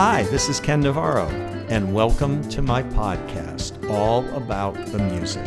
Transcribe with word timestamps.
Hi, 0.00 0.22
this 0.30 0.48
is 0.48 0.60
Ken 0.60 0.80
Navarro, 0.80 1.26
and 1.68 1.92
welcome 1.92 2.48
to 2.50 2.62
my 2.62 2.84
podcast, 2.84 3.90
All 3.90 4.24
About 4.36 4.76
the 4.92 4.98
Music. 5.00 5.44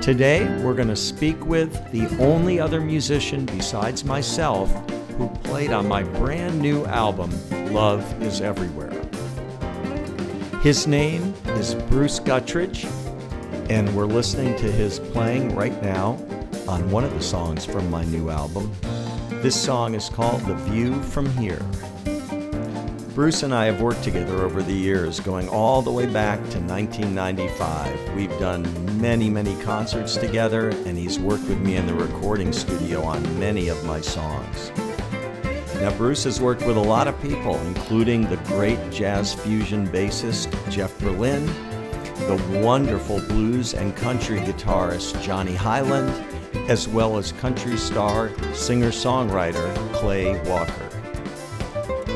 Today, 0.00 0.46
we're 0.62 0.72
going 0.72 0.88
to 0.88 0.96
speak 0.96 1.44
with 1.44 1.70
the 1.92 2.06
only 2.16 2.58
other 2.58 2.80
musician 2.80 3.44
besides 3.44 4.06
myself 4.06 4.72
who 5.18 5.28
played 5.44 5.70
on 5.70 5.86
my 5.86 6.02
brand 6.02 6.62
new 6.62 6.86
album, 6.86 7.30
Love 7.74 8.22
is 8.22 8.40
Everywhere. 8.40 8.98
His 10.62 10.86
name 10.86 11.34
is 11.48 11.74
Bruce 11.74 12.20
Guttridge, 12.20 12.86
and 13.68 13.94
we're 13.94 14.06
listening 14.06 14.56
to 14.60 14.72
his 14.72 14.98
playing 14.98 15.54
right 15.54 15.78
now 15.82 16.12
on 16.66 16.90
one 16.90 17.04
of 17.04 17.12
the 17.12 17.22
songs 17.22 17.66
from 17.66 17.90
my 17.90 18.02
new 18.04 18.30
album. 18.30 18.74
This 19.42 19.62
song 19.62 19.94
is 19.94 20.08
called 20.08 20.40
The 20.46 20.54
View 20.54 21.02
from 21.02 21.30
Here. 21.36 21.60
Bruce 23.14 23.42
and 23.42 23.54
I 23.54 23.66
have 23.66 23.82
worked 23.82 24.02
together 24.02 24.42
over 24.42 24.62
the 24.62 24.72
years, 24.72 25.20
going 25.20 25.46
all 25.46 25.82
the 25.82 25.92
way 25.92 26.06
back 26.06 26.38
to 26.38 26.60
1995. 26.60 28.14
We've 28.14 28.30
done 28.38 28.62
many, 28.98 29.28
many 29.28 29.54
concerts 29.62 30.16
together, 30.16 30.70
and 30.70 30.96
he's 30.96 31.18
worked 31.18 31.44
with 31.44 31.60
me 31.60 31.76
in 31.76 31.86
the 31.86 31.92
recording 31.92 32.54
studio 32.54 33.02
on 33.02 33.22
many 33.38 33.68
of 33.68 33.84
my 33.84 34.00
songs. 34.00 34.72
Now, 35.74 35.94
Bruce 35.98 36.24
has 36.24 36.40
worked 36.40 36.64
with 36.64 36.78
a 36.78 36.80
lot 36.80 37.06
of 37.06 37.20
people, 37.20 37.58
including 37.66 38.30
the 38.30 38.38
great 38.46 38.78
jazz 38.90 39.34
fusion 39.34 39.86
bassist 39.88 40.48
Jeff 40.70 40.98
Berlin, 40.98 41.44
the 42.14 42.60
wonderful 42.64 43.20
blues 43.28 43.74
and 43.74 43.94
country 43.94 44.38
guitarist 44.40 45.22
Johnny 45.22 45.54
Hiland, 45.54 46.10
as 46.70 46.88
well 46.88 47.18
as 47.18 47.32
country 47.32 47.76
star 47.76 48.30
singer 48.54 48.90
songwriter 48.90 49.92
Clay 49.92 50.40
Walker. 50.48 50.91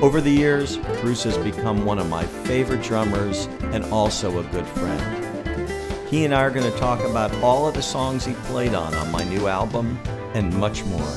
Over 0.03 0.21
the 0.21 0.31
years, 0.31 0.77
Bruce 1.01 1.23
has 1.23 1.39
become 1.39 1.87
one 1.87 1.99
of 1.99 2.07
my 2.11 2.23
favorite 2.23 2.83
drummers 2.83 3.47
and 3.73 3.83
also 3.87 4.41
a 4.41 4.43
good 4.51 4.67
friend. 4.67 6.09
He 6.09 6.27
and 6.27 6.35
I 6.35 6.43
are 6.43 6.51
going 6.51 6.71
to 6.71 6.79
talk 6.79 7.01
about 7.01 7.33
all 7.37 7.67
of 7.67 7.75
the 7.75 7.83
songs 7.83 8.23
he 8.23 8.35
played 8.45 8.75
on 8.75 8.95
on 8.95 9.11
my 9.11 9.25
new 9.25 9.49
album 9.49 9.99
and 10.35 10.55
much 10.55 10.85
more. 10.85 11.15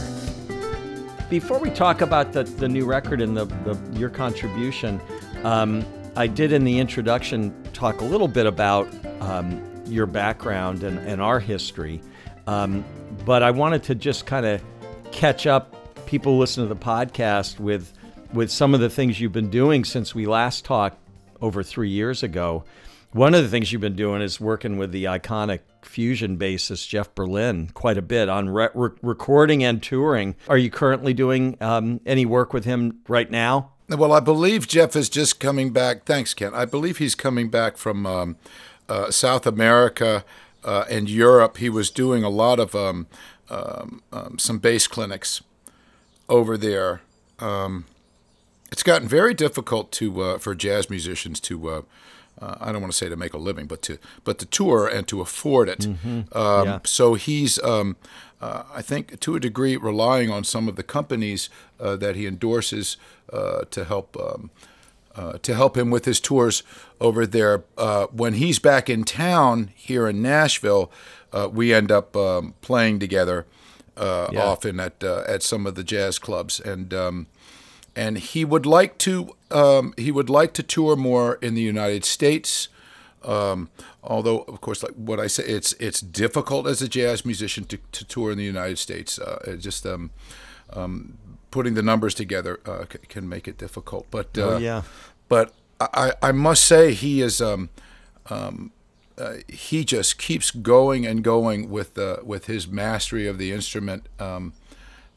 Before 1.30 1.60
we 1.60 1.70
talk 1.72 2.00
about 2.00 2.32
the, 2.32 2.44
the 2.44 2.70
new 2.70 2.86
record 2.86 3.20
and 3.20 3.36
the, 3.36 3.46
the 3.46 3.78
your 3.92 4.10
contribution, 4.10 5.02
um, 5.44 5.86
I 6.16 6.28
did 6.28 6.54
in 6.54 6.64
the 6.64 6.80
introduction 6.80 7.54
talk 7.74 8.00
a 8.00 8.06
little 8.06 8.30
bit 8.30 8.46
about 8.46 8.88
um, 9.20 9.62
your 9.88 10.06
background 10.06 10.84
and, 10.84 11.00
and 11.00 11.22
our 11.22 11.42
history, 11.42 12.02
um, 12.48 12.86
but 13.26 13.44
I 13.44 13.52
wanted 13.52 13.84
to 13.84 13.96
just 13.96 14.26
kind 14.26 14.46
of 14.46 14.64
catch 15.12 15.48
up 15.48 15.76
people 16.06 16.40
listen 16.40 16.64
to 16.64 16.74
the 16.74 16.80
podcast 16.80 17.60
with 17.60 17.94
with 18.34 18.52
some 18.52 18.74
of 18.74 18.80
the 18.80 18.90
things 18.90 19.20
you've 19.20 19.32
been 19.32 19.50
doing 19.50 19.84
since 19.84 20.14
we 20.14 20.26
last 20.26 20.66
talked 20.66 20.98
over 21.42 21.64
three 21.64 21.90
years 21.90 22.24
ago. 22.24 22.64
One 23.12 23.34
of 23.34 23.42
the 23.42 23.50
things 23.50 23.72
you've 23.72 23.82
been 23.82 23.96
doing 23.96 24.22
is 24.22 24.40
working 24.40 24.78
with 24.78 24.92
the 24.92 25.06
iconic 25.06 25.62
fusion 25.82 26.38
bassist 26.38 26.88
Jeff 26.88 27.14
Berlin 27.16 27.72
quite 27.74 27.98
a 27.98 28.04
bit 28.04 28.30
on 28.30 28.50
re- 28.50 28.70
re- 28.76 28.92
recording 29.02 29.64
and 29.64 29.82
touring. 29.82 30.36
Are 30.48 30.58
you 30.58 30.70
currently 30.70 31.14
doing 31.14 31.58
um, 31.60 32.02
any 32.06 32.26
work 32.26 32.54
with 32.54 32.66
him 32.66 33.00
right 33.08 33.30
now? 33.30 33.72
Well, 33.88 34.14
I 34.14 34.20
believe 34.20 34.68
Jeff 34.68 34.96
is 34.96 35.10
just 35.10 35.40
coming 35.40 35.74
back. 35.74 36.06
Thanks, 36.06 36.36
Ken. 36.36 36.54
I 36.54 36.66
believe 36.66 37.00
he's 37.00 37.16
coming 37.16 37.50
back 37.50 37.78
from 37.78 38.06
um, 38.06 38.36
uh, 38.88 39.10
South 39.10 39.48
America 39.48 40.24
uh, 40.64 40.86
and 40.88 41.10
Europe. 41.10 41.58
He 41.58 41.70
was 41.70 41.90
doing 41.90 42.24
a 42.24 42.30
lot 42.30 42.60
of 42.60 42.76
um, 42.76 43.08
um, 43.50 44.04
um 44.14 44.38
some 44.38 44.60
bass 44.60 44.86
clinics 44.86 45.42
over 46.28 46.56
there. 46.56 47.02
It's 48.72 48.84
gotten 48.84 49.08
very 49.08 49.34
difficult 49.34 49.92
to 49.94 50.22
uh, 50.22 50.38
for 50.38 50.56
jazz 50.56 50.90
musicians 50.90 51.40
to 51.42 51.70
uh, 51.70 51.82
uh, 52.42 52.56
I 52.60 52.72
don't 52.72 52.82
want 52.82 52.94
to 52.94 52.98
say 52.98 53.10
to 53.10 53.16
make 53.16 53.34
a 53.34 53.38
living, 53.38 53.68
but 53.68 53.82
to 53.84 53.98
but 54.24 54.40
to 54.40 54.46
tour 54.46 54.88
and 54.88 55.08
to 55.08 55.22
afford 55.22 55.70
it. 55.70 55.80
Mm-hmm. 55.80 56.38
Um, 56.38 56.68
yeah. 56.68 56.80
So 56.86 57.16
he's 57.16 57.62
um, 57.64 57.98
uh, 58.42 58.64
I 58.74 58.82
think 58.82 59.20
to 59.20 59.36
a 59.36 59.40
degree 59.40 59.76
relying 59.76 60.30
on 60.32 60.44
some 60.44 60.68
of 60.68 60.76
the 60.76 60.84
companies 60.84 61.50
uh, 61.80 61.96
that 61.98 62.16
he 62.16 62.26
endorses 62.26 62.98
uh, 63.32 63.66
to 63.72 63.86
help. 63.86 64.18
Um, 64.18 64.52
to 65.42 65.54
help 65.54 65.76
him 65.76 65.90
with 65.90 66.06
his 66.06 66.22
tours 66.22 66.64
over 67.02 67.26
there. 67.26 67.58
when 68.14 68.36
he's 68.36 68.58
back 68.58 68.90
in 68.90 69.04
town 69.04 69.70
here 69.76 70.08
in 70.08 70.22
Nashville, 70.22 70.90
we 71.52 71.74
end 71.74 71.92
up 71.92 72.16
um, 72.16 72.54
playing 72.62 73.00
together 73.00 73.46
yeah. 73.98 74.42
often 74.42 74.80
at 74.80 75.04
at 75.04 75.44
some 75.44 75.68
of 75.68 75.76
the 75.76 75.84
jazz 75.84 76.20
clubs, 76.20 76.62
and 76.62 76.94
um, 76.94 77.28
and 78.00 78.18
he 78.18 78.46
would 78.46 78.66
like 78.66 78.98
to 79.00 79.36
um, 79.52 79.94
he 79.98 80.10
would 80.10 80.30
like 80.30 80.54
to 80.54 80.64
tour 80.64 80.96
more 80.96 81.38
in 81.42 81.54
the 81.54 81.62
United 81.62 82.06
States. 82.06 82.70
Um, 83.26 83.70
although, 84.02 84.40
of 84.48 84.62
course, 84.62 84.82
like 84.84 84.94
what 84.94 85.20
I 85.20 85.28
say, 85.28 85.44
it's 85.44 85.74
it's 85.74 86.00
difficult 86.00 86.66
as 86.66 86.82
a 86.82 86.88
jazz 86.88 87.26
musician 87.26 87.66
to, 87.66 87.78
to 87.92 88.06
tour 88.06 88.32
in 88.32 88.38
the 88.38 88.46
United 88.46 88.80
States. 88.80 89.20
Uh, 89.20 89.58
just 89.60 89.86
um, 89.86 90.12
um, 90.72 91.18
putting 91.52 91.74
the 91.74 91.82
numbers 91.82 92.14
together 92.14 92.62
uh, 92.66 92.86
c- 92.92 93.00
can 93.10 93.28
make 93.28 93.50
it 93.50 93.58
difficult. 93.58 94.08
But 94.12 94.38
uh, 94.38 94.42
oh, 94.42 94.58
yeah. 94.60 94.84
But 95.28 95.54
I, 95.82 96.14
I 96.22 96.32
must 96.32 96.64
say 96.64 96.94
he 96.94 97.22
is 97.22 97.42
um, 97.42 97.70
um, 98.30 98.72
uh, 99.18 99.36
he 99.50 99.84
just 99.84 100.18
keeps 100.18 100.52
going 100.52 101.06
and 101.06 101.22
going 101.22 101.70
with 101.70 101.98
uh, 101.98 102.18
with 102.24 102.46
his 102.46 102.66
mastery 102.66 103.28
of 103.28 103.38
the 103.38 103.52
instrument. 103.52 104.08
Um, 104.20 104.54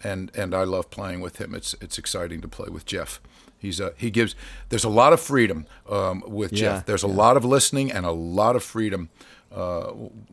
and 0.04 0.30
and 0.34 0.54
I 0.54 0.64
love 0.64 0.90
playing 0.90 1.20
with 1.20 1.38
him. 1.38 1.54
It's 1.54 1.74
it's 1.80 1.98
exciting 1.98 2.40
to 2.40 2.48
play 2.48 2.68
with 2.68 2.84
Jeff. 2.86 3.20
He's 3.58 3.78
a, 3.78 3.92
he 3.96 4.10
gives. 4.10 4.34
There's 4.70 4.84
a 4.84 4.88
lot 4.88 5.12
of 5.12 5.20
freedom 5.20 5.66
um, 5.88 6.24
with 6.26 6.52
yeah, 6.52 6.58
Jeff. 6.58 6.86
There's 6.86 7.04
a 7.04 7.08
lot 7.08 7.36
of 7.36 7.44
listening 7.44 7.92
and 7.92 8.04
a 8.04 8.10
lot 8.10 8.56
of 8.56 8.64
freedom 8.64 9.08
uh, 9.54 9.92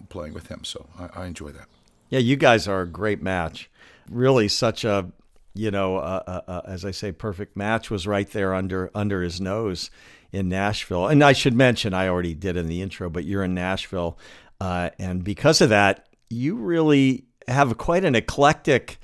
playing 0.10 0.34
with 0.34 0.48
him. 0.48 0.64
So 0.64 0.88
I, 0.98 1.22
I, 1.22 1.26
enjoy 1.28 1.52
that. 1.52 1.68
Yeah, 2.10 2.20
you 2.20 2.36
guys 2.36 2.68
are 2.68 2.82
a 2.82 2.88
great 2.88 3.22
match. 3.22 3.70
Really, 4.10 4.48
such 4.48 4.84
a 4.84 5.12
you 5.54 5.70
know, 5.70 5.98
uh, 5.98 6.24
uh, 6.26 6.52
uh 6.52 6.62
as 6.66 6.84
I 6.86 6.92
say, 6.92 7.12
perfect 7.12 7.56
match 7.56 7.92
was 7.92 8.08
right 8.08 8.30
there 8.32 8.56
under 8.56 8.90
under 8.96 9.22
his 9.22 9.40
nose 9.40 9.92
in 10.32 10.50
Nashville. 10.50 11.08
And 11.08 11.24
I 11.24 11.34
should 11.34 11.56
mention, 11.56 11.94
I 11.94 12.08
already 12.08 12.34
did 12.34 12.58
in 12.58 12.68
the 12.68 12.82
intro, 12.82 13.10
but 13.10 13.26
you're 13.26 13.44
in 13.44 13.54
Nashville, 13.54 14.18
uh, 14.60 14.90
and 14.98 15.24
because 15.24 15.62
of 15.62 15.70
that, 15.70 16.08
you 16.30 16.56
really 16.56 17.26
have 17.48 17.78
quite 17.78 18.06
an 18.06 18.16
eclectic 18.16 19.00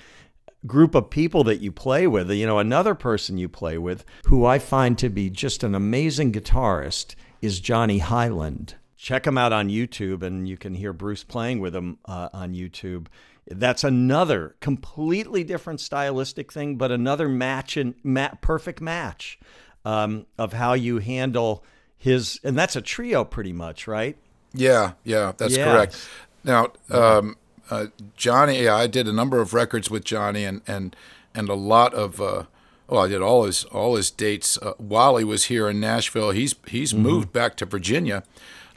group 0.65 0.95
of 0.95 1.09
people 1.09 1.43
that 1.45 1.61
you 1.61 1.71
play 1.71 2.07
with. 2.07 2.29
You 2.31 2.45
know, 2.45 2.59
another 2.59 2.95
person 2.95 3.37
you 3.37 3.49
play 3.49 3.77
with 3.77 4.05
who 4.27 4.45
I 4.45 4.59
find 4.59 4.97
to 4.99 5.09
be 5.09 5.29
just 5.29 5.63
an 5.63 5.75
amazing 5.75 6.31
guitarist 6.31 7.15
is 7.41 7.59
Johnny 7.59 7.99
Hiland. 7.99 8.75
Check 8.97 9.27
him 9.27 9.37
out 9.37 9.53
on 9.53 9.69
YouTube, 9.69 10.23
and 10.23 10.47
you 10.47 10.57
can 10.57 10.73
hear 10.73 10.91
Bruce 10.93 11.23
playing 11.23 11.59
with 11.59 11.75
him 11.75 11.99
uh, 12.05 12.29
on 12.33 12.53
YouTube. 12.53 13.07
That's 13.47 13.83
another 13.83 14.55
completely 14.59 15.43
different 15.43 15.79
stylistic 15.79 16.51
thing, 16.51 16.77
but 16.77 16.91
another 16.91 17.29
match 17.29 17.77
and 17.77 17.93
ma- 18.03 18.33
perfect 18.41 18.81
match 18.81 19.37
um, 19.83 20.25
of 20.39 20.53
how 20.53 20.73
you 20.73 20.97
handle 20.97 21.63
his, 21.97 22.39
and 22.43 22.57
that's 22.57 22.75
a 22.75 22.81
trio 22.81 23.23
pretty 23.23 23.53
much, 23.53 23.87
right? 23.87 24.17
Yeah, 24.53 24.93
yeah, 25.03 25.33
that's 25.37 25.55
yes. 25.55 25.67
correct. 25.67 26.09
Now, 26.43 26.71
um, 26.89 27.37
uh, 27.69 27.87
Johnny, 28.15 28.63
yeah, 28.63 28.75
I 28.75 28.87
did 28.87 29.07
a 29.07 29.13
number 29.13 29.41
of 29.41 29.53
records 29.53 29.89
with 29.89 30.03
Johnny, 30.03 30.43
and 30.43 30.61
and 30.67 30.95
and 31.33 31.49
a 31.49 31.55
lot 31.55 31.93
of. 31.93 32.21
Uh, 32.21 32.43
well, 32.87 33.03
I 33.03 33.07
did 33.07 33.21
all 33.21 33.45
his 33.45 33.63
all 33.65 33.95
his 33.95 34.11
dates 34.11 34.57
uh, 34.59 34.73
while 34.77 35.17
he 35.17 35.23
was 35.23 35.45
here 35.45 35.67
in 35.69 35.79
Nashville. 35.79 36.31
He's 36.31 36.55
he's 36.67 36.93
mm-hmm. 36.93 37.03
moved 37.03 37.33
back 37.33 37.55
to 37.57 37.65
Virginia. 37.65 38.23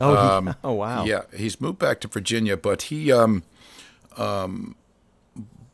Oh, 0.00 0.16
um, 0.16 0.54
oh 0.64 0.72
wow. 0.72 1.04
Yeah, 1.04 1.22
he's 1.36 1.60
moved 1.60 1.78
back 1.78 2.00
to 2.00 2.08
Virginia, 2.08 2.56
but 2.56 2.82
he, 2.82 3.12
um, 3.12 3.42
um, 4.16 4.76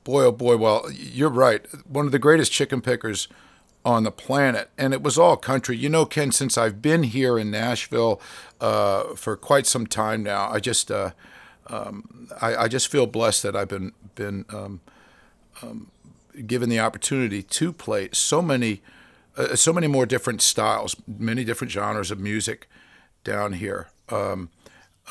boy 0.03 0.25
oh 0.25 0.33
boy, 0.33 0.57
well, 0.57 0.91
you're 0.93 1.29
right. 1.29 1.65
One 1.87 2.07
of 2.07 2.13
the 2.13 2.19
greatest 2.19 2.51
chicken 2.53 2.81
pickers 2.81 3.29
on 3.85 4.03
the 4.03 4.11
planet, 4.11 4.71
and 4.79 4.95
it 4.95 5.03
was 5.03 5.19
all 5.19 5.37
country. 5.37 5.77
You 5.77 5.89
know, 5.89 6.07
Ken, 6.07 6.33
since 6.33 6.57
I've 6.57 6.81
been 6.81 7.03
here 7.03 7.39
in 7.39 7.51
Nashville 7.51 8.21
uh, 8.61 9.15
for 9.15 9.37
quite 9.37 9.67
some 9.67 9.87
time 9.87 10.23
now, 10.23 10.51
I 10.51 10.59
just 10.59 10.91
uh, 10.91 11.11
um, 11.69 12.29
I, 12.41 12.57
I, 12.57 12.69
just 12.69 12.89
feel 12.89 13.07
blessed 13.07 13.43
that 13.43 13.57
I've 13.57 13.69
been 13.69 13.93
been 14.15 14.45
um, 14.51 14.81
um, 15.63 15.91
given 16.47 16.69
the 16.69 16.81
opportunity 16.81 17.43
to 17.43 17.73
play 17.73 18.09
so 18.13 18.43
many 18.43 18.83
uh, 19.37 19.57
so 19.57 19.73
many 19.73 19.87
more 19.87 20.07
different 20.07 20.43
styles, 20.43 20.97
many 21.07 21.45
different 21.45 21.71
genres 21.71 22.11
of 22.11 22.21
music 22.21 22.69
down 23.25 23.55
here. 23.55 23.89
Um, 24.09 24.51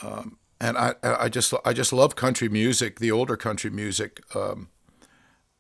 um, 0.01 0.37
and 0.61 0.77
I, 0.77 0.93
I 1.03 1.29
just 1.29 1.53
I 1.65 1.73
just 1.73 1.91
love 1.91 2.15
country 2.15 2.49
music, 2.49 2.99
the 2.99 3.11
older 3.11 3.35
country 3.35 3.69
music. 3.69 4.21
Um, 4.35 4.69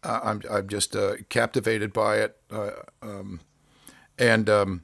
I'm 0.03 0.41
I'm 0.49 0.67
just 0.67 0.95
uh, 0.95 1.15
captivated 1.29 1.91
by 1.91 2.17
it, 2.17 2.37
uh, 2.51 2.71
and 4.17 4.81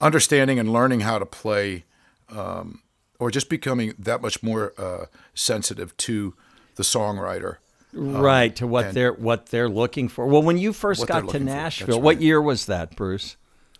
understanding 0.00 0.58
and 0.58 0.72
learning 0.72 1.00
how 1.00 1.18
to 1.18 1.26
play 1.26 1.84
um, 2.28 2.82
or 3.18 3.30
just 3.30 3.48
becoming 3.48 3.94
that 3.98 4.20
much 4.20 4.42
more 4.42 4.72
uh, 4.78 5.06
sensitive 5.34 5.96
to 5.98 6.34
the 6.76 6.82
songwriter. 6.82 7.56
Um, 7.96 8.18
right 8.18 8.54
to 8.56 8.66
what 8.66 8.92
they're 8.92 9.12
what 9.12 9.46
they're 9.46 9.68
looking 9.68 10.08
for. 10.08 10.26
Well, 10.26 10.42
when 10.42 10.58
you 10.58 10.72
first 10.72 11.06
got 11.06 11.28
to 11.30 11.38
Nashville, 11.38 11.96
right. 11.96 12.02
what 12.02 12.20
year 12.20 12.42
was 12.42 12.66
that, 12.66 12.94
Bruce? 12.94 13.36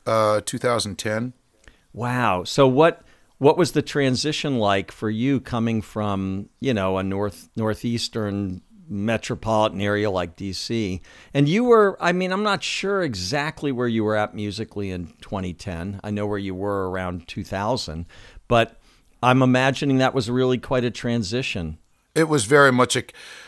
uh, 0.06 0.40
2010. 0.44 1.32
Wow. 1.92 2.44
So 2.44 2.66
what 2.66 3.02
what 3.38 3.58
was 3.58 3.72
the 3.72 3.82
transition 3.82 4.58
like 4.58 4.90
for 4.90 5.10
you 5.10 5.40
coming 5.40 5.82
from 5.82 6.48
you 6.60 6.72
know 6.72 6.98
a 6.98 7.02
north 7.02 7.48
northeastern 7.56 8.62
metropolitan 8.88 9.80
area 9.80 10.10
like 10.10 10.36
DC? 10.36 11.00
And 11.34 11.48
you 11.48 11.64
were, 11.64 11.96
I 12.00 12.12
mean, 12.12 12.32
I'm 12.32 12.44
not 12.44 12.62
sure 12.62 13.02
exactly 13.02 13.72
where 13.72 13.88
you 13.88 14.04
were 14.04 14.16
at 14.16 14.34
musically 14.34 14.90
in 14.90 15.08
2010. 15.22 16.00
I 16.04 16.10
know 16.10 16.26
where 16.26 16.38
you 16.38 16.54
were 16.54 16.88
around 16.88 17.26
2000, 17.26 18.06
but 18.46 18.80
I'm 19.22 19.42
imagining 19.42 19.98
that 19.98 20.14
was 20.14 20.30
really 20.30 20.58
quite 20.58 20.84
a 20.84 20.90
transition. 20.90 21.78
It 22.14 22.28
was 22.28 22.44
very 22.44 22.72
much 22.72 22.96
a, 22.96 23.04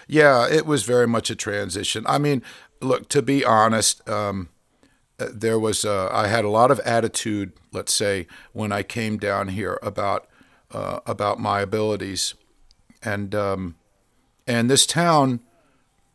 yeah, 0.07 0.47
it 0.49 0.67
was 0.67 0.83
very 0.83 1.07
much 1.07 1.31
a 1.31 1.37
transition. 1.37 2.05
I 2.07 2.19
mean, 2.19 2.43
look, 2.81 3.09
to 3.09 3.23
be 3.23 3.45
honest, 3.45 4.07
um, 4.09 4.49
there 5.19 5.59
was 5.59 5.85
uh, 5.85 6.09
I 6.13 6.29
had 6.29 6.45
a 6.45 6.49
lot 6.51 6.71
of 6.71 6.79
attitude, 6.81 7.53
let's 7.73 7.93
say, 7.93 8.27
when 8.53 8.73
I 8.73 8.83
came 8.83 9.19
down 9.19 9.49
here 9.49 9.79
about 9.83 10.29
uh, 10.71 11.01
about 11.07 11.41
my 11.41 11.61
abilities, 11.61 12.35
and 13.03 13.35
um, 13.35 13.77
and 14.47 14.71
this 14.71 14.87
town, 14.87 15.41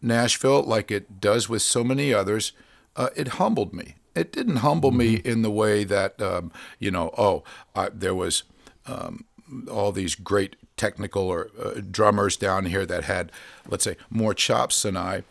Nashville, 0.01 0.63
like 0.63 0.89
it 0.89 1.19
does 1.19 1.49
with 1.49 1.61
so 1.61 1.83
many 1.83 2.13
others, 2.13 2.53
uh, 2.95 3.09
it 3.15 3.29
humbled 3.29 3.73
me. 3.73 3.95
It 4.15 4.31
didn't 4.31 4.57
humble 4.57 4.91
mm-hmm. 4.91 4.99
me 4.99 5.15
in 5.15 5.41
the 5.41 5.51
way 5.51 5.83
that 5.83 6.21
um, 6.21 6.51
you 6.79 6.91
know, 6.91 7.13
oh, 7.17 7.43
I, 7.75 7.89
there 7.89 8.15
was 8.15 8.43
um, 8.85 9.25
all 9.69 9.91
these 9.91 10.15
great 10.15 10.55
technical 10.77 11.23
or 11.23 11.49
uh, 11.61 11.81
drummers 11.89 12.37
down 12.37 12.65
here 12.65 12.85
that 12.85 13.03
had, 13.03 13.31
let's 13.67 13.83
say, 13.83 13.95
more 14.09 14.33
chops 14.33 14.81
than 14.81 14.97
I. 14.97 15.23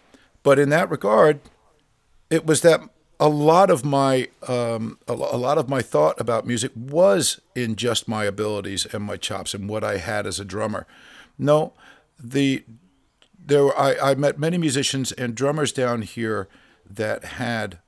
But 0.42 0.58
in 0.58 0.68
that 0.70 0.90
regard, 0.90 1.40
it 2.30 2.46
was 2.46 2.62
that 2.62 2.80
a 3.20 3.28
lot 3.28 3.70
of 3.70 3.84
my 3.84 4.28
um, 4.48 4.98
a, 5.06 5.14
lot 5.14 5.56
of 5.56 5.68
my 5.68 5.80
thought 5.80 6.20
about 6.20 6.44
music 6.44 6.72
was 6.74 7.40
in 7.54 7.76
just 7.76 8.08
my 8.08 8.24
abilities 8.24 8.84
and 8.92 9.04
my 9.04 9.16
chops 9.16 9.54
and 9.54 9.68
what 9.68 9.84
I 9.84 9.98
had 9.98 10.26
as 10.26 10.40
a 10.40 10.44
drummer. 10.44 10.86
No, 11.38 11.72
the 12.18 12.64
there 13.38 13.64
were, 13.64 13.78
I, 13.78 14.10
I 14.10 14.14
met 14.16 14.38
many 14.38 14.58
musicians 14.58 15.12
and 15.12 15.34
drummers 15.34 15.72
down 15.72 16.02
here 16.02 16.48
that 16.88 17.24
had 17.24 17.78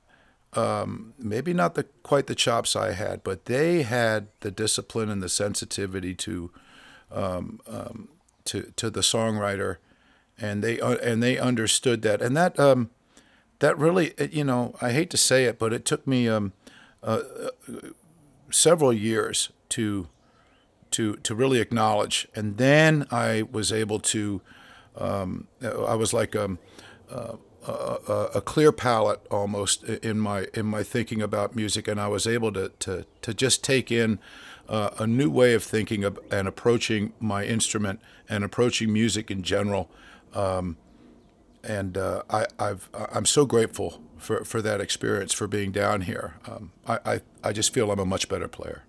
um, 0.55 1.13
maybe 1.19 1.53
not 1.53 1.75
the 1.75 1.83
quite 2.03 2.27
the 2.27 2.35
chops 2.35 2.75
I 2.75 2.93
had, 2.93 3.23
but 3.23 3.45
they 3.45 3.83
had 3.83 4.27
the 4.39 4.51
discipline 4.51 5.09
and 5.09 5.21
the 5.21 5.29
sensitivity 5.29 6.13
to 6.15 6.51
um, 7.11 7.59
um, 7.67 8.09
to 8.45 8.71
to 8.75 8.89
the 8.89 9.01
songwriter, 9.01 9.77
and 10.39 10.63
they 10.63 10.79
uh, 10.79 10.95
and 10.97 11.21
they 11.21 11.37
understood 11.37 12.01
that, 12.03 12.21
and 12.21 12.35
that 12.37 12.59
um, 12.59 12.89
that 13.59 13.77
really, 13.77 14.13
you 14.31 14.43
know, 14.43 14.75
I 14.81 14.91
hate 14.91 15.09
to 15.11 15.17
say 15.17 15.45
it, 15.45 15.59
but 15.59 15.73
it 15.73 15.85
took 15.85 16.05
me 16.07 16.27
um, 16.27 16.53
uh, 17.03 17.21
uh, 17.67 17.89
several 18.51 18.93
years 18.93 19.49
to 19.69 20.07
to 20.91 21.15
to 21.17 21.35
really 21.35 21.59
acknowledge, 21.59 22.27
and 22.35 22.57
then 22.57 23.05
I 23.11 23.43
was 23.51 23.71
able 23.71 23.99
to. 23.99 24.41
Um, 24.97 25.47
I 25.61 25.95
was 25.95 26.13
like 26.13 26.37
uh, 27.09 27.35
a, 27.71 28.29
a, 28.35 28.41
clear 28.41 28.71
palette 28.71 29.25
almost 29.31 29.83
in 29.83 30.19
my 30.19 30.47
in 30.53 30.65
my 30.65 30.83
thinking 30.83 31.21
about 31.21 31.55
music, 31.55 31.87
and 31.87 31.99
I 31.99 32.07
was 32.07 32.27
able 32.27 32.51
to 32.53 32.69
to 32.79 33.05
to 33.21 33.33
just 33.33 33.63
take 33.63 33.91
in 33.91 34.19
uh, 34.69 34.91
a 34.99 35.07
new 35.07 35.29
way 35.29 35.53
of 35.53 35.63
thinking 35.63 36.03
of, 36.03 36.19
and 36.31 36.47
approaching 36.47 37.13
my 37.19 37.45
instrument 37.45 37.99
and 38.29 38.43
approaching 38.43 38.91
music 38.91 39.29
in 39.29 39.43
general. 39.43 39.89
Um, 40.33 40.77
and 41.63 41.97
uh, 41.97 42.23
I, 42.29 42.45
I've, 42.59 42.89
I'm 42.93 43.25
so 43.25 43.45
grateful 43.45 44.01
for, 44.17 44.43
for 44.43 44.61
that 44.61 44.81
experience, 44.81 45.33
for 45.33 45.47
being 45.47 45.71
down 45.71 46.01
here. 46.01 46.35
Um, 46.47 46.71
I, 46.87 46.99
I, 47.05 47.21
I 47.43 47.53
just 47.53 47.73
feel 47.73 47.91
I'm 47.91 47.99
a 47.99 48.05
much 48.05 48.29
better 48.29 48.47
player. 48.47 48.83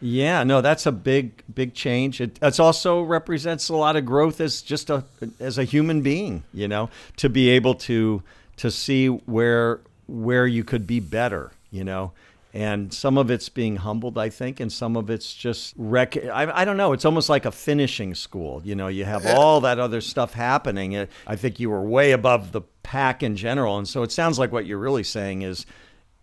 Yeah, 0.00 0.44
no, 0.44 0.60
that's 0.60 0.86
a 0.86 0.92
big, 0.92 1.42
big 1.52 1.74
change. 1.74 2.20
It 2.20 2.38
it's 2.40 2.60
also 2.60 3.02
represents 3.02 3.68
a 3.68 3.76
lot 3.76 3.96
of 3.96 4.04
growth 4.04 4.40
as 4.40 4.62
just 4.62 4.90
a 4.90 5.04
as 5.40 5.58
a 5.58 5.64
human 5.64 6.02
being. 6.02 6.44
You 6.52 6.68
know, 6.68 6.90
to 7.16 7.28
be 7.28 7.50
able 7.50 7.74
to 7.74 8.22
to 8.58 8.70
see 8.70 9.08
where 9.08 9.80
where 10.06 10.46
you 10.46 10.64
could 10.64 10.86
be 10.86 11.00
better. 11.00 11.50
You 11.70 11.84
know, 11.84 12.12
and 12.54 12.92
some 12.94 13.18
of 13.18 13.30
it's 13.30 13.48
being 13.48 13.76
humbled 13.76 14.16
i 14.16 14.28
think 14.28 14.58
and 14.58 14.72
some 14.72 14.96
of 14.96 15.10
it's 15.10 15.34
just 15.34 15.74
rec 15.76 16.16
I, 16.16 16.60
I, 16.60 16.64
don't 16.64 16.76
know 16.76 16.92
it's 16.92 17.04
almost 17.04 17.28
like 17.28 17.44
a 17.44 17.52
finishing 17.52 18.14
school 18.14 18.62
you 18.64 18.74
know 18.74 18.88
you 18.88 19.04
have 19.04 19.26
all 19.26 19.60
that 19.60 19.78
other 19.78 20.00
stuff 20.00 20.32
happening 20.32 21.06
i 21.26 21.36
think 21.36 21.60
you 21.60 21.70
were 21.70 21.82
way 21.82 22.12
above 22.12 22.52
the 22.52 22.62
pack 22.82 23.22
in 23.22 23.36
general 23.36 23.76
and 23.78 23.86
so 23.86 24.02
it 24.02 24.12
sounds 24.12 24.38
like 24.38 24.50
what 24.50 24.66
you're 24.66 24.78
really 24.78 25.04
saying 25.04 25.42
is 25.42 25.66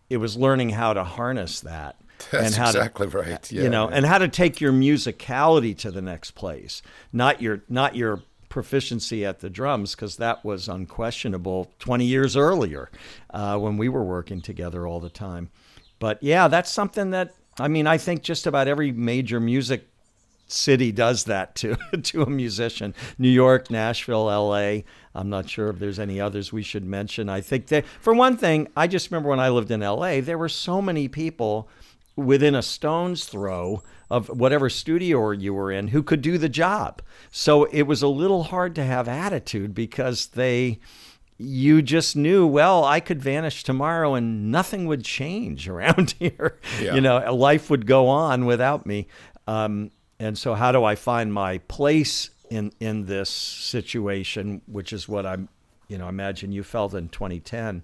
it 0.10 0.18
was 0.18 0.36
learning 0.36 0.71
how 0.71 0.94
to 0.94 1.04
harness 1.04 1.62
that 1.62 1.95
That's 2.31 2.47
and 2.47 2.56
how 2.56 2.69
exactly 2.69 3.09
to, 3.09 3.17
right 3.17 3.51
yeah, 3.51 3.63
you 3.63 3.69
know 3.69 3.88
and 3.88 4.06
how 4.06 4.17
to 4.17 4.27
take 4.27 4.62
your 4.62 4.71
musicality 4.71 5.77
to 5.79 5.91
the 5.91 6.01
next 6.01 6.31
place 6.31 6.81
not 7.12 7.41
your 7.41 7.63
not 7.69 7.95
your 7.95 8.21
proficiency 8.50 9.25
at 9.25 9.39
the 9.39 9.50
drums 9.50 9.95
because 9.95 10.15
that 10.17 10.45
was 10.45 10.69
unquestionable 10.69 11.71
20 11.79 12.06
years 12.06 12.38
earlier 12.38 12.89
uh, 13.31 13.57
when 13.57 13.75
we 13.75 13.89
were 13.89 14.03
working 14.03 14.41
together 14.41 14.88
all 14.88 15.00
the 15.00 15.09
time 15.09 15.50
but 16.00 16.21
yeah, 16.21 16.47
that's 16.47 16.71
something 16.71 17.12
that 17.12 17.33
I 17.59 17.67
mean, 17.67 17.88
I 17.88 17.97
think 17.97 18.21
just 18.21 18.47
about 18.47 18.68
every 18.68 18.91
major 18.91 19.39
music 19.39 19.88
city 20.47 20.91
does 20.91 21.23
that 21.23 21.56
to 21.56 21.75
to 22.03 22.23
a 22.23 22.29
musician. 22.29 22.94
New 23.18 23.29
York, 23.29 23.71
Nashville, 23.71 24.29
L.A. 24.29 24.83
I'm 25.13 25.29
not 25.29 25.50
sure 25.50 25.69
if 25.69 25.79
there's 25.79 26.00
any 26.00 26.19
others 26.19 26.51
we 26.51 26.63
should 26.63 26.85
mention. 26.85 27.29
I 27.29 27.41
think 27.41 27.68
that 27.68 27.85
for 28.01 28.13
one 28.13 28.38
thing, 28.38 28.68
I 28.75 28.88
just 28.88 29.09
remember 29.09 29.29
when 29.29 29.39
I 29.39 29.50
lived 29.50 29.71
in 29.71 29.81
L.A. 29.81 30.19
There 30.19 30.38
were 30.38 30.50
so 30.50 30.81
many 30.81 31.07
people 31.07 31.69
within 32.15 32.56
a 32.56 32.62
stone's 32.62 33.25
throw 33.25 33.83
of 34.09 34.29
whatever 34.29 34.69
studio 34.69 35.31
you 35.31 35.53
were 35.53 35.71
in 35.71 35.89
who 35.89 36.03
could 36.03 36.21
do 36.21 36.38
the 36.38 36.50
job. 36.50 37.01
So 37.31 37.65
it 37.65 37.83
was 37.83 38.01
a 38.01 38.07
little 38.07 38.44
hard 38.44 38.75
to 38.75 38.83
have 38.83 39.07
attitude 39.07 39.73
because 39.73 40.27
they 40.27 40.79
you 41.38 41.81
just 41.81 42.15
knew, 42.15 42.47
well, 42.47 42.85
I 42.85 43.00
could 43.00 43.21
vanish 43.21 43.63
tomorrow 43.63 44.13
and 44.13 44.51
nothing 44.51 44.85
would 44.85 45.03
change 45.03 45.67
around 45.69 46.15
here. 46.19 46.59
Yeah. 46.81 46.95
You 46.95 47.01
know, 47.01 47.33
life 47.33 47.69
would 47.69 47.85
go 47.85 48.07
on 48.07 48.45
without 48.45 48.85
me. 48.85 49.07
Um, 49.47 49.91
and 50.19 50.38
so, 50.38 50.53
how 50.53 50.71
do 50.71 50.83
I 50.83 50.95
find 50.95 51.33
my 51.33 51.57
place 51.59 52.29
in 52.50 52.71
in 52.79 53.06
this 53.06 53.29
situation? 53.29 54.61
Which 54.65 54.94
is 54.94 55.09
what 55.09 55.25
I'm, 55.25 55.50
you 55.89 55.97
know, 55.97 56.07
imagine 56.07 56.51
you 56.51 56.63
felt 56.63 56.94
in 56.94 57.09
2010. 57.09 57.83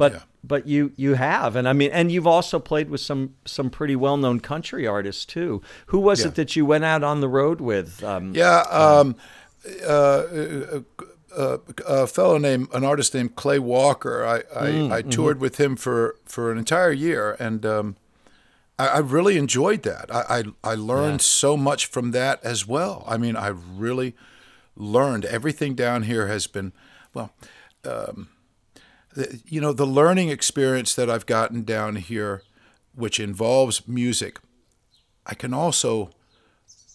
But 0.00 0.12
yeah. 0.12 0.20
but 0.42 0.66
you 0.66 0.92
you 0.96 1.12
have, 1.12 1.56
and 1.56 1.68
I 1.68 1.74
mean, 1.74 1.90
and 1.92 2.10
you've 2.10 2.26
also 2.26 2.58
played 2.58 2.88
with 2.88 3.02
some 3.02 3.34
some 3.44 3.68
pretty 3.68 3.94
well 3.94 4.16
known 4.16 4.40
country 4.40 4.86
artists 4.86 5.26
too. 5.26 5.60
Who 5.88 5.98
was 5.98 6.22
yeah. 6.22 6.28
it 6.28 6.36
that 6.36 6.56
you 6.56 6.64
went 6.64 6.84
out 6.84 7.04
on 7.04 7.20
the 7.20 7.28
road 7.28 7.60
with? 7.60 8.02
Um, 8.02 8.32
yeah. 8.34 8.60
Um, 8.70 9.14
uh, 9.86 9.92
uh, 9.92 10.80
uh, 11.36 11.58
a 11.86 12.06
fellow 12.06 12.38
named 12.38 12.68
an 12.72 12.82
artist 12.82 13.12
named 13.12 13.36
Clay 13.36 13.58
Walker. 13.58 14.24
I 14.24 14.36
I, 14.58 14.68
mm, 14.70 14.90
I 14.90 15.02
mm-hmm. 15.02 15.10
toured 15.10 15.36
mm-hmm. 15.36 15.42
with 15.42 15.60
him 15.60 15.76
for 15.76 16.16
for 16.24 16.50
an 16.50 16.56
entire 16.56 16.92
year, 16.92 17.36
and 17.38 17.66
um, 17.66 17.96
I, 18.78 18.86
I, 18.86 18.98
really 19.00 19.36
enjoyed 19.36 19.82
that. 19.82 20.06
I 20.10 20.44
I, 20.64 20.72
I 20.72 20.74
learned 20.76 21.20
yeah. 21.20 21.24
so 21.24 21.58
much 21.58 21.84
from 21.84 22.12
that 22.12 22.42
as 22.42 22.66
well. 22.66 23.04
I 23.06 23.18
mean, 23.18 23.36
I 23.36 23.48
really 23.48 24.16
learned 24.76 25.26
everything 25.26 25.74
down 25.74 26.04
here 26.04 26.26
has 26.26 26.46
been 26.46 26.72
well. 27.12 27.34
Um, 27.84 28.30
you 29.46 29.60
know, 29.60 29.72
the 29.72 29.86
learning 29.86 30.28
experience 30.28 30.94
that 30.94 31.10
I've 31.10 31.26
gotten 31.26 31.62
down 31.62 31.96
here, 31.96 32.42
which 32.94 33.18
involves 33.18 33.86
music, 33.88 34.38
I 35.26 35.34
can 35.34 35.52
also 35.52 36.10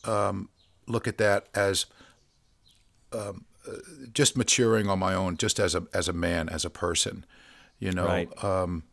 um, 0.06 0.50
look 0.88 1.08
at 1.08 1.18
that 1.18 1.48
as 1.54 1.86
um, 3.12 3.46
just 4.14 4.38
maturing 4.38 4.88
on 4.88 5.00
my 5.00 5.14
own, 5.14 5.38
just 5.38 5.60
as 5.60 5.76
a 5.76 5.86
as 5.94 6.08
a 6.08 6.14
man, 6.14 6.50
as 6.50 6.66
a 6.66 6.70
person, 6.70 7.26
you 7.80 7.92
know, 7.92 8.06
right. 8.06 8.44
um, 8.44 8.84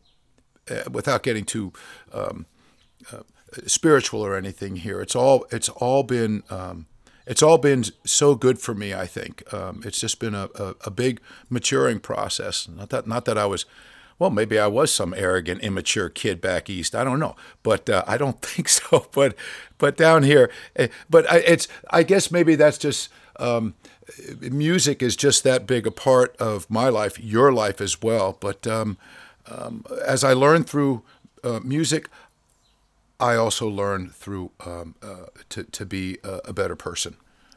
eh, 0.67 0.83
without 0.91 1.23
getting 1.23 1.45
too 1.45 1.71
um, 2.13 2.45
uh, 3.11 3.19
spiritual 3.67 4.21
or 4.21 4.35
anything 4.35 4.77
here. 4.77 5.01
It's 5.01 5.15
all 5.15 5.45
it's 5.51 5.69
all 5.69 6.03
been 6.03 6.43
um, 6.49 6.87
it's 7.25 7.41
all 7.41 7.57
been 7.57 7.85
so 8.05 8.35
good 8.35 8.59
for 8.59 8.73
me. 8.73 8.93
I 8.93 9.07
think 9.07 9.51
um, 9.53 9.81
it's 9.85 9.99
just 9.99 10.19
been 10.19 10.35
a, 10.35 10.49
a, 10.55 10.75
a, 10.85 10.91
big 10.91 11.21
maturing 11.49 11.99
process. 11.99 12.67
Not 12.67 12.89
that 12.89 13.07
not 13.07 13.25
that 13.25 13.37
I 13.37 13.45
was. 13.45 13.65
Well, 14.19 14.29
maybe 14.29 14.59
I 14.59 14.67
was 14.67 14.93
some 14.93 15.13
arrogant, 15.17 15.61
immature 15.61 16.07
kid 16.07 16.39
back 16.39 16.69
east. 16.69 16.93
I 16.93 17.03
don't 17.03 17.19
know, 17.19 17.35
but 17.63 17.89
uh, 17.89 18.03
I 18.07 18.17
don't 18.17 18.41
think 18.45 18.69
so. 18.69 19.07
But, 19.11 19.35
but 19.79 19.97
down 19.97 20.23
here, 20.23 20.51
eh, 20.75 20.87
but 21.09 21.29
I, 21.31 21.37
it's. 21.39 21.67
I 21.89 22.03
guess 22.03 22.31
maybe 22.31 22.55
that's 22.55 22.77
just 22.77 23.09
um, 23.37 23.73
music 24.39 25.01
is 25.01 25.15
just 25.15 25.43
that 25.43 25.65
big 25.65 25.87
a 25.87 25.91
part 25.91 26.35
of 26.37 26.69
my 26.69 26.89
life, 26.89 27.19
your 27.19 27.51
life 27.51 27.81
as 27.81 28.01
well. 28.01 28.37
But 28.39 28.67
um, 28.67 28.97
um, 29.47 29.85
as 30.05 30.23
I 30.23 30.33
learned 30.33 30.69
through 30.69 31.03
uh, 31.43 31.59
music, 31.63 32.09
I 33.23 33.35
also 33.35 33.67
learn 33.67 34.09
through 34.09 34.51
um, 34.65 34.95
uh, 35.01 35.27
to 35.49 35.63
to 35.63 35.85
be 35.85 36.17
a, 36.23 36.41
a 36.45 36.53
better 36.53 36.75
person. 36.75 37.15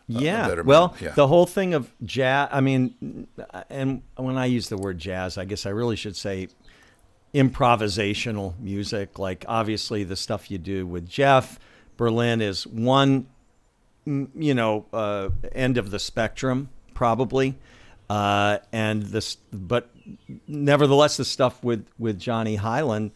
Yeah. 0.09 0.61
well, 0.63 0.95
yeah. 1.01 1.15
the 1.15 1.27
whole 1.27 1.47
thing 1.47 1.75
of 1.75 1.91
jazz. 2.05 2.49
I 2.53 2.61
mean, 2.61 3.27
and 3.69 4.03
when 4.15 4.39
I 4.39 4.47
use 4.47 4.69
the 4.69 4.77
word 4.77 4.99
jazz, 4.99 5.37
I 5.37 5.45
guess 5.45 5.67
I 5.67 5.71
really 5.71 5.97
should 5.97 6.15
say 6.15 6.49
improvisational 7.35 8.57
music. 8.61 9.19
Like 9.19 9.45
obviously 9.49 10.05
the 10.05 10.15
stuff 10.15 10.49
you 10.49 10.59
do 10.59 10.87
with 10.87 11.09
Jeff 11.09 11.59
Berlin 11.97 12.41
is 12.41 12.67
one, 12.67 13.27
you 14.05 14.55
know, 14.55 14.87
uh, 14.93 15.31
end 15.53 15.79
of 15.79 15.91
the 15.91 15.99
spectrum 15.99 16.69
probably, 16.95 17.57
uh, 18.09 18.59
and 18.73 19.03
this, 19.03 19.37
but 19.53 19.91
nevertheless, 20.47 21.17
the 21.17 21.25
stuff 21.25 21.63
with 21.65 21.87
with 21.99 22.19
Johnny 22.19 22.57
Hiland, 22.57 23.11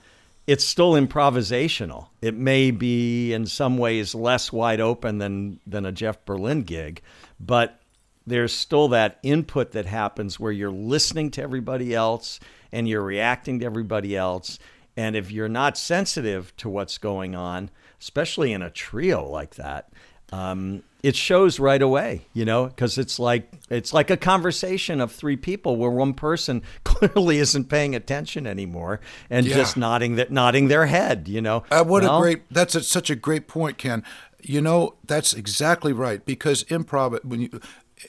it's 0.50 0.64
still 0.64 0.94
improvisational. 0.94 2.08
It 2.20 2.34
may 2.34 2.72
be 2.72 3.32
in 3.32 3.46
some 3.46 3.78
ways 3.78 4.16
less 4.16 4.52
wide 4.52 4.80
open 4.80 5.18
than 5.18 5.60
than 5.64 5.86
a 5.86 5.92
Jeff 5.92 6.24
Berlin 6.24 6.62
gig, 6.62 7.02
but 7.38 7.78
there's 8.26 8.52
still 8.52 8.88
that 8.88 9.20
input 9.22 9.70
that 9.70 9.86
happens 9.86 10.40
where 10.40 10.50
you're 10.50 10.72
listening 10.72 11.30
to 11.30 11.42
everybody 11.42 11.94
else 11.94 12.40
and 12.72 12.88
you're 12.88 13.00
reacting 13.00 13.60
to 13.60 13.64
everybody 13.64 14.16
else. 14.16 14.58
And 14.96 15.14
if 15.14 15.30
you're 15.30 15.48
not 15.48 15.78
sensitive 15.78 16.52
to 16.56 16.68
what's 16.68 16.98
going 16.98 17.36
on, 17.36 17.70
especially 18.00 18.52
in 18.52 18.60
a 18.60 18.70
trio 18.70 19.24
like 19.24 19.54
that, 19.54 19.92
um, 20.32 20.82
it 21.02 21.16
shows 21.16 21.58
right 21.58 21.80
away, 21.80 22.26
you 22.34 22.44
know, 22.44 22.66
because 22.66 22.98
it's 22.98 23.18
like 23.18 23.52
it's 23.70 23.92
like 23.92 24.10
a 24.10 24.16
conversation 24.16 25.00
of 25.00 25.10
three 25.10 25.36
people 25.36 25.76
where 25.76 25.90
one 25.90 26.14
person 26.14 26.62
clearly 26.84 27.38
isn't 27.38 27.68
paying 27.68 27.94
attention 27.94 28.46
anymore 28.46 29.00
and 29.28 29.46
yeah. 29.46 29.54
just 29.54 29.76
nodding 29.76 30.16
that 30.16 30.30
nodding 30.30 30.68
their 30.68 30.86
head, 30.86 31.26
you 31.28 31.40
know. 31.40 31.64
Uh, 31.70 31.84
what 31.84 32.02
well, 32.02 32.18
a 32.18 32.20
great 32.20 32.42
that's 32.50 32.74
a, 32.74 32.82
such 32.82 33.10
a 33.10 33.16
great 33.16 33.48
point, 33.48 33.78
Ken. 33.78 34.04
You 34.42 34.60
know, 34.60 34.94
that's 35.04 35.32
exactly 35.32 35.92
right 35.92 36.24
because 36.24 36.64
improv 36.64 37.22
when 37.24 37.40
you 37.42 37.60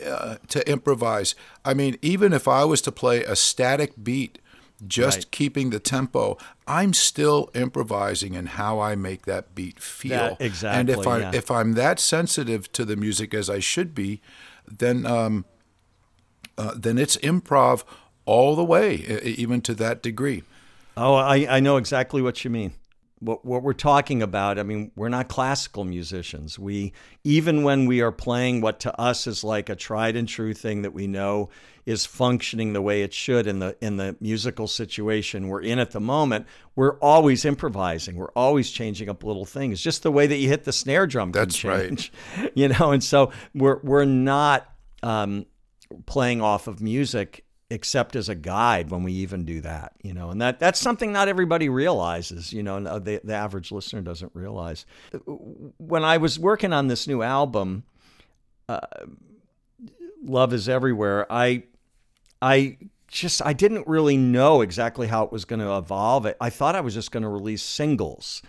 uh, 0.05 0.37
to 0.47 0.69
improvise. 0.69 1.35
I 1.65 1.73
mean, 1.73 1.97
even 2.01 2.33
if 2.33 2.47
I 2.47 2.63
was 2.65 2.81
to 2.81 2.91
play 2.91 3.23
a 3.23 3.35
static 3.35 3.93
beat, 4.01 4.39
just 4.88 5.17
right. 5.17 5.31
keeping 5.31 5.69
the 5.69 5.79
tempo, 5.79 6.38
I'm 6.67 6.93
still 6.93 7.50
improvising 7.53 8.33
in 8.33 8.47
how 8.47 8.79
I 8.79 8.95
make 8.95 9.25
that 9.25 9.53
beat 9.53 9.79
feel. 9.79 10.17
That, 10.17 10.41
exactly. 10.41 10.79
And 10.79 10.89
if 10.89 11.07
I 11.07 11.19
yeah. 11.19 11.31
if 11.33 11.51
I'm 11.51 11.73
that 11.73 12.00
sensitive 12.00 12.71
to 12.73 12.85
the 12.85 12.95
music 12.95 13.33
as 13.33 13.50
I 13.50 13.59
should 13.59 13.93
be, 13.93 14.21
then 14.67 15.05
um, 15.05 15.45
uh, 16.57 16.73
then 16.75 16.97
it's 16.97 17.17
improv 17.17 17.83
all 18.25 18.55
the 18.55 18.65
way, 18.65 18.95
even 19.23 19.61
to 19.61 19.73
that 19.75 20.01
degree. 20.01 20.43
Oh, 20.97 21.15
I, 21.15 21.57
I 21.57 21.59
know 21.59 21.77
exactly 21.77 22.21
what 22.21 22.43
you 22.43 22.50
mean 22.50 22.73
what, 23.21 23.45
what 23.45 23.61
we're 23.61 23.73
talking 23.73 24.21
about, 24.23 24.57
I 24.57 24.63
mean, 24.63 24.91
we're 24.95 25.09
not 25.09 25.29
classical 25.29 25.83
musicians. 25.83 26.57
We, 26.57 26.91
even 27.23 27.63
when 27.63 27.85
we 27.85 28.01
are 28.01 28.11
playing 28.11 28.61
what 28.61 28.79
to 28.81 28.99
us 28.99 29.27
is 29.27 29.43
like 29.43 29.69
a 29.69 29.75
tried 29.75 30.15
and 30.15 30.27
true 30.27 30.53
thing 30.55 30.81
that 30.81 30.93
we 30.93 31.05
know 31.05 31.49
is 31.85 32.05
functioning 32.05 32.73
the 32.73 32.81
way 32.81 33.03
it 33.03 33.13
should 33.13 33.47
in 33.47 33.59
the 33.59 33.75
in 33.81 33.97
the 33.97 34.15
musical 34.19 34.67
situation 34.67 35.47
we're 35.47 35.61
in 35.61 35.79
at 35.79 35.91
the 35.91 35.99
moment, 35.99 36.45
we're 36.75 36.97
always 36.99 37.45
improvising. 37.45 38.15
We're 38.15 38.31
always 38.35 38.69
changing 38.71 39.09
up 39.09 39.23
little 39.23 39.45
things, 39.45 39.81
just 39.81 40.03
the 40.03 40.11
way 40.11 40.27
that 40.27 40.37
you 40.37 40.47
hit 40.47 40.63
the 40.63 40.73
snare 40.73 41.07
drum. 41.07 41.31
That's 41.31 41.57
change, 41.57 42.11
right. 42.37 42.51
You 42.55 42.69
know, 42.69 42.91
and 42.91 43.03
so 43.03 43.31
we're 43.53 43.79
we're 43.81 44.05
not 44.05 44.67
um, 45.03 45.45
playing 46.05 46.41
off 46.41 46.67
of 46.67 46.81
music 46.81 47.45
except 47.71 48.17
as 48.17 48.27
a 48.27 48.35
guide 48.35 48.91
when 48.91 49.01
we 49.01 49.13
even 49.13 49.45
do 49.45 49.61
that, 49.61 49.93
you 50.03 50.13
know, 50.13 50.29
and 50.29 50.41
that 50.41 50.59
that's 50.59 50.79
something 50.79 51.13
not 51.13 51.29
everybody 51.29 51.69
realizes, 51.69 52.51
you 52.51 52.61
know, 52.61 52.77
uh, 52.77 52.99
the, 52.99 53.21
the 53.23 53.33
average 53.33 53.71
listener 53.71 54.01
doesn't 54.01 54.31
realize. 54.35 54.85
When 55.77 56.03
I 56.03 56.17
was 56.17 56.37
working 56.37 56.73
on 56.73 56.87
this 56.87 57.07
new 57.07 57.21
album, 57.21 57.83
uh, 58.67 58.81
Love 60.21 60.53
is 60.53 60.67
Everywhere, 60.67 61.25
I, 61.31 61.63
I 62.41 62.77
just, 63.07 63.41
I 63.43 63.53
didn't 63.53 63.87
really 63.87 64.17
know 64.17 64.61
exactly 64.61 65.07
how 65.07 65.23
it 65.23 65.31
was 65.31 65.45
going 65.45 65.61
to 65.61 65.77
evolve. 65.77 66.27
I 66.41 66.49
thought 66.49 66.75
I 66.75 66.81
was 66.81 66.93
just 66.93 67.11
going 67.11 67.23
to 67.23 67.29
release 67.29 67.63
singles. 67.63 68.41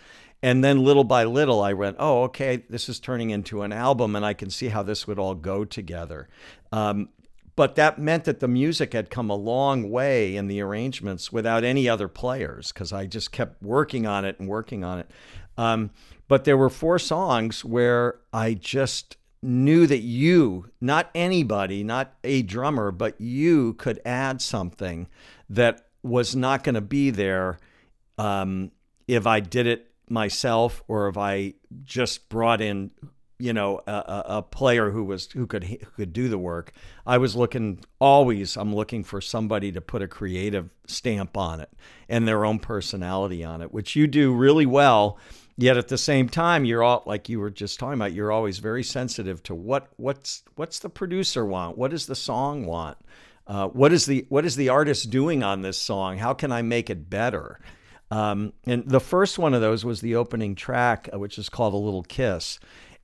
And 0.42 0.64
then 0.64 0.82
little 0.82 1.04
by 1.04 1.22
little, 1.22 1.62
I 1.62 1.72
went, 1.74 1.96
oh, 2.00 2.24
okay, 2.24 2.64
this 2.68 2.88
is 2.88 2.98
turning 2.98 3.30
into 3.30 3.62
an 3.62 3.72
album, 3.72 4.16
and 4.16 4.26
I 4.26 4.34
can 4.34 4.50
see 4.50 4.68
how 4.68 4.82
this 4.82 5.06
would 5.06 5.20
all 5.20 5.36
go 5.36 5.64
together. 5.64 6.28
Um, 6.72 7.10
but 7.54 7.75
that 7.76 7.99
meant 7.99 8.25
that 8.25 8.40
the 8.40 8.49
music 8.49 8.92
had 8.92 9.11
come 9.11 9.28
a 9.30 9.35
long 9.35 9.90
way 9.90 10.37
in 10.37 10.47
the 10.47 10.61
arrangements 10.61 11.30
without 11.32 11.64
any 11.64 11.88
other 11.88 12.09
players 12.09 12.73
because 12.73 12.92
I 12.92 13.06
just 13.06 13.32
kept 13.32 13.62
working 13.62 14.06
on 14.06 14.25
it 14.25 14.38
and 14.38 14.49
working 14.49 14.85
on 14.85 15.00
it. 15.00 15.11
Um, 15.59 15.90
but 16.28 16.44
there 16.44 16.56
were 16.56 16.71
four 16.71 16.99
songs 16.99 17.64
where 17.64 18.21
I 18.32 18.54
just 18.54 19.16
knew 19.42 19.87
that 19.87 20.00
you, 20.00 20.71
not 20.80 21.11
anybody, 21.14 21.82
not 21.85 22.14
a 22.25 22.42
drummer, 22.42 22.90
but 22.90 23.21
you 23.21 23.75
could 23.75 24.00
add 24.04 24.40
something 24.40 25.09
that 25.50 25.87
was 26.02 26.35
not 26.35 26.64
going 26.64 26.75
to 26.75 26.80
be 26.80 27.11
there 27.11 27.59
um, 28.18 28.71
if 29.06 29.26
I 29.26 29.40
did 29.40 29.66
it 29.66 29.90
myself 30.09 30.82
or 30.88 31.09
if 31.09 31.18
I 31.18 31.54
just 31.85 32.28
brought 32.28 32.61
in 32.61 32.92
you 33.42 33.52
know 33.52 33.80
a, 33.88 34.22
a, 34.26 34.42
player 34.42 34.90
who 34.90 35.02
was 35.02 35.30
who 35.32 35.49
could 35.49 35.64
who 35.64 35.90
could 35.96 36.12
do 36.12 36.28
the 36.28 36.38
work. 36.38 36.72
I 37.04 37.18
was 37.18 37.34
looking 37.34 37.80
always. 37.99 38.56
I'm 38.56 38.72
looking 38.72 39.02
for 39.02 39.20
somebody 39.20 39.72
to 39.72 39.80
put 39.80 40.00
a 40.00 40.06
creative 40.06 40.70
stamp 40.87 41.37
on 41.37 41.61
it 41.61 41.70
and 42.08 42.26
their 42.28 42.44
own 42.44 42.61
personality 42.61 43.42
on 43.42 43.61
it, 43.61 43.72
which 43.72 43.96
you 43.96 44.06
do 44.06 44.32
really 44.32 44.66
well. 44.66 45.18
Yet 45.56 45.76
at 45.76 45.88
the 45.88 45.99
same 45.99 46.28
time, 46.28 46.64
you're 46.64 46.84
all 46.84 47.02
like 47.04 47.28
you 47.28 47.40
were 47.40 47.50
just 47.50 47.80
talking 47.80 47.94
about. 47.94 48.12
You're 48.12 48.32
always 48.32 48.58
very 48.58 48.84
sensitive 48.84 49.42
to 49.44 49.54
what 49.56 49.88
what's 49.96 50.44
what's 50.54 50.78
the 50.78 50.88
producer 50.88 51.44
want. 51.44 51.76
What 51.76 51.90
does 51.90 52.06
the 52.06 52.14
song 52.14 52.64
want? 52.64 52.96
Uh, 53.49 53.66
what 53.68 53.92
is 53.92 54.06
the 54.06 54.25
what 54.28 54.44
is 54.44 54.54
the 54.54 54.68
artist 54.68 55.11
doing 55.11 55.42
on 55.42 55.62
this 55.62 55.78
song? 55.78 56.18
How 56.18 56.32
can 56.32 56.52
I 56.52 56.62
make 56.62 56.90
it 56.90 57.11
better? 57.11 57.58
Um, 58.12 58.52
and 58.66 58.87
the 58.87 59.00
first 59.00 59.38
one 59.38 59.54
of 59.54 59.62
those 59.62 59.84
was 59.84 60.00
the 60.00 60.16
opening 60.16 60.54
track, 60.54 61.08
uh, 61.12 61.18
which 61.18 61.38
is 61.38 61.49
called 61.49 61.75
"A 61.75 61.78
Little 61.78 62.02
Kiss," 62.02 62.61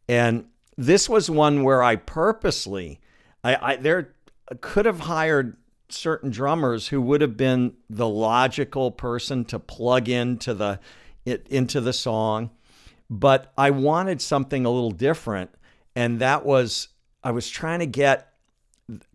And 0.09 0.47
this 0.77 1.09
was 1.09 1.29
one 1.29 1.65
where 1.65 1.83
I 1.83 1.97
purposely, 1.97 3.01
I, 3.45 3.73
I 3.73 3.77
there 3.77 4.15
could 4.61 4.87
have 4.87 5.01
hired 5.01 5.57
certain 5.91 6.31
drummers 6.31 6.89
who 6.89 7.01
would 7.01 7.21
have 7.21 7.37
been 7.37 7.75
the 7.91 8.09
logical 8.09 8.91
person 8.91 9.45
to 9.47 9.59
plug 9.59 10.09
into 10.09 10.55
the 10.55 10.81
it, 11.25 11.47
into 11.49 11.81
the 11.81 11.93
song, 11.93 12.51
but 13.11 13.53
I 13.57 13.71
wanted 13.71 14.23
something 14.23 14.65
a 14.65 14.71
little 14.71 14.91
different, 14.91 15.51
and 15.95 16.21
that 16.21 16.45
was 16.47 16.89
I 17.23 17.33
was 17.33 17.49
trying 17.49 17.81
to 17.81 17.87
get 17.87 18.33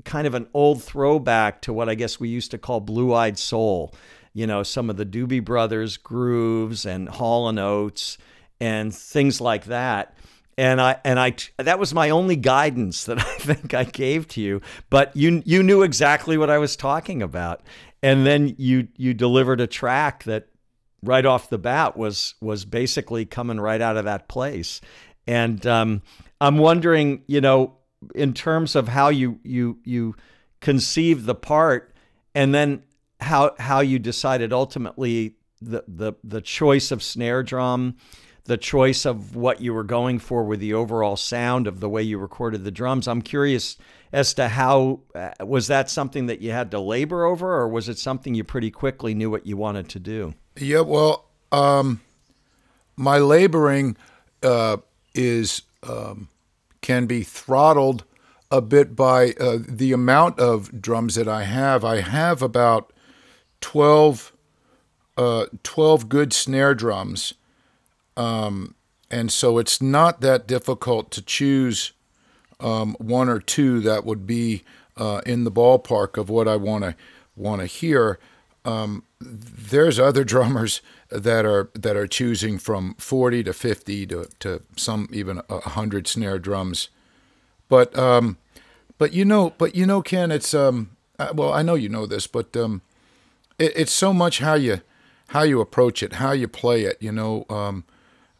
kind 0.03 0.27
of 0.27 0.35
an 0.35 0.47
old 0.53 0.83
throwback 0.83 1.61
to 1.63 1.73
what 1.73 1.89
I 1.89 1.95
guess 1.95 2.19
we 2.19 2.29
used 2.29 2.51
to 2.51 2.59
call 2.59 2.79
blue-eyed 2.79 3.39
soul. 3.39 3.93
You 4.33 4.45
know, 4.45 4.61
some 4.61 4.89
of 4.89 4.97
the 4.97 5.05
Doobie 5.05 5.43
Brothers 5.43 5.97
grooves 5.97 6.85
and 6.85 7.07
Hall 7.07 7.49
and 7.49 7.59
Oates 7.59 8.17
and 8.59 8.93
things 8.93 9.41
like 9.41 9.65
that 9.65 10.15
and 10.57 10.79
I 10.79 10.97
and 11.03 11.19
I 11.19 11.35
that 11.57 11.79
was 11.79 11.93
my 11.93 12.09
only 12.09 12.35
guidance 12.35 13.05
that 13.05 13.19
I 13.25 13.37
think 13.37 13.73
I 13.73 13.83
gave 13.83 14.27
to 14.29 14.41
you. 14.41 14.61
But 14.89 15.15
you 15.15 15.41
you 15.45 15.63
knew 15.63 15.83
exactly 15.83 16.37
what 16.37 16.49
I 16.49 16.57
was 16.57 16.75
talking 16.75 17.21
about, 17.21 17.61
and 18.01 18.25
then 18.25 18.55
you 18.57 18.87
you 18.97 19.13
delivered 19.13 19.61
a 19.61 19.67
track 19.67 20.23
that 20.25 20.47
right 21.01 21.25
off 21.25 21.49
the 21.49 21.57
bat 21.57 21.97
was 21.97 22.35
was 22.41 22.65
basically 22.65 23.25
coming 23.25 23.59
right 23.59 23.81
out 23.81 23.97
of 23.97 24.05
that 24.05 24.27
place. 24.27 24.81
And 25.27 25.65
um, 25.65 26.01
I'm 26.41 26.57
wondering, 26.57 27.23
you 27.27 27.41
know, 27.41 27.77
in 28.15 28.33
terms 28.33 28.75
of 28.75 28.87
how 28.87 29.09
you 29.09 29.39
you 29.43 29.79
you 29.83 30.15
conceived 30.59 31.25
the 31.25 31.35
part, 31.35 31.93
and 32.35 32.53
then 32.53 32.83
how 33.19 33.55
how 33.59 33.79
you 33.79 33.99
decided 33.99 34.53
ultimately 34.53 35.35
the 35.61 35.83
the 35.87 36.13
the 36.23 36.41
choice 36.41 36.91
of 36.91 37.01
snare 37.01 37.43
drum 37.43 37.95
the 38.45 38.57
choice 38.57 39.05
of 39.05 39.35
what 39.35 39.61
you 39.61 39.73
were 39.73 39.83
going 39.83 40.19
for 40.19 40.43
with 40.43 40.59
the 40.59 40.73
overall 40.73 41.15
sound 41.15 41.65
of 41.65 41.79
the 41.79 41.89
way 41.89 42.01
you 42.01 42.17
recorded 42.17 42.63
the 42.63 42.71
drums. 42.71 43.07
I'm 43.07 43.21
curious 43.21 43.77
as 44.11 44.33
to 44.33 44.49
how 44.49 44.99
uh, 45.15 45.31
was 45.45 45.67
that 45.67 45.89
something 45.89 46.25
that 46.25 46.41
you 46.41 46.51
had 46.51 46.69
to 46.71 46.79
labor 46.79 47.23
over, 47.23 47.53
or 47.53 47.67
was 47.67 47.87
it 47.87 47.97
something 47.97 48.35
you 48.35 48.43
pretty 48.43 48.69
quickly 48.69 49.13
knew 49.13 49.29
what 49.29 49.45
you 49.45 49.55
wanted 49.55 49.87
to 49.89 49.99
do? 49.99 50.33
Yeah, 50.57 50.81
well, 50.81 51.29
um, 51.51 52.01
my 52.97 53.17
laboring 53.17 53.95
uh, 54.43 54.77
is 55.15 55.61
um, 55.81 56.27
can 56.81 57.05
be 57.05 57.23
throttled 57.23 58.03
a 58.51 58.61
bit 58.61 58.95
by 58.95 59.31
uh, 59.39 59.57
the 59.67 59.93
amount 59.93 60.39
of 60.39 60.81
drums 60.81 61.15
that 61.15 61.27
I 61.27 61.43
have. 61.43 61.83
I 61.83 62.01
have 62.01 62.41
about 62.41 62.93
12, 63.61 64.33
uh, 65.17 65.45
12 65.63 66.09
good 66.09 66.33
snare 66.33 66.75
drums 66.75 67.33
um, 68.17 68.75
and 69.09 69.31
so 69.31 69.57
it's 69.57 69.81
not 69.81 70.21
that 70.21 70.47
difficult 70.47 71.11
to 71.11 71.21
choose 71.21 71.93
um, 72.59 72.95
one 72.99 73.29
or 73.29 73.39
two 73.39 73.79
that 73.81 74.05
would 74.05 74.25
be 74.25 74.63
uh, 74.97 75.21
in 75.25 75.43
the 75.43 75.51
ballpark 75.51 76.17
of 76.17 76.29
what 76.29 76.47
I 76.47 76.55
want 76.55 76.83
to 76.83 76.95
want 77.35 77.61
to 77.61 77.67
hear. 77.67 78.19
Um, 78.65 79.03
there's 79.19 79.99
other 79.99 80.23
drummers 80.33 80.81
that 81.09 81.45
are 81.45 81.69
that 81.73 81.95
are 81.95 82.07
choosing 82.07 82.57
from 82.57 82.95
40 82.95 83.43
to 83.43 83.53
50 83.53 84.07
to, 84.07 84.29
to 84.39 84.61
some 84.77 85.09
even 85.11 85.37
100 85.47 86.07
snare 86.07 86.39
drums. 86.39 86.89
But 87.69 87.97
um, 87.97 88.37
but 88.97 89.13
you 89.13 89.25
know 89.25 89.53
but 89.57 89.75
you 89.75 89.85
know 89.85 90.01
Ken 90.01 90.31
it's 90.31 90.53
um 90.53 90.91
uh, 91.19 91.33
well 91.33 91.53
I 91.53 91.61
know 91.61 91.75
you 91.75 91.89
know 91.89 92.05
this 92.05 92.27
but 92.27 92.55
um, 92.55 92.81
it, 93.57 93.73
it's 93.75 93.91
so 93.91 94.13
much 94.13 94.39
how 94.39 94.53
you 94.53 94.81
how 95.33 95.41
you 95.41 95.59
approach 95.59 96.03
it, 96.03 96.13
how 96.13 96.31
you 96.31 96.47
play 96.47 96.83
it, 96.83 96.97
you 96.99 97.11
know, 97.11 97.45
um, 97.49 97.83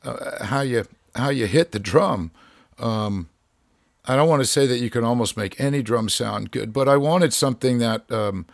uh, 0.04 0.46
how 0.46 0.62
you 0.62 0.86
how 1.16 1.30
you 1.30 1.46
hit 1.46 1.72
the 1.72 1.80
drum. 1.80 2.32
Um, 2.80 3.30
I 4.06 4.16
don't 4.16 4.28
want 4.28 4.42
to 4.42 4.48
say 4.48 4.66
that 4.68 4.80
you 4.80 4.90
can 4.90 5.04
almost 5.04 5.38
make 5.38 5.60
any 5.60 5.82
drum 5.82 6.10
sound 6.10 6.52
good, 6.52 6.74
but 6.74 6.90
I 6.90 6.98
wanted 6.98 7.34
something 7.34 7.78
that 7.78 8.12
um, 8.12 8.46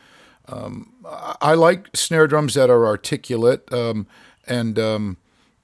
um, 0.48 0.94
I 1.42 1.56
like 1.56 1.88
snare 1.96 2.28
drums 2.28 2.54
that 2.54 2.70
are 2.70 2.86
articulate 2.86 3.72
um, 3.74 4.06
and 4.48 4.78
um, 4.78 5.18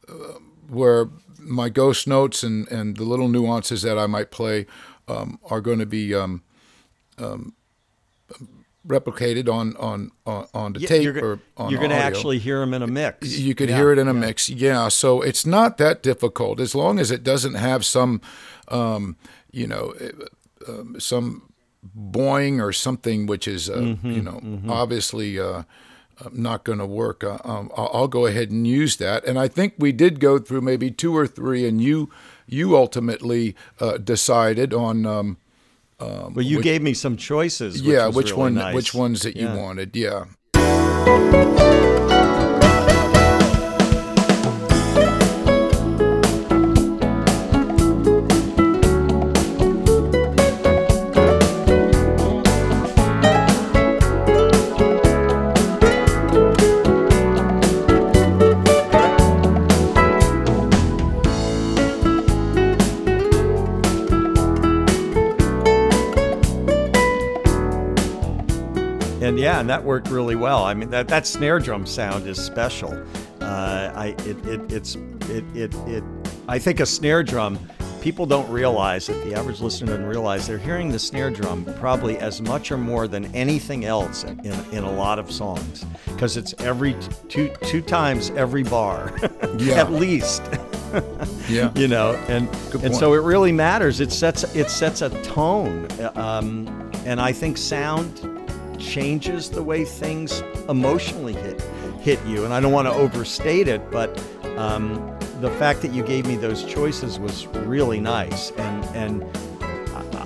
uh, 0.07 0.39
where 0.67 1.09
my 1.39 1.69
ghost 1.69 2.07
notes 2.07 2.41
and, 2.41 2.67
and 2.69 2.97
the 2.97 3.03
little 3.03 3.27
nuances 3.27 3.83
that 3.83 3.99
I 3.99 4.07
might 4.07 4.31
play 4.31 4.65
um, 5.07 5.39
are 5.49 5.61
going 5.61 5.79
to 5.79 5.85
be 5.85 6.15
replicated 8.87 9.49
on 9.49 9.75
on 9.77 10.11
on, 10.25 10.47
on 10.53 10.73
the 10.73 10.79
Yeah, 10.79 10.87
tape 10.87 11.03
you're, 11.03 11.23
or 11.25 11.39
on 11.57 11.69
you're 11.69 11.79
going 11.79 11.91
to 11.91 11.95
actually 11.97 12.39
hear 12.39 12.59
them 12.59 12.73
in 12.73 12.81
a 12.81 12.87
mix. 12.87 13.37
You 13.39 13.55
could 13.55 13.69
Yeah, 13.69 13.77
hear 13.77 13.91
it 13.91 13.99
in 13.99 14.07
a 14.07 14.13
yeah. 14.13 14.19
mix, 14.19 14.49
yeah. 14.49 14.87
So 14.89 15.21
it's 15.21 15.45
not 15.45 15.77
that 15.77 16.03
difficult 16.03 16.59
as 16.59 16.75
long 16.75 16.99
as 16.99 17.11
it 17.11 17.23
doesn't 17.23 17.55
have 17.55 17.85
some, 17.85 18.21
um, 18.67 19.15
you 19.51 19.67
know, 19.67 19.93
uh, 19.99 20.71
um, 20.71 20.99
some 20.99 21.41
boing 21.95 22.59
or 22.61 22.73
something 22.73 23.27
which 23.27 23.47
is, 23.47 23.69
uh, 23.69 23.75
Mm-hmm, 23.75 24.11
you 24.11 24.21
know, 24.21 24.41
obviously 24.67 25.39
uh, 25.39 25.63
uh, 26.19 26.29
not 26.31 26.63
going 26.63 26.79
to 26.79 26.85
work. 26.85 27.23
Uh, 27.23 27.37
um, 27.43 27.69
I'll, 27.77 28.07
go 28.07 28.25
ahead 28.25 28.49
and 28.51 28.65
use 28.65 28.95
that. 28.97 29.25
And 29.25 29.37
I 29.37 29.47
think 29.47 29.73
we 29.77 29.91
did 29.91 30.19
go 30.19 30.39
through 30.39 30.61
maybe 30.61 30.89
two 30.89 31.15
or 31.15 31.27
three, 31.27 31.67
and 31.67 31.81
you 31.81 32.09
you 32.47 32.75
ultimately 32.75 33.55
uh, 33.79 33.97
decided 33.97 34.73
on. 34.73 35.37
Um, 35.99 36.33
Well, 36.33 36.45
you 36.45 36.61
gave 36.61 36.81
me 36.81 36.93
some 36.93 37.15
choices. 37.17 37.81
Which 37.81 37.91
yeah, 37.93 38.07
which 38.07 38.27
really 38.31 38.37
one? 38.39 38.53
nice. 38.55 38.75
Which 38.75 38.93
ones 38.93 39.21
that 39.21 39.35
you 39.37 39.45
Yeah. 39.47 39.55
wanted? 39.55 39.95
Yeah. 39.95 40.25
And 69.65 69.69
that 69.71 69.83
worked 69.83 70.09
really 70.09 70.35
well. 70.35 70.63
I 70.63 70.75
mean, 70.75 70.91
that, 70.91 71.07
that 71.07 71.25
snare 71.25 71.57
drum 71.57 71.87
sound 71.87 72.27
is 72.27 72.37
special. 72.39 72.93
Uh, 73.41 73.91
I 73.95 74.15
it, 74.19 74.45
it 74.45 74.71
it's 74.71 74.93
it, 75.27 75.43
it 75.55 75.73
it 75.87 76.03
I 76.47 76.59
think 76.59 76.81
a 76.81 76.85
snare 76.85 77.23
drum. 77.23 77.57
People 77.99 78.27
don't 78.27 78.47
realize 78.51 79.07
that 79.07 79.23
the 79.25 79.33
average 79.33 79.61
listener 79.61 79.87
doesn't 79.87 80.05
realize 80.05 80.45
they're 80.45 80.59
hearing 80.59 80.91
the 80.91 80.99
snare 80.99 81.31
drum 81.31 81.65
probably 81.79 82.19
as 82.19 82.43
much 82.43 82.71
or 82.71 82.77
more 82.77 83.07
than 83.07 83.25
anything 83.33 83.85
else 83.85 84.23
in, 84.23 84.39
in, 84.45 84.53
in 84.71 84.83
a 84.83 84.91
lot 84.91 85.17
of 85.17 85.31
songs 85.31 85.83
because 86.05 86.37
it's 86.37 86.53
every 86.59 86.95
two 87.27 87.51
two 87.63 87.81
times 87.81 88.29
every 88.35 88.61
bar, 88.61 89.17
Yeah. 89.57 89.79
at 89.79 89.91
least. 89.93 90.43
Yeah. 91.49 91.71
you 91.75 91.89
know 91.89 92.13
and 92.29 92.47
and 92.81 92.95
so 92.95 93.13
it 93.15 93.17
really 93.21 93.51
matters 93.51 93.99
it 93.99 94.13
sets 94.13 94.43
it 94.55 94.69
sets 94.69 95.01
a 95.01 95.09
tone 95.23 95.87
um, 96.15 96.89
and 97.05 97.19
i 97.19 97.33
think 97.33 97.57
sound 97.57 98.21
changes 98.79 99.49
the 99.49 99.63
way 99.63 99.83
things 99.85 100.41
emotionally 100.69 101.33
hit 101.33 101.61
hit 102.01 102.19
you 102.25 102.45
and 102.45 102.53
i 102.53 102.59
don't 102.59 102.71
want 102.71 102.87
to 102.87 102.93
overstate 102.93 103.67
it 103.67 103.81
but 103.91 104.09
um, 104.57 104.93
the 105.41 105.49
fact 105.51 105.81
that 105.81 105.91
you 105.91 106.03
gave 106.03 106.25
me 106.25 106.35
those 106.35 106.63
choices 106.63 107.19
was 107.19 107.47
really 107.47 107.99
nice 107.99 108.51
and 108.51 108.85
and 108.95 109.37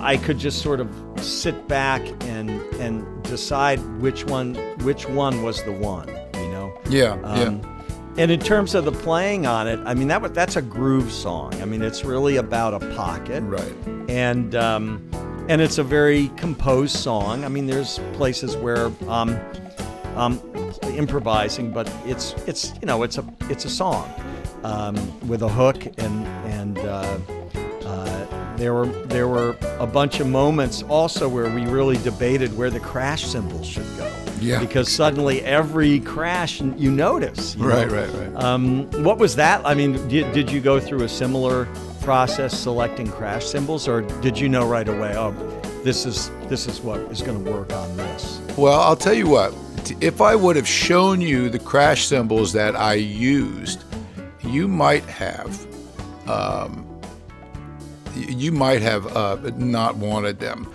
I- 0.02 0.16
could 0.16 0.38
just 0.38 0.62
sort 0.62 0.80
of 0.80 0.88
sit 1.20 1.68
back 1.68 2.00
and 2.24 2.50
and 2.80 3.22
decide 3.24 3.78
which 4.00 4.24
one 4.26 4.54
which 4.84 5.06
one 5.08 5.42
was 5.42 5.62
the 5.64 5.72
one 5.72 6.08
you 6.34 6.48
know 6.50 6.72
Yeah. 6.88 7.16
yeah. 7.20 7.44
um, 7.48 7.76
and 8.16 8.30
in 8.30 8.40
terms 8.40 8.74
of 8.74 8.84
the 8.84 8.92
playing 8.92 9.46
on 9.46 9.68
it, 9.68 9.78
I 9.86 9.94
mean 9.94 10.08
that 10.08 10.34
that's 10.34 10.56
a 10.56 10.62
groove 10.62 11.12
song. 11.12 11.54
I 11.62 11.64
mean 11.64 11.80
it's 11.80 12.04
really 12.04 12.36
about 12.36 12.74
a 12.74 12.80
pocket, 12.96 13.42
Right. 13.44 13.72
and 14.08 14.54
um, 14.56 15.00
and 15.50 15.60
it's 15.60 15.78
a 15.78 15.82
very 15.82 16.28
composed 16.36 16.96
song. 16.96 17.44
I 17.44 17.48
mean 17.48 17.66
there's 17.66 17.98
places 18.12 18.56
where 18.56 18.86
um, 19.08 19.36
um, 20.14 20.40
improvising, 20.96 21.72
but 21.72 21.92
it's 22.06 22.34
it's 22.46 22.72
you 22.80 22.86
know 22.86 23.02
it's 23.02 23.18
a 23.18 23.24
it's 23.48 23.64
a 23.64 23.68
song 23.70 24.08
um, 24.62 24.94
with 25.28 25.42
a 25.42 25.48
hook 25.48 25.86
and 25.98 26.26
and 26.46 26.78
uh, 26.78 27.18
uh, 27.84 28.56
there 28.56 28.74
were 28.74 28.86
there 29.08 29.26
were 29.26 29.56
a 29.80 29.86
bunch 29.88 30.20
of 30.20 30.28
moments 30.28 30.84
also 30.84 31.28
where 31.28 31.52
we 31.52 31.66
really 31.66 31.96
debated 31.98 32.56
where 32.56 32.70
the 32.70 32.80
crash 32.80 33.24
cymbals 33.24 33.66
should 33.66 33.86
go. 33.96 34.08
Yeah. 34.40 34.60
Because 34.60 34.90
suddenly 34.90 35.42
every 35.42 36.00
crash 36.00 36.60
you 36.62 36.90
notice. 36.90 37.56
you 37.56 37.68
Right, 37.68 37.86
know? 37.88 37.94
right, 37.94 38.14
right. 38.14 38.42
Um, 38.42 38.90
what 39.04 39.18
was 39.18 39.36
that? 39.36 39.60
I 39.66 39.74
mean, 39.74 40.08
did, 40.08 40.32
did 40.32 40.50
you 40.50 40.62
go 40.62 40.80
through 40.80 41.02
a 41.02 41.08
similar 41.10 41.68
process 42.10 42.58
selecting 42.58 43.06
crash 43.06 43.44
cymbals, 43.44 43.86
or 43.86 44.02
did 44.20 44.36
you 44.36 44.48
know 44.48 44.66
right 44.66 44.88
away? 44.88 45.14
Oh, 45.16 45.30
this 45.84 46.04
is 46.04 46.28
this 46.48 46.66
is 46.66 46.80
what 46.80 46.98
is 47.02 47.22
going 47.22 47.44
to 47.44 47.52
work 47.52 47.72
on 47.72 47.96
this. 47.96 48.42
Well, 48.58 48.80
I'll 48.80 48.96
tell 48.96 49.14
you 49.14 49.28
what. 49.28 49.54
If 50.00 50.20
I 50.20 50.34
would 50.34 50.56
have 50.56 50.66
shown 50.66 51.20
you 51.20 51.48
the 51.48 51.60
crash 51.60 52.06
cymbals 52.06 52.52
that 52.54 52.74
I 52.74 52.94
used, 52.94 53.84
you 54.40 54.66
might 54.66 55.04
have, 55.04 55.64
um, 56.28 56.84
you 58.16 58.50
might 58.50 58.82
have 58.82 59.16
uh, 59.16 59.36
not 59.56 59.94
wanted 59.94 60.40
them. 60.40 60.68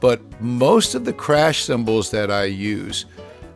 But 0.00 0.18
most 0.40 0.96
of 0.96 1.04
the 1.04 1.12
crash 1.12 1.62
cymbals 1.62 2.10
that 2.10 2.32
I 2.32 2.46
use 2.46 3.06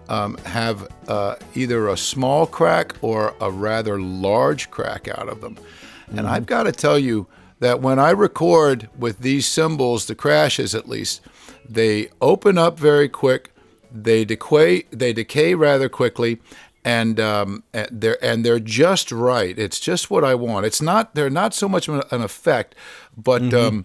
um, 0.09 0.37
have 0.45 0.87
uh, 1.09 1.35
either 1.57 1.89
a 1.89 1.97
small 1.97 2.47
crack 2.47 2.95
or 3.03 3.35
a 3.41 3.51
rather 3.51 4.01
large 4.01 4.71
crack 4.71 5.09
out 5.09 5.29
of 5.29 5.41
them. 5.41 5.59
And 6.11 6.27
I've 6.27 6.47
got 6.47 6.65
to 6.65 6.73
tell 6.73 6.99
you 6.99 7.27
that 7.61 7.81
when 7.81 7.99
I 7.99 8.11
record 8.11 8.89
with 8.99 9.21
these 9.21 9.47
cymbals, 9.47 10.07
the 10.07 10.15
crashes 10.15 10.75
at 10.75 10.89
least, 10.89 11.21
they 11.69 12.09
open 12.21 12.57
up 12.57 12.79
very 12.79 13.09
quick, 13.09 13.53
they 13.93 14.25
decay, 14.25 14.85
they 14.91 15.13
decay 15.13 15.55
rather 15.55 15.89
quickly, 15.89 16.39
and 16.85 17.21
um, 17.21 17.65
they're 17.91 18.23
and 18.25 18.45
they're 18.45 18.61
just 18.61 19.13
right. 19.13 19.59
It's 19.59 19.81
just 19.81 20.11
what 20.11 20.25
I 20.25 20.35
want. 20.35 20.65
It's 20.65 20.81
not 20.81 21.15
they're 21.15 21.29
not 21.29 21.53
so 21.53 21.69
much 21.69 21.89
an 21.89 22.03
an 22.11 22.23
effect, 22.23 22.75
but 23.17 23.53
um, 23.53 23.85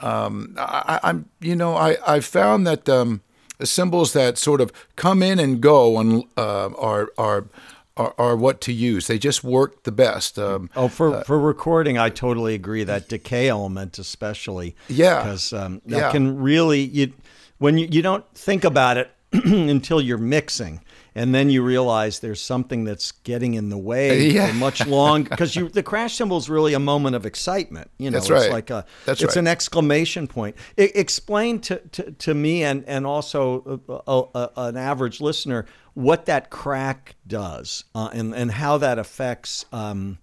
um, 0.00 0.54
I, 0.58 1.00
I'm 1.02 1.28
you 1.40 1.56
know 1.56 1.76
I 1.76 1.96
I 2.06 2.20
found 2.20 2.66
that 2.66 2.88
um, 2.88 3.22
cymbals 3.62 4.12
that 4.12 4.36
sort 4.36 4.60
of 4.60 4.72
come 4.96 5.22
in 5.22 5.38
and 5.38 5.60
go 5.60 5.98
and 5.98 6.24
uh, 6.36 6.70
are 6.76 7.10
are. 7.16 7.46
Are, 7.94 8.14
are 8.16 8.36
what 8.36 8.62
to 8.62 8.72
use. 8.72 9.06
They 9.06 9.18
just 9.18 9.44
work 9.44 9.82
the 9.82 9.92
best. 9.92 10.38
Um, 10.38 10.70
Oh, 10.74 10.88
for 10.88 11.22
for 11.24 11.38
recording, 11.38 11.98
I 11.98 12.08
totally 12.08 12.54
agree. 12.54 12.84
That 12.84 13.06
decay 13.08 13.48
element, 13.50 13.98
especially, 13.98 14.74
Yeah. 14.88 15.22
because 15.22 15.52
um, 15.52 15.82
that 15.86 15.98
Yeah. 15.98 16.10
can 16.10 16.40
really 16.40 16.80
you 16.80 17.12
when 17.58 17.76
you, 17.76 17.86
you 17.90 18.00
don't 18.00 18.24
think 18.34 18.64
about 18.64 18.96
it 18.96 19.10
until 19.32 20.00
you're 20.00 20.16
mixing. 20.16 20.80
And 21.14 21.34
then 21.34 21.50
you 21.50 21.62
realize 21.62 22.20
there's 22.20 22.40
something 22.40 22.84
that's 22.84 23.12
getting 23.12 23.54
in 23.54 23.68
the 23.68 23.76
way 23.78 24.28
Yeah. 24.30 24.48
for 24.48 24.54
much 24.54 24.86
long 24.86 25.24
because 25.24 25.54
you 25.54 25.68
the 25.68 25.82
crash 25.82 26.14
cymbal 26.16 26.38
is 26.38 26.48
really 26.48 26.72
a 26.74 26.78
moment 26.78 27.16
of 27.16 27.26
excitement. 27.26 27.90
You 27.98 28.10
know, 28.10 28.16
That's 28.18 28.30
it's 28.30 28.44
right. 28.44 28.50
like 28.52 28.70
a 28.70 28.86
That's 29.04 29.20
it's 29.22 29.36
right. 29.36 29.40
an 29.40 29.46
exclamation 29.46 30.26
point. 30.26 30.56
I, 30.78 30.90
explain 30.94 31.60
to, 31.60 31.76
to, 31.92 32.12
to 32.12 32.34
me 32.34 32.64
and 32.64 32.84
and 32.86 33.06
also 33.06 33.80
a, 34.06 34.22
a, 34.34 34.50
an 34.68 34.76
average 34.76 35.20
listener 35.20 35.66
what 35.94 36.24
that 36.26 36.48
crack 36.48 37.16
does 37.26 37.84
uh, 37.94 38.08
and 38.14 38.34
and 38.34 38.50
how 38.52 38.78
that 38.78 38.98
affects 38.98 39.66
um, 39.72 40.16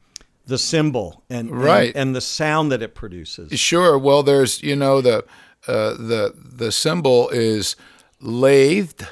the 0.48 0.58
cymbal 0.58 1.24
and, 1.30 1.50
and- 1.52 1.62
Right. 1.64 1.96
and 1.96 2.16
the 2.16 2.22
sound 2.22 2.72
that 2.72 2.82
it 2.82 2.96
produces. 2.96 3.60
Sure. 3.60 3.96
Well, 3.96 4.24
there's 4.24 4.64
you 4.64 4.76
know 4.76 5.02
the 5.02 5.20
uh, 5.68 5.92
the 5.94 6.34
the 6.36 6.72
cymbal 6.72 7.30
is 7.30 7.76
lathed, 8.20 9.06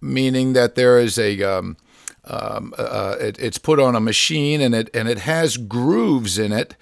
meaning 0.00 0.52
that 0.52 0.74
there 0.74 0.98
is 0.98 1.18
a 1.18 1.42
um, 1.42 1.76
um, 2.24 2.74
uh, 2.76 3.16
it, 3.20 3.38
it's 3.38 3.58
put 3.58 3.80
on 3.80 3.94
a 3.94 4.00
machine 4.00 4.60
and 4.60 4.74
it 4.74 4.90
and 4.94 5.08
it 5.08 5.18
has 5.18 5.56
grooves 5.56 6.38
in 6.38 6.52
it, 6.52 6.74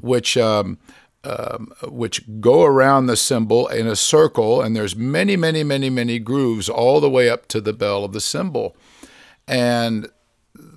which. 0.00 0.36
Um, 0.36 0.78
um, 1.26 1.72
which 1.88 2.22
go 2.38 2.64
around 2.64 3.06
the 3.06 3.16
cymbal 3.16 3.66
in 3.68 3.86
a 3.86 3.96
circle, 3.96 4.60
and 4.60 4.76
there's 4.76 4.94
many, 4.94 5.36
many, 5.36 5.64
many, 5.64 5.88
many 5.88 6.18
grooves 6.18 6.68
all 6.68 7.00
the 7.00 7.08
way 7.08 7.30
up 7.30 7.48
to 7.48 7.62
the 7.62 7.72
bell 7.72 8.04
of 8.04 8.12
the 8.12 8.20
cymbal. 8.20 8.76
And 9.48 10.10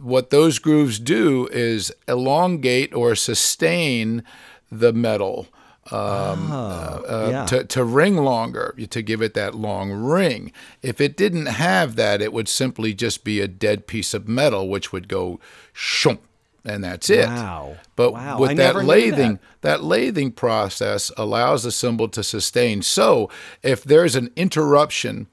what 0.01 0.29
those 0.29 0.57
grooves 0.57 0.99
do 0.99 1.47
is 1.51 1.91
elongate 2.07 2.93
or 2.93 3.13
sustain 3.15 4.23
the 4.71 4.93
metal 4.93 5.47
um, 5.91 6.52
Oh, 6.52 7.04
uh, 7.08 7.28
yeah. 7.32 7.45
to, 7.45 7.63
to 7.65 7.84
ring 7.84 8.17
longer, 8.17 8.76
to 8.89 9.02
give 9.02 9.21
it 9.21 9.34
that 9.36 9.56
long 9.56 9.91
ring. 9.91 10.52
If 10.82 11.00
it 11.02 11.15
didn't 11.17 11.45
have 11.47 11.95
that, 11.95 12.21
it 12.21 12.34
would 12.34 12.47
simply 12.47 12.93
just 12.93 13.23
be 13.23 13.39
a 13.41 13.47
dead 13.47 13.88
piece 13.88 14.13
of 14.13 14.28
metal, 14.28 14.67
which 14.69 14.91
would 14.91 15.08
go 15.08 15.39
shunk, 15.73 16.21
and 16.65 16.84
that's 16.84 17.10
it. 17.10 17.28
Wow. 17.28 17.78
But 17.95 18.13
Wow, 18.13 18.39
with 18.39 18.52
I 18.52 18.54
that 18.56 18.76
lathing, 18.76 19.39
that. 19.62 19.80
that 19.80 19.84
lathing 19.84 20.32
process 20.36 21.12
allows 21.17 21.63
the 21.63 21.71
cymbal 21.71 22.10
to 22.10 22.23
sustain. 22.23 22.82
So 22.82 23.30
if 23.63 23.84
there's 23.84 24.15
an 24.15 24.32
interruption 24.36 25.28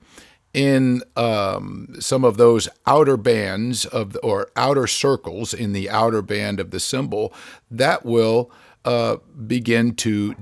in 0.53 1.03
um, 1.17 1.97
some 1.99 2.25
of 2.25 2.37
those 2.37 2.69
outer 2.87 3.17
bands 3.17 3.85
of 3.87 4.17
or 4.23 4.49
outer 4.55 4.87
circles 4.87 5.53
in 5.53 5.73
the 5.73 5.90
outer 5.90 6.23
band 6.23 6.61
of 6.61 6.71
the 6.71 6.79
cymbal 6.79 7.33
that 7.73 8.07
will 8.07 8.53
uh, 8.85 9.16
begin 9.47 9.94
to 9.97 10.35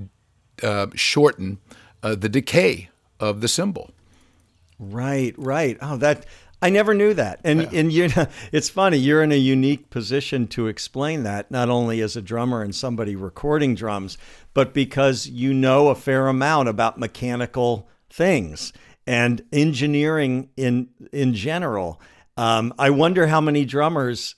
uh, 0.61 0.87
shorten 0.95 1.59
uh, 2.01 2.15
the 2.15 2.29
decay 2.29 2.89
of 3.19 3.41
the 3.41 3.47
cymbal. 3.47 3.91
Right, 4.79 5.33
right. 5.37 5.77
Oh, 5.81 5.97
that 5.97 6.25
I 6.61 6.69
never 6.69 6.93
knew 6.93 7.13
that. 7.13 7.41
And 7.43 7.61
and 7.73 7.91
you 7.91 8.07
know, 8.07 8.27
it's 8.51 8.69
funny, 8.69 8.97
you're 8.97 9.21
in 9.21 9.31
a 9.31 9.37
unique 9.37 9.89
position 9.89 10.47
to 10.47 10.67
explain 10.67 11.23
that 11.23 11.51
not 11.51 11.69
only 11.69 12.01
as 12.01 12.15
a 12.15 12.21
drummer 12.21 12.61
and 12.61 12.73
somebody 12.73 13.15
recording 13.15 13.75
drums, 13.75 14.17
but 14.53 14.73
because 14.73 15.27
you 15.27 15.53
know 15.53 15.89
a 15.89 15.95
fair 15.95 16.27
amount 16.27 16.69
about 16.69 16.97
mechanical 16.97 17.89
things 18.09 18.71
and 19.05 19.43
engineering 19.51 20.49
in 20.55 20.89
in 21.11 21.33
general. 21.33 21.99
Um, 22.37 22.73
I 22.79 22.89
wonder 22.89 23.27
how 23.27 23.41
many 23.41 23.65
drummers 23.65 24.35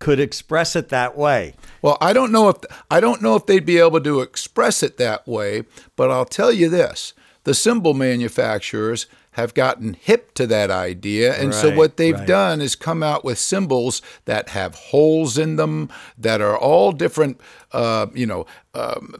could 0.00 0.18
express 0.18 0.74
it 0.74 0.88
that 0.88 1.16
way. 1.16 1.54
Well, 1.82 1.96
I 2.00 2.12
don't 2.12 2.32
know 2.32 2.48
if 2.48 2.56
I 2.90 2.98
don't 2.98 3.22
know 3.22 3.36
if 3.36 3.46
they'd 3.46 3.64
be 3.64 3.78
able 3.78 4.00
to 4.00 4.20
express 4.20 4.82
it 4.82 4.96
that 4.96 5.28
way, 5.28 5.62
but 5.94 6.10
I'll 6.10 6.24
tell 6.24 6.50
you 6.50 6.68
this: 6.68 7.14
the 7.44 7.54
cymbal 7.54 7.94
manufacturers 7.94 9.06
have 9.32 9.54
gotten 9.54 9.94
hip 9.94 10.34
to 10.34 10.46
that 10.48 10.70
idea, 10.70 11.40
and 11.40 11.54
so 11.54 11.74
what 11.74 11.96
they've 11.96 12.18
right. 12.18 12.26
done 12.26 12.60
is 12.60 12.74
come 12.74 13.02
out 13.02 13.24
with 13.24 13.38
cymbals 13.38 14.02
that 14.24 14.48
have 14.48 14.74
holes 14.74 15.38
in 15.38 15.54
them 15.54 15.88
that 16.18 16.40
are 16.40 16.58
all 16.58 16.90
different. 16.90 17.40
Uh, 17.70 18.06
you 18.12 18.26
know, 18.26 18.46
um, 18.74 19.14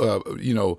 uh, 0.00 0.20
you 0.38 0.54
know. 0.54 0.78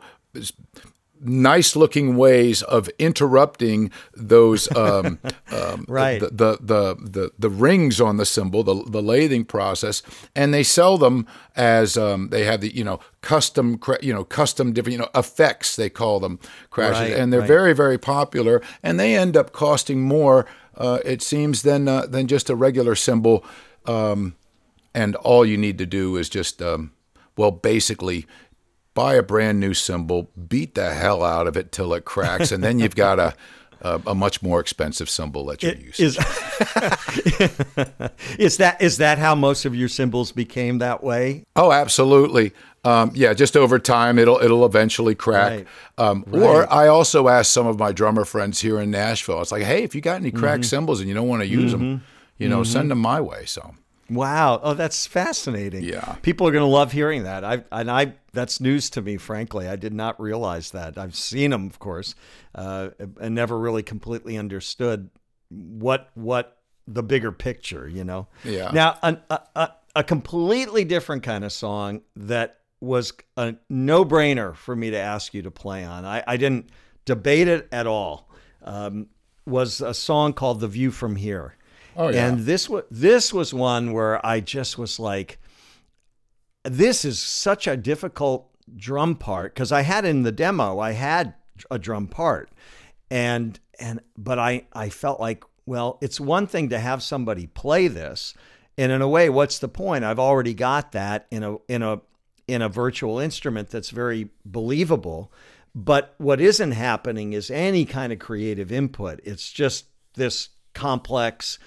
Nice 1.24 1.76
looking 1.76 2.16
ways 2.18 2.62
of 2.64 2.90
interrupting 3.00 3.92
those 4.16 4.74
um, 4.76 5.20
um, 5.52 5.86
Right. 5.88 6.20
the, 6.20 6.28
the 6.30 6.58
the 6.62 6.96
the 7.02 7.32
the 7.40 7.50
rings 7.50 8.02
on 8.02 8.18
the 8.18 8.26
cymbal, 8.26 8.64
the 8.64 8.76
the 8.90 9.02
lathing 9.02 9.46
process, 9.48 10.02
and 10.36 10.54
they 10.54 10.64
sell 10.64 10.98
them 10.98 11.26
as 11.56 11.98
um, 11.98 12.30
they 12.30 12.44
have 12.44 12.62
the 12.62 12.76
you 12.76 12.84
know 12.84 13.00
custom 13.22 13.80
you 14.02 14.14
know 14.14 14.24
custom 14.24 14.74
different 14.74 14.94
you 14.94 15.00
know 15.00 15.10
effects 15.16 15.76
they 15.76 15.90
call 15.90 16.20
them 16.20 16.40
crashes, 16.70 17.12
Right, 17.12 17.20
and 17.20 17.32
they're 17.32 17.42
right. 17.42 17.48
very 17.48 17.74
very 17.74 17.98
popular, 17.98 18.62
and 18.82 19.00
they 19.00 19.16
end 19.16 19.38
up 19.38 19.52
costing 19.52 20.02
more 20.02 20.46
uh, 20.76 21.00
it 21.06 21.22
seems 21.22 21.62
than 21.62 21.88
uh, 21.88 22.06
than 22.06 22.28
just 22.28 22.50
a 22.50 22.56
regular 22.56 22.96
cymbal, 22.96 23.46
um, 23.86 24.36
and 24.94 25.16
all 25.18 25.46
you 25.46 25.58
need 25.58 25.78
to 25.78 25.86
do 25.86 26.18
is 26.18 26.30
just 26.30 26.62
um, 26.62 26.92
well 27.38 27.52
basically. 27.52 28.26
Buy 28.94 29.16
a 29.16 29.24
brand 29.24 29.60
new 29.60 29.74
cymbal, 29.74 30.30
beat 30.48 30.76
the 30.76 30.94
hell 30.94 31.24
out 31.24 31.48
of 31.48 31.58
it 31.58 31.72
till 31.72 31.94
it 31.94 32.06
cracks, 32.06 32.52
and 32.52 32.64
then 32.64 32.80
you've 32.80 32.96
got 32.96 33.20
a 33.20 33.34
a, 33.82 34.02
a 34.08 34.16
much 34.16 34.42
more 34.42 34.62
expensive 34.62 35.10
cymbal 35.10 35.46
that 35.48 35.62
you're 35.62 35.76
using. 35.76 36.06
Is 36.06 36.18
is 38.40 38.58
that 38.58 38.82
is 38.82 38.98
that 38.98 39.18
how 39.18 39.36
most 39.36 39.66
of 39.66 39.76
your 39.76 39.88
cymbals 39.90 40.32
became 40.32 40.80
that 40.80 41.04
way? 41.04 41.46
Oh, 41.56 41.72
absolutely. 41.72 42.54
Um, 42.86 43.12
yeah, 43.14 43.34
just 43.34 43.56
over 43.56 43.80
time, 43.80 44.20
it'll 44.20 44.40
it'll 44.40 44.66
eventually 44.66 45.16
crack. 45.16 45.52
Right. 45.52 45.68
Um, 45.98 46.26
Or 46.32 46.72
I 46.72 46.88
also 46.88 47.28
asked 47.30 47.52
some 47.52 47.68
of 47.68 47.80
my 47.80 47.92
drummer 47.92 48.26
friends 48.26 48.60
here 48.62 48.80
in 48.80 48.92
Nashville. 48.92 49.42
It's 49.42 49.52
like, 49.52 49.64
hey, 49.64 49.84
if 49.84 49.96
you 49.96 50.02
got 50.02 50.18
any 50.18 50.32
cracked 50.32 50.54
Mm-hmm. 50.64 50.70
cymbals 50.70 51.00
and 51.00 51.10
you 51.10 51.16
don't 51.16 51.28
want 51.28 51.42
to 51.42 51.48
use 51.48 51.72
them, 51.72 52.04
you 52.38 52.48
know, 52.50 52.64
send 52.64 52.92
them 52.92 53.00
my 53.00 53.20
way. 53.22 53.46
So 53.46 53.74
Wow. 54.14 54.60
Oh, 54.64 54.74
that's 54.74 55.06
fascinating. 55.06 55.84
Yeah. 55.84 56.16
People 56.22 56.48
are 56.48 56.52
going 56.52 56.64
to 56.64 56.68
love 56.68 56.92
hearing 56.92 57.24
that. 57.24 57.44
I 57.44 57.64
and 57.72 57.90
I 57.90 58.14
that's 58.34 58.60
news 58.60 58.90
to 58.92 59.02
me, 59.02 59.18
frankly. 59.18 59.68
I 59.68 59.76
did 59.76 59.94
not 59.94 60.20
realize 60.20 60.72
that. 60.72 60.98
I've 60.98 61.16
seen 61.16 61.52
them, 61.52 61.68
of 61.68 61.80
course, 61.80 62.16
uh, 62.56 62.90
and 63.20 63.36
never 63.36 63.58
really 63.58 63.84
completely 63.84 64.38
understood 64.38 65.10
what 65.50 66.10
what 66.16 66.58
the 66.88 67.04
bigger 67.04 67.32
picture. 67.32 67.88
You 67.88 68.04
know. 68.04 68.28
Yeah. 68.44 68.72
Now, 68.74 68.98
an, 69.04 69.22
a, 69.30 69.40
a 69.56 69.72
a 69.96 70.04
completely 70.04 70.84
different 70.84 71.24
kind 71.24 71.44
of 71.44 71.52
song 71.52 72.02
that 72.16 72.60
was 72.80 73.14
a 73.38 73.56
no 73.70 74.04
brainer 74.04 74.56
for 74.56 74.76
me 74.76 74.92
to 74.92 74.98
ask 74.98 75.34
you 75.34 75.42
to 75.44 75.52
play 75.52 75.86
on. 75.86 76.04
I, 76.06 76.24
I 76.28 76.38
didn't 76.38 76.70
debate 77.06 77.48
it 77.48 77.68
at 77.72 77.88
all. 77.88 78.30
Um, 78.64 79.08
was 79.46 79.82
a 79.82 79.94
song 79.94 80.34
called 80.34 80.60
"The 80.60 80.68
View 80.68 80.92
from 80.92 81.16
Here." 81.16 81.56
Oh, 81.96 82.10
yeah. 82.10 82.28
And 82.28 82.40
this 82.40 82.70
was 82.70 82.84
this 82.90 83.34
was 83.34 83.54
one 83.54 83.94
where 83.94 84.24
I 84.26 84.40
just 84.40 84.78
was 84.78 85.00
like, 85.00 85.40
this 86.64 87.06
is 87.06 87.20
such 87.20 87.68
a 87.68 87.78
difficult 87.78 88.50
drum 88.76 89.16
part 89.16 89.54
because 89.54 89.72
I 89.72 89.82
had 89.82 90.06
in 90.06 90.24
the 90.24 90.32
demo 90.32 90.80
I 90.80 90.92
had 90.92 91.36
a 91.70 91.78
drum 91.78 92.08
part, 92.08 92.50
and 93.12 93.60
and 93.80 94.02
but 94.18 94.40
I 94.40 94.66
I 94.74 94.90
felt 94.90 95.20
like 95.20 95.44
well 95.66 95.98
it's 96.02 96.20
one 96.20 96.48
thing 96.48 96.70
to 96.70 96.80
have 96.80 97.04
somebody 97.04 97.48
play 97.48 97.88
this, 97.88 98.34
and 98.78 98.92
in 98.92 99.02
a 99.02 99.08
way 99.08 99.30
what's 99.30 99.60
the 99.60 99.68
point? 99.68 100.04
I've 100.04 100.20
already 100.20 100.54
got 100.54 100.94
that 100.94 101.28
in 101.32 101.44
a 101.44 101.58
in 101.68 101.84
a 101.84 102.02
in 102.48 102.62
a 102.62 102.70
virtual 102.70 103.20
instrument 103.20 103.70
that's 103.70 103.90
very 103.90 104.30
believable. 104.46 105.32
But 105.76 106.14
what 106.18 106.40
isn't 106.40 106.74
happening 106.74 107.34
is 107.34 107.50
any 107.50 107.86
kind 107.86 108.14
of 108.14 108.20
creative 108.20 108.72
input. 108.72 109.20
It's 109.24 109.52
just 109.52 109.86
this 110.14 110.50
complex, 110.74 111.58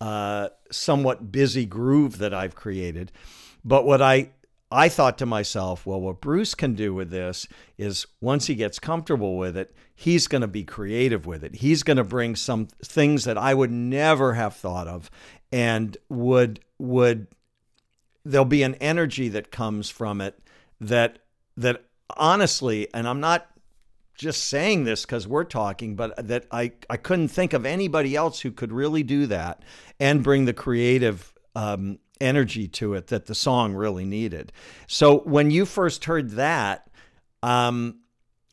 uh, 0.00 0.48
somewhat 0.70 1.32
busy 1.32 1.66
groove 1.66 2.18
that 2.18 2.34
I've 2.34 2.54
created. 2.54 3.12
But 3.64 3.84
what 3.84 4.02
I 4.02 4.30
I 4.70 4.88
thought 4.88 5.18
to 5.18 5.26
myself, 5.26 5.86
well, 5.86 6.00
what 6.00 6.20
Bruce 6.20 6.54
can 6.54 6.74
do 6.74 6.92
with 6.92 7.10
this 7.10 7.46
is 7.78 8.06
once 8.20 8.46
he 8.46 8.56
gets 8.56 8.80
comfortable 8.80 9.38
with 9.38 9.56
it, 9.56 9.72
he's 9.94 10.26
going 10.26 10.40
to 10.40 10.48
be 10.48 10.64
creative 10.64 11.26
with 11.26 11.44
it. 11.44 11.56
He's 11.56 11.84
going 11.84 11.96
to 11.96 12.04
bring 12.04 12.34
some 12.34 12.66
things 12.82 13.24
that 13.24 13.38
I 13.38 13.54
would 13.54 13.70
never 13.70 14.34
have 14.34 14.56
thought 14.56 14.88
of, 14.88 15.10
and 15.52 15.96
would 16.08 16.60
would 16.78 17.28
there'll 18.24 18.44
be 18.44 18.62
an 18.62 18.74
energy 18.76 19.28
that 19.28 19.52
comes 19.52 19.90
from 19.90 20.20
it 20.20 20.38
that 20.80 21.20
that 21.56 21.84
honestly, 22.16 22.88
and 22.92 23.06
I'm 23.06 23.20
not 23.20 23.46
just 24.14 24.44
saying 24.46 24.84
this 24.84 25.04
because 25.04 25.26
we're 25.26 25.44
talking, 25.44 25.96
but 25.96 26.28
that 26.28 26.46
I, 26.50 26.72
I 26.88 26.96
couldn't 26.96 27.28
think 27.28 27.52
of 27.52 27.66
anybody 27.66 28.14
else 28.16 28.40
who 28.40 28.50
could 28.50 28.72
really 28.72 29.02
do 29.02 29.26
that 29.26 29.62
and 29.98 30.22
bring 30.22 30.44
the 30.44 30.52
creative 30.52 31.34
um, 31.56 31.98
energy 32.20 32.68
to 32.68 32.94
it 32.94 33.08
that 33.08 33.26
the 33.26 33.34
song 33.34 33.74
really 33.74 34.04
needed. 34.04 34.52
So 34.86 35.18
when 35.20 35.50
you 35.50 35.66
first 35.66 36.04
heard 36.04 36.30
that, 36.32 36.88
um, 37.42 38.00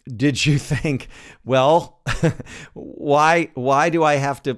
did 0.05 0.45
you 0.45 0.57
think, 0.59 1.07
well, 1.45 2.01
why 2.73 3.49
why 3.53 3.89
do 3.89 4.03
I 4.03 4.15
have 4.15 4.41
to 4.43 4.57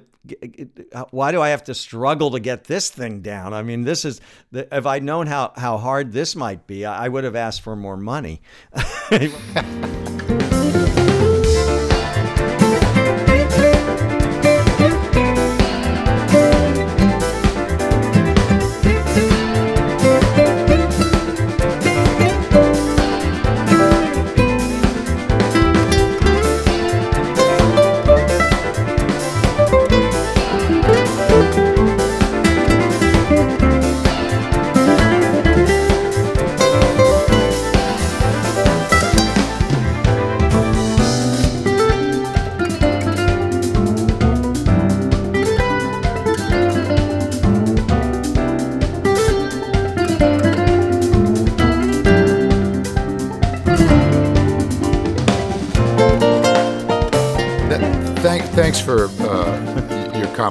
why 1.10 1.32
do 1.32 1.42
I 1.42 1.50
have 1.50 1.64
to 1.64 1.74
struggle 1.74 2.30
to 2.30 2.40
get 2.40 2.64
this 2.64 2.88
thing 2.88 3.20
down? 3.20 3.52
I 3.52 3.62
mean, 3.62 3.82
this 3.82 4.04
is 4.04 4.20
if 4.52 4.86
I'd 4.86 5.02
known 5.02 5.26
how 5.26 5.52
how 5.56 5.76
hard 5.76 6.12
this 6.12 6.34
might 6.34 6.66
be, 6.66 6.86
I 6.86 7.08
would 7.08 7.24
have 7.24 7.36
asked 7.36 7.60
for 7.60 7.76
more 7.76 7.96
money. 7.96 8.40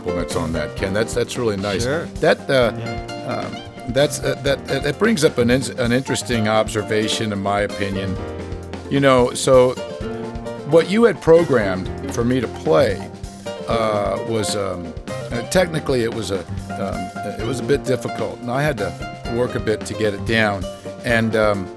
compliments 0.03 0.35
on 0.35 0.51
that, 0.53 0.75
Ken. 0.75 0.93
That's 0.93 1.13
that's 1.13 1.37
really 1.37 1.57
nice. 1.57 1.83
Sure. 1.83 2.05
That 2.19 2.49
uh, 2.49 2.71
um, 3.27 3.93
that's 3.93 4.19
uh, 4.19 4.35
that 4.43 4.65
that 4.67 4.99
brings 4.99 5.23
up 5.23 5.37
an 5.37 5.49
in, 5.49 5.79
an 5.79 5.91
interesting 5.91 6.47
observation, 6.47 7.31
in 7.31 7.39
my 7.39 7.61
opinion. 7.61 8.15
You 8.89 8.99
know, 8.99 9.33
so 9.33 9.73
what 10.69 10.89
you 10.89 11.05
had 11.05 11.21
programmed 11.21 12.13
for 12.13 12.23
me 12.23 12.41
to 12.41 12.47
play 12.47 13.09
uh, 13.67 14.23
was 14.27 14.55
um, 14.55 14.93
uh, 15.07 15.41
technically 15.49 16.03
it 16.03 16.13
was 16.13 16.31
a 16.31 16.39
um, 16.73 17.39
it 17.39 17.47
was 17.47 17.59
a 17.59 17.63
bit 17.63 17.83
difficult, 17.85 18.39
and 18.39 18.51
I 18.51 18.61
had 18.61 18.77
to 18.77 19.33
work 19.35 19.55
a 19.55 19.59
bit 19.59 19.85
to 19.85 19.93
get 19.93 20.13
it 20.13 20.25
down. 20.25 20.63
And 21.05 21.35
um, 21.35 21.73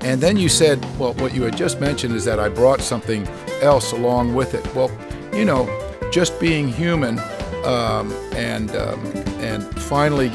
and 0.00 0.20
then 0.20 0.36
you 0.36 0.48
said, 0.48 0.84
well, 0.98 1.14
what 1.14 1.34
you 1.34 1.42
had 1.42 1.56
just 1.56 1.80
mentioned 1.80 2.14
is 2.14 2.24
that 2.24 2.38
I 2.38 2.48
brought 2.48 2.80
something 2.80 3.26
else 3.60 3.92
along 3.92 4.34
with 4.34 4.54
it. 4.54 4.64
Well, 4.74 4.90
you 5.32 5.44
know, 5.44 5.66
just 6.12 6.38
being 6.40 6.68
human, 6.68 7.18
um, 7.64 8.12
and 8.34 8.74
um, 8.76 9.04
and 9.40 9.64
finally, 9.82 10.30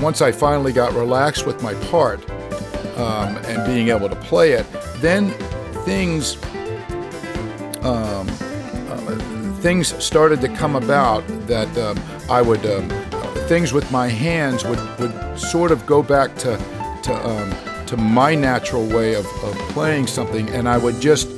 once 0.00 0.22
I 0.22 0.32
finally 0.32 0.72
got 0.72 0.92
relaxed 0.92 1.46
with 1.46 1.62
my 1.62 1.74
part 1.90 2.20
um, 2.96 3.36
and 3.46 3.66
being 3.66 3.88
able 3.88 4.08
to 4.08 4.16
play 4.16 4.52
it, 4.52 4.66
then 4.96 5.30
things 5.84 6.36
um, 7.84 8.28
uh, 8.88 9.18
things 9.60 10.02
started 10.02 10.40
to 10.40 10.48
come 10.48 10.76
about 10.76 11.26
that 11.46 11.76
um, 11.78 12.00
I 12.30 12.42
would 12.42 12.64
um, 12.66 12.88
things 13.48 13.72
with 13.72 13.90
my 13.92 14.08
hands 14.08 14.64
would, 14.64 14.98
would 14.98 15.38
sort 15.38 15.70
of 15.70 15.86
go 15.86 16.02
back 16.02 16.34
to 16.36 16.56
to 17.02 17.84
to 17.86 17.96
my 17.96 18.34
natural 18.34 18.84
way 18.86 19.14
of, 19.14 19.26
of 19.44 19.54
playing 19.70 20.08
something, 20.08 20.48
and 20.50 20.68
I 20.68 20.76
would 20.76 21.00
just 21.00 21.28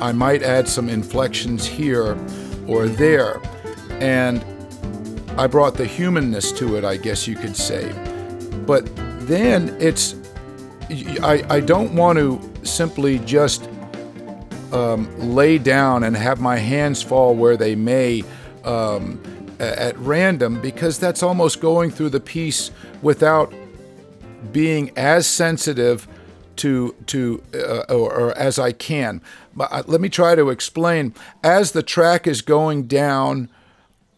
I 0.00 0.12
might 0.12 0.42
add 0.42 0.68
some 0.68 0.88
inflections 0.88 1.66
here 1.66 2.16
or 2.68 2.86
there, 2.86 3.40
and 4.00 4.44
I 5.38 5.46
brought 5.46 5.74
the 5.74 5.86
humanness 5.86 6.52
to 6.52 6.76
it, 6.76 6.84
I 6.84 6.96
guess 6.96 7.26
you 7.28 7.36
could 7.36 7.56
say. 7.56 7.92
But 8.66 8.90
then 9.26 9.76
it's 9.80 10.14
I, 11.22 11.44
I 11.48 11.60
don't 11.60 11.94
want 11.94 12.18
to 12.18 12.40
simply 12.64 13.18
just 13.20 13.68
um, 14.72 15.08
lay 15.34 15.58
down 15.58 16.04
and 16.04 16.16
have 16.16 16.40
my 16.40 16.56
hands 16.56 17.02
fall 17.02 17.34
where 17.34 17.56
they 17.56 17.74
may 17.74 18.24
um, 18.64 19.20
at 19.58 19.98
random 19.98 20.60
because 20.60 20.98
that's 20.98 21.22
almost 21.22 21.60
going 21.60 21.90
through 21.90 22.10
the 22.10 22.20
piece 22.20 22.70
without 23.02 23.52
being 24.52 24.90
as 24.96 25.26
sensitive 25.26 26.06
to 26.56 26.94
to 27.06 27.42
uh, 27.54 27.84
or, 27.88 28.12
or, 28.12 28.38
as 28.38 28.58
I 28.58 28.72
can. 28.72 29.22
But 29.54 29.72
uh, 29.72 29.82
let 29.86 30.00
me 30.00 30.08
try 30.08 30.34
to 30.34 30.50
explain. 30.50 31.14
As 31.42 31.72
the 31.72 31.82
track 31.82 32.26
is 32.26 32.42
going 32.42 32.84
down, 32.84 33.48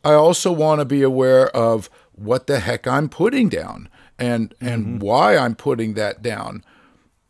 I 0.05 0.15
also 0.15 0.53
want 0.53 0.81
to 0.81 0.85
be 0.85 1.03
aware 1.03 1.49
of 1.55 1.91
what 2.13 2.47
the 2.47 2.61
heck 2.61 2.87
I'm 2.87 3.09
putting 3.09 3.49
down 3.49 3.89
and 4.19 4.55
and 4.61 4.85
mm-hmm. 4.85 4.99
why 4.99 5.37
I'm 5.37 5.55
putting 5.55 5.95
that 5.95 6.23
down, 6.23 6.65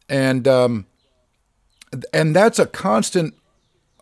and 0.08 0.46
um, 0.48 0.86
and 2.12 2.34
that's 2.34 2.58
a 2.58 2.66
constant. 2.66 3.34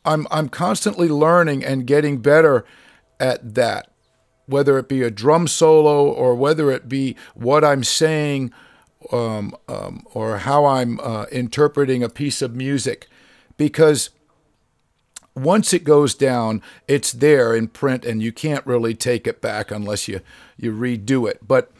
I'm 0.05 0.27
I'm 0.31 0.49
constantly 0.49 1.09
learning 1.09 1.65
and 1.65 1.87
getting 1.87 2.19
better 2.19 2.65
at 3.21 3.55
that, 3.55 3.91
whether 4.47 4.79
it 4.79 4.89
be 4.89 5.03
a 5.03 5.11
drum 5.11 5.47
solo 5.47 6.11
or 6.11 6.35
whether 6.35 6.71
it 6.71 6.89
be 6.89 7.17
what 7.35 7.65
I'm 7.65 7.85
saying 7.85 8.53
um, 9.13 9.55
um, 9.69 10.07
or 10.15 10.39
how 10.39 10.65
I'm 10.65 10.99
uh, 11.01 11.27
interpreting 11.31 12.03
a 12.03 12.09
piece 12.09 12.41
of 12.41 12.55
music, 12.55 13.09
because 13.57 14.11
once 15.39 15.73
it 15.73 15.85
goes 15.85 16.15
down, 16.15 16.63
it's 16.87 17.13
there 17.13 17.55
in 17.55 17.69
print, 17.69 18.05
and 18.05 18.23
you 18.23 18.33
can't 18.33 18.67
really 18.67 18.95
take 18.95 19.27
it 19.27 19.41
back 19.41 19.71
unless 19.71 20.09
you 20.09 20.21
you 20.57 20.73
redo 20.73 21.29
it. 21.29 21.47
But 21.47 21.71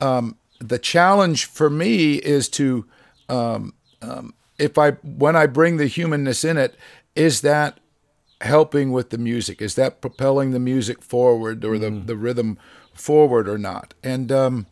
um, 0.00 0.36
the 0.60 0.78
challenge 0.78 1.46
for 1.46 1.70
me 1.70 2.14
is 2.16 2.48
to 2.50 2.86
um, 3.28 3.74
um, 4.02 4.34
if 4.58 4.78
I 4.78 4.92
when 5.02 5.36
I 5.36 5.46
bring 5.46 5.76
the 5.76 5.86
humanness 5.86 6.44
in 6.44 6.56
it, 6.56 6.76
is 7.14 7.40
that 7.42 7.80
helping 8.40 8.92
with 8.92 9.10
the 9.10 9.18
music? 9.18 9.60
Is 9.62 9.74
that 9.74 10.00
propelling 10.00 10.50
the 10.50 10.60
music 10.60 11.02
forward 11.02 11.64
or 11.64 11.78
the, 11.78 11.90
mm. 11.90 12.06
the 12.06 12.16
rhythm 12.16 12.58
forward 12.92 13.48
or 13.48 13.58
not? 13.58 13.94
And 14.02 14.30
um, 14.30 14.66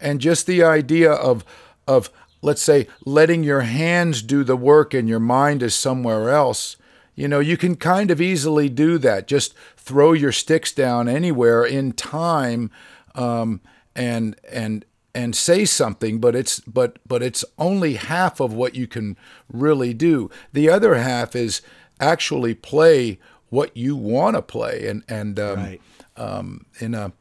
and 0.00 0.20
just 0.20 0.46
the 0.46 0.62
idea 0.62 1.12
of 1.12 1.44
of 1.86 2.10
let's 2.42 2.62
say 2.62 2.86
letting 3.04 3.42
your 3.42 3.62
hands 3.62 4.22
do 4.22 4.44
the 4.44 4.56
work 4.56 4.94
and 4.94 5.08
your 5.08 5.20
mind 5.20 5.62
is 5.62 5.74
somewhere 5.74 6.30
else 6.30 6.76
you 7.16 7.26
know 7.26 7.40
you 7.40 7.56
can 7.56 7.74
kind 7.74 8.10
of 8.10 8.20
easily 8.20 8.68
do 8.68 8.98
that 8.98 9.26
just 9.26 9.54
throw 9.76 10.12
your 10.12 10.32
sticks 10.32 10.70
down 10.70 11.08
anywhere 11.08 11.64
in 11.64 11.92
time 11.92 12.70
um, 13.16 13.60
and 13.96 14.36
and 14.50 14.84
and 15.14 15.34
say 15.34 15.64
something 15.64 16.20
but 16.20 16.36
it's 16.36 16.60
but 16.60 16.98
but 17.06 17.22
it's 17.22 17.44
only 17.58 17.94
half 17.94 18.38
of 18.38 18.52
what 18.52 18.76
you 18.76 18.86
can 18.86 19.16
really 19.52 19.92
do 19.92 20.30
the 20.52 20.68
other 20.68 20.94
half 20.94 21.34
is 21.34 21.62
actually 21.98 22.54
play 22.54 23.18
what 23.48 23.76
you 23.76 23.96
want 23.96 24.36
to 24.36 24.42
play 24.42 24.86
and 24.86 25.02
and 25.08 25.40
um, 25.40 25.56
right. 25.56 25.80
um, 26.16 26.66
in 26.78 26.94
a 26.94 27.12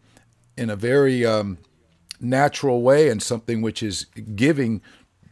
in 0.58 0.70
a 0.70 0.76
very 0.76 1.26
um, 1.26 1.58
natural 2.20 2.82
way 2.82 3.10
and 3.10 3.22
something 3.22 3.62
which 3.62 3.84
is 3.84 4.06
giving 4.36 4.82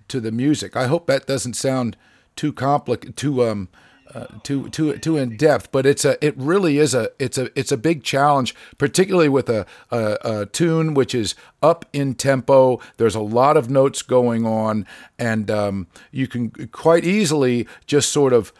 to 0.07 0.19
the 0.19 0.31
music. 0.31 0.75
I 0.75 0.87
hope 0.87 1.07
that 1.07 1.25
doesn't 1.25 1.55
sound 1.55 1.97
too 2.35 2.51
complicated, 2.51 3.15
too 3.15 3.43
um, 3.43 3.69
uh, 4.13 4.27
too 4.43 4.69
too 4.69 4.97
too 4.97 5.17
in 5.17 5.37
depth, 5.37 5.71
but 5.71 5.85
it's 5.85 6.05
a 6.05 6.23
it 6.25 6.37
really 6.37 6.77
is 6.77 6.93
a 6.93 7.09
it's 7.19 7.37
a 7.37 7.49
it's 7.57 7.71
a 7.71 7.77
big 7.77 8.03
challenge, 8.03 8.53
particularly 8.77 9.29
with 9.29 9.49
a, 9.49 9.65
a, 9.91 10.17
a 10.23 10.45
tune 10.45 10.93
which 10.93 11.15
is 11.15 11.35
up 11.61 11.85
in 11.93 12.13
tempo. 12.13 12.79
There's 12.97 13.15
a 13.15 13.21
lot 13.21 13.57
of 13.57 13.69
notes 13.69 14.01
going 14.01 14.45
on, 14.45 14.85
and 15.17 15.49
um, 15.49 15.87
you 16.11 16.27
can 16.27 16.51
quite 16.71 17.05
easily 17.05 17.67
just 17.85 18.11
sort 18.11 18.33
of 18.33 18.53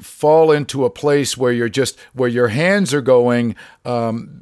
fall 0.00 0.50
into 0.52 0.84
a 0.84 0.90
place 0.90 1.36
where 1.36 1.52
you're 1.52 1.68
just 1.68 1.98
where 2.12 2.28
your 2.28 2.48
hands 2.48 2.92
are 2.94 3.00
going 3.00 3.56
um, 3.84 4.40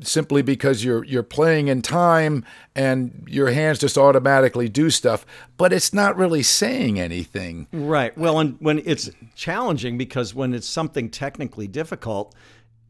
simply 0.00 0.42
because 0.42 0.84
you're 0.84 1.04
you're 1.04 1.22
playing 1.22 1.68
in 1.68 1.82
time 1.82 2.44
and 2.74 3.24
your 3.28 3.50
hands 3.50 3.78
just 3.78 3.98
automatically 3.98 4.68
do 4.68 4.90
stuff, 4.90 5.26
but 5.56 5.72
it's 5.72 5.92
not 5.92 6.16
really 6.16 6.42
saying 6.42 6.98
anything. 7.00 7.66
Right. 7.72 8.16
Well, 8.16 8.38
and 8.38 8.56
when 8.60 8.82
it's 8.84 9.10
challenging 9.34 9.98
because 9.98 10.34
when 10.34 10.54
it's 10.54 10.68
something 10.68 11.10
technically 11.10 11.66
difficult, 11.66 12.34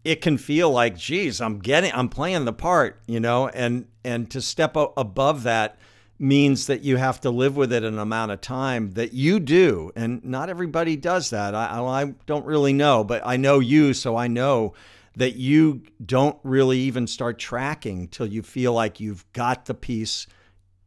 it 0.04 0.20
can 0.20 0.38
feel 0.38 0.70
like, 0.70 0.96
geez, 0.96 1.40
I'm 1.40 1.58
getting, 1.58 1.92
I'm 1.94 2.08
playing 2.08 2.44
the 2.44 2.52
part, 2.52 3.00
you 3.06 3.20
know, 3.20 3.48
and 3.48 3.86
and 4.04 4.30
to 4.30 4.40
step 4.40 4.76
above 4.76 5.42
that 5.42 5.78
means 6.18 6.66
that 6.66 6.82
you 6.82 6.96
have 6.96 7.20
to 7.20 7.30
live 7.30 7.56
with 7.56 7.72
it 7.72 7.84
an 7.84 7.98
amount 7.98 8.32
of 8.32 8.40
time 8.40 8.92
that 8.92 9.12
you 9.12 9.38
do, 9.38 9.92
and 9.94 10.24
not 10.24 10.48
everybody 10.48 10.96
does 10.96 11.30
that. 11.30 11.54
I, 11.54 11.80
I 11.80 12.14
don't 12.26 12.44
really 12.44 12.72
know, 12.72 13.04
but 13.04 13.22
I 13.24 13.36
know 13.36 13.60
you, 13.60 13.94
so 13.94 14.16
I 14.16 14.26
know 14.26 14.74
that 15.16 15.36
you 15.36 15.82
don't 16.04 16.38
really 16.44 16.78
even 16.78 17.06
start 17.06 17.38
tracking 17.38 18.08
till 18.08 18.26
you 18.26 18.42
feel 18.42 18.72
like 18.72 19.00
you've 19.00 19.30
got 19.32 19.66
the 19.66 19.74
piece 19.74 20.26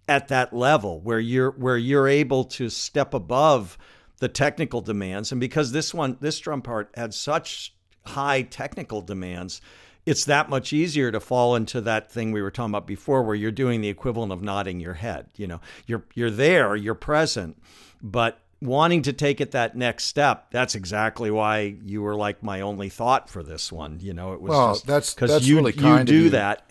at 0.08 0.30
that 0.30 0.54
level 0.54 1.00
where 1.02 1.20
you're 1.20 1.52
where 1.52 1.78
you're 1.78 2.08
able 2.08 2.44
to 2.44 2.70
step 2.70 3.14
above 3.14 3.78
the 4.20 4.28
technical 4.28 4.82
demands 4.82 5.32
and 5.32 5.40
because 5.40 5.72
this 5.72 5.94
one 5.94 6.18
this 6.22 6.40
drum 6.40 6.62
part 6.62 6.90
had 6.96 7.14
such 7.14 7.76
high 8.06 8.42
technical 8.42 9.02
demands 9.02 9.62
it's 10.06 10.26
that 10.26 10.50
much 10.50 10.74
easier 10.74 11.12
to 11.12 11.20
fall 11.20 11.56
into 11.56 11.82
that 11.82 12.12
thing 12.12 12.32
we 12.32 12.42
were 12.42 12.52
talking 12.52 12.72
about 12.72 12.88
before 12.88 13.24
where 13.24 13.36
you're 13.36 13.52
doing 13.52 13.82
the 13.82 13.90
equivalent 13.90 14.32
of 14.32 14.42
nodding 14.42 14.80
your 14.80 14.96
head 14.96 15.28
you 15.36 15.48
know. 15.48 15.62
You're 15.86 16.04
you're 16.14 16.32
there 16.32 16.76
you're 16.76 16.96
present 16.96 17.62
but 18.02 18.40
wanting 18.62 19.02
to 19.04 19.14
take 19.14 19.42
it 19.42 19.52
that 19.52 19.76
next 19.76 20.06
step 20.06 20.52
that's 20.52 20.76
exactly 20.76 21.32
why 21.32 21.76
you 21.84 22.02
were 22.02 22.16
like 22.16 22.44
my 22.44 22.62
only 22.62 22.90
thought 22.90 23.30
for 23.30 23.44
this 23.44 23.72
one 23.72 24.00
you 24.02 24.14
know. 24.14 24.34
It 24.34 24.42
was 24.42 24.50
well 24.50 24.82
that's 24.86 25.14
because 25.14 25.48
you, 25.48 25.58
really 25.58 25.74
you 25.74 26.04
do 26.04 26.30
that. 26.32 26.68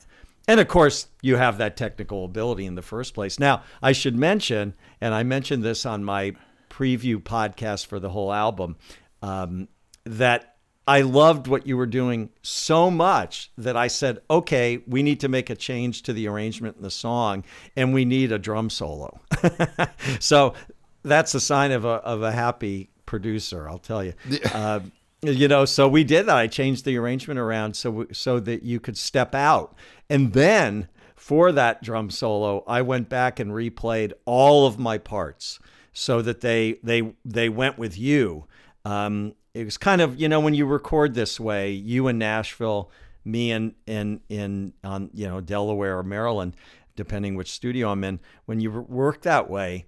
And 0.49 0.59
of 0.59 0.69
course 0.69 1.07
you 1.23 1.37
have 1.37 1.59
that 1.59 1.77
technical 1.77 2.25
ability 2.25 2.67
in 2.67 2.75
the 2.75 2.83
first 2.83 3.15
place. 3.15 3.39
Now 3.39 3.63
i 3.83 3.93
should 3.93 4.17
mention 4.17 4.75
and 5.01 5.15
i 5.15 5.23
mentioned 5.23 5.63
this 5.63 5.87
on 5.87 6.05
my 6.05 6.35
preview 6.71 7.17
podcast 7.17 7.87
for 7.87 8.01
the 8.01 8.09
whole 8.09 8.33
album 8.33 8.77
um, 9.23 9.69
that 10.05 10.50
i 10.91 11.01
loved 11.01 11.47
what 11.47 11.67
you 11.67 11.77
were 11.77 11.87
doing 11.87 12.31
so 12.43 12.91
much 12.91 13.51
that 13.57 13.77
i 13.77 13.87
said 13.87 14.19
okay 14.29 14.83
we 14.87 15.03
need 15.03 15.21
to 15.21 15.29
make 15.29 15.51
a 15.51 15.57
change 15.57 16.03
to 16.03 16.13
the 16.13 16.27
arrangement 16.27 16.77
in 16.77 16.83
the 16.83 16.91
song 16.91 17.45
and 17.77 17.95
we 17.95 18.05
need 18.05 18.33
a 18.33 18.39
drum 18.39 18.69
solo 18.69 19.21
so 20.21 20.55
that's 21.03 21.35
a 21.35 21.41
sign 21.41 21.73
of 21.73 21.85
a 21.85 21.89
of 21.89 22.23
a 22.23 22.33
happy 22.33 22.91
producer. 23.11 23.69
I'll 23.69 23.79
tell 23.79 24.05
you. 24.05 24.15
Uh, 24.55 24.81
you 25.23 25.49
know, 25.49 25.67
so 25.67 25.87
we 25.87 26.05
did 26.05 26.27
that. 26.27 26.37
I 26.37 26.47
changed 26.47 26.85
the 26.85 26.97
arrangement 26.97 27.39
around 27.39 27.75
so 27.75 28.07
so 28.13 28.41
that 28.41 28.63
you 28.63 28.81
could 28.81 28.97
step 28.97 29.35
out, 29.35 29.75
and 30.09 30.33
then 30.33 30.89
for 31.15 31.53
that 31.53 31.83
drum 31.83 32.09
solo, 32.09 32.65
I 32.67 32.81
went 32.81 33.11
back 33.11 33.39
and 33.39 33.51
replayed 33.51 34.13
all 34.25 34.67
of 34.67 34.79
my 34.79 34.97
parts 34.97 35.59
so 35.93 36.23
that 36.23 36.41
they 36.41 36.79
they 36.83 37.13
they 37.25 37.49
went 37.51 37.79
with 37.79 37.99
you. 37.99 38.47
Um, 38.85 39.35
it 39.55 39.65
was 39.65 39.77
kind 39.77 40.01
of 40.01 40.21
you 40.21 40.29
know 40.29 40.41
when 40.41 40.55
you 40.55 40.67
record 40.67 41.15
this 41.15 41.41
way, 41.41 41.73
you 41.73 42.09
in 42.09 42.19
Nashville, 42.19 42.91
me 43.25 43.51
in 43.51 43.75
in 43.87 44.21
in 44.29 44.73
on 44.85 45.11
you 45.13 45.29
know 45.29 45.41
Delaware 45.41 45.99
or 45.99 46.03
Maryland, 46.03 46.57
depending 46.97 47.35
which 47.35 47.51
studio 47.51 47.91
I'm 47.91 48.05
in. 48.05 48.21
When 48.47 48.61
you 48.61 48.71
work 48.71 49.23
that 49.23 49.51
way 49.51 49.87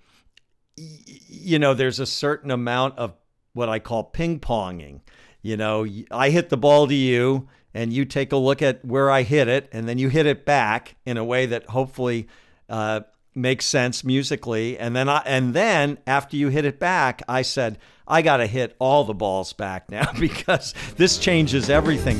you 0.76 1.58
know, 1.58 1.74
there's 1.74 2.00
a 2.00 2.06
certain 2.06 2.50
amount 2.50 2.98
of 2.98 3.14
what 3.52 3.68
I 3.68 3.78
call 3.78 4.04
ping 4.04 4.40
ponging. 4.40 5.00
You 5.42 5.56
know, 5.56 5.86
I 6.10 6.30
hit 6.30 6.48
the 6.48 6.56
ball 6.56 6.86
to 6.86 6.94
you, 6.94 7.48
and 7.74 7.92
you 7.92 8.04
take 8.04 8.32
a 8.32 8.36
look 8.36 8.62
at 8.62 8.84
where 8.84 9.10
I 9.10 9.22
hit 9.22 9.48
it, 9.48 9.68
and 9.72 9.88
then 9.88 9.98
you 9.98 10.08
hit 10.08 10.26
it 10.26 10.44
back 10.44 10.96
in 11.04 11.16
a 11.16 11.24
way 11.24 11.46
that 11.46 11.66
hopefully 11.66 12.28
uh, 12.68 13.00
makes 13.34 13.66
sense 13.66 14.04
musically. 14.04 14.78
And 14.78 14.94
then 14.94 15.08
I, 15.08 15.22
and 15.26 15.52
then 15.52 15.98
after 16.06 16.36
you 16.36 16.48
hit 16.48 16.64
it 16.64 16.78
back, 16.78 17.22
I 17.28 17.42
said, 17.42 17.78
I 18.12 18.20
got 18.20 18.36
to 18.36 18.46
hit 18.46 18.76
all 18.78 19.04
the 19.04 19.14
balls 19.14 19.54
back 19.54 19.90
now 19.90 20.12
because 20.20 20.74
this 20.98 21.16
changes 21.16 21.70
everything. 21.70 22.18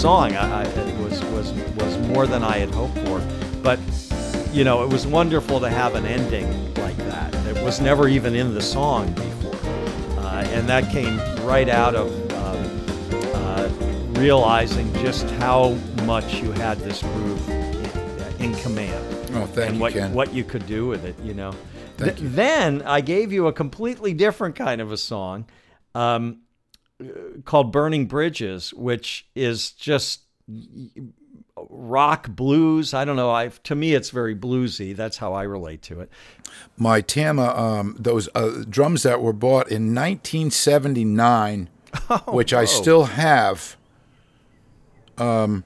Song 0.00 0.34
I, 0.34 0.62
I, 0.62 0.64
it 0.64 0.98
was 1.02 1.22
was 1.26 1.52
was 1.76 1.98
more 2.08 2.26
than 2.26 2.42
I 2.42 2.58
had 2.58 2.70
hoped 2.74 2.98
for, 3.06 3.20
but 3.62 3.78
you 4.52 4.64
know, 4.64 4.82
it 4.82 4.88
was 4.90 5.06
wonderful 5.06 5.60
to 5.60 5.68
have 5.70 5.94
an 5.94 6.04
ending 6.06 6.48
like 6.74 6.96
that. 6.96 7.32
It 7.46 7.62
was 7.62 7.80
never 7.80 8.08
even 8.08 8.34
in 8.34 8.54
the 8.54 8.60
song 8.62 9.12
before, 9.12 9.54
uh, 10.24 10.42
and 10.48 10.68
that 10.68 10.90
came 10.90 11.18
right 11.44 11.68
out 11.68 11.94
of 11.94 12.08
um, 12.32 13.32
uh, 13.34 13.68
realizing 14.20 14.92
just 14.94 15.28
how 15.32 15.70
much 16.04 16.40
you 16.42 16.50
had 16.52 16.78
this 16.78 17.02
groove 17.02 17.48
in, 18.38 18.52
in 18.52 18.54
command 18.56 19.06
Oh, 19.34 19.46
thank 19.46 19.68
and 19.68 19.74
you, 19.76 19.80
what 19.82 19.92
Ken. 19.92 20.12
what 20.14 20.32
you 20.34 20.42
could 20.44 20.66
do 20.66 20.86
with 20.86 21.04
it. 21.04 21.14
You 21.22 21.34
know. 21.34 21.52
Th- 21.98 22.16
Then 22.18 22.82
I 22.82 23.02
gave 23.02 23.30
you 23.32 23.46
a 23.48 23.52
completely 23.52 24.14
different 24.14 24.56
kind 24.56 24.80
of 24.80 24.90
a 24.90 24.96
song. 24.96 25.44
Um, 25.94 26.38
called 27.44 27.72
Burning 27.72 28.06
Bridges, 28.06 28.72
which 28.74 29.26
is 29.34 29.70
just 29.72 30.22
rock 31.68 32.28
blues. 32.30 32.94
I 32.94 33.04
don't 33.04 33.16
know. 33.16 33.30
I 33.30 33.48
to 33.48 33.74
me 33.74 33.94
it's 33.94 34.10
very 34.10 34.34
bluesy. 34.34 34.94
That's 34.96 35.18
how 35.18 35.32
I 35.32 35.42
relate 35.42 35.82
to 35.82 36.00
it. 36.00 36.10
My 36.76 37.00
Tama, 37.00 37.48
um, 37.56 37.96
those 37.98 38.28
uh, 38.34 38.64
drums 38.68 39.02
that 39.02 39.20
were 39.22 39.32
bought 39.32 39.68
in 39.70 39.94
1979, 39.94 41.68
which 42.28 42.52
I 42.52 42.64
still 42.64 43.04
have. 43.04 43.76
Um, 45.18 45.64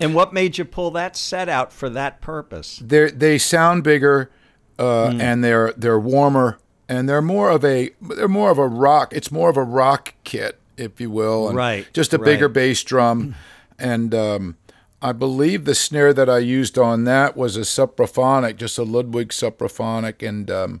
And 0.00 0.14
what 0.14 0.32
made 0.32 0.58
you 0.58 0.64
pull 0.64 0.90
that 0.92 1.16
set 1.16 1.48
out 1.48 1.72
for 1.72 1.88
that 1.90 2.20
purpose? 2.20 2.80
They 2.84 3.10
they 3.10 3.38
sound 3.38 3.82
bigger, 3.84 4.30
uh, 4.78 5.10
Hmm. 5.12 5.20
and 5.20 5.44
they're 5.44 5.72
they're 5.76 5.98
warmer, 6.00 6.58
and 6.92 7.08
they're 7.08 7.22
more 7.22 7.48
of 7.50 7.64
a 7.64 7.90
they're 8.02 8.28
more 8.28 8.50
of 8.50 8.58
a 8.58 8.68
rock. 8.68 9.12
It's 9.14 9.32
more 9.32 9.48
of 9.48 9.56
a 9.56 9.62
rock 9.62 10.14
kit, 10.24 10.60
if 10.76 11.00
you 11.00 11.10
will, 11.10 11.48
and 11.48 11.56
Right, 11.56 11.86
Just 11.94 12.12
a 12.12 12.18
right. 12.18 12.24
bigger 12.24 12.48
bass 12.48 12.82
drum, 12.82 13.34
and 13.78 14.14
um, 14.14 14.56
I 15.00 15.12
believe 15.12 15.64
the 15.64 15.74
snare 15.74 16.12
that 16.12 16.28
I 16.28 16.38
used 16.38 16.76
on 16.76 17.04
that 17.04 17.34
was 17.34 17.56
a 17.56 17.60
supraphonic, 17.60 18.56
just 18.56 18.76
a 18.76 18.82
Ludwig 18.82 19.30
supraphonic, 19.30 20.26
and 20.26 20.50
um, 20.50 20.80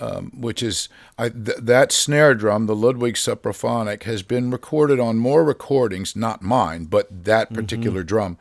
um, 0.00 0.32
which 0.34 0.64
is 0.64 0.88
I, 1.16 1.28
th- 1.28 1.58
that 1.58 1.92
snare 1.92 2.34
drum, 2.34 2.66
the 2.66 2.74
Ludwig 2.74 3.14
supraphonic, 3.14 4.02
has 4.02 4.24
been 4.24 4.50
recorded 4.50 4.98
on 4.98 5.16
more 5.18 5.44
recordings, 5.44 6.16
not 6.16 6.42
mine, 6.42 6.86
but 6.86 7.24
that 7.24 7.52
particular 7.54 8.02
drum 8.02 8.36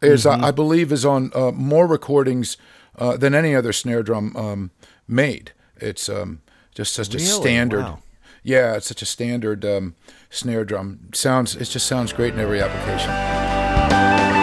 is 0.00 0.24
I, 0.24 0.48
I 0.48 0.50
believe 0.52 0.92
is 0.92 1.04
on 1.04 1.32
uh, 1.34 1.50
more 1.50 1.88
recordings 1.88 2.56
uh, 2.96 3.16
than 3.16 3.34
any 3.34 3.56
other 3.56 3.72
snare 3.72 4.04
drum 4.04 4.36
um, 4.36 4.70
made. 5.08 5.50
It's 5.80 6.08
um, 6.08 6.40
just 6.74 6.94
such 6.94 7.14
a 7.14 7.18
standard. 7.20 7.82
Wow. 7.82 8.02
Yeah, 8.42 8.76
it's 8.76 8.86
such 8.86 9.02
a 9.02 9.06
standard 9.06 9.64
um, 9.64 9.94
snare 10.30 10.64
drum. 10.64 11.10
Sounds 11.12 11.56
it 11.56 11.64
just 11.64 11.86
sounds 11.86 12.12
great 12.12 12.34
in 12.34 12.40
every 12.40 12.60
application. 12.62 14.37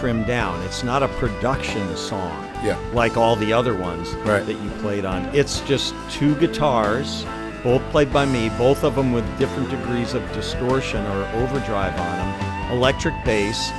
Trimmed 0.00 0.26
down. 0.26 0.60
It's 0.62 0.82
not 0.82 1.02
a 1.02 1.08
production 1.08 1.94
song. 1.94 2.42
Yeah. 2.64 2.78
Like 2.94 3.18
all 3.18 3.36
the 3.36 3.52
other 3.52 3.76
ones 3.76 4.08
Right. 4.24 4.44
that 4.46 4.54
you 4.54 4.70
played 4.80 5.04
on. 5.04 5.26
It's 5.34 5.60
just 5.60 5.94
two 6.10 6.34
guitars, 6.36 7.24
both 7.62 7.82
played 7.90 8.10
by 8.10 8.24
me, 8.24 8.48
both 8.56 8.82
of 8.82 8.94
them 8.94 9.12
with 9.12 9.24
different 9.38 9.68
degrees 9.68 10.14
of 10.14 10.22
distortion 10.32 11.04
or 11.04 11.26
overdrive 11.42 11.92
on 12.00 12.16
them, 12.16 12.72
electric 12.72 13.14
bass, 13.26 13.70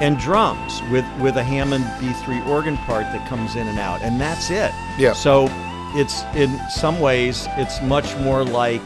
and 0.00 0.18
drums 0.18 0.80
with, 0.90 1.04
with 1.20 1.36
a 1.36 1.44
Hammond 1.44 1.84
B3 2.00 2.44
organ 2.48 2.76
part 2.78 3.04
that 3.12 3.28
comes 3.28 3.54
in 3.54 3.68
and 3.68 3.78
out. 3.78 4.02
And 4.02 4.20
that's 4.20 4.50
it. 4.50 4.72
Yeah. 4.98 5.12
So 5.12 5.46
it's 5.94 6.22
in 6.34 6.58
some 6.70 6.98
ways, 7.00 7.46
it's 7.56 7.80
much 7.82 8.16
more 8.18 8.44
like 8.44 8.82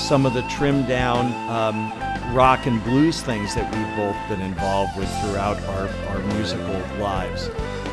some 0.00 0.24
of 0.24 0.32
the 0.32 0.42
trimmed 0.48 0.88
down 0.88 1.26
um, 1.50 1.92
rock 2.32 2.66
and 2.66 2.82
blues 2.84 3.20
things 3.22 3.54
that 3.54 3.64
we've 3.74 3.96
both 3.96 4.16
been 4.28 4.40
involved 4.40 4.96
with 4.96 5.08
throughout 5.20 5.60
our, 5.64 5.88
our 6.08 6.18
musical 6.34 6.80
lives. 6.98 7.48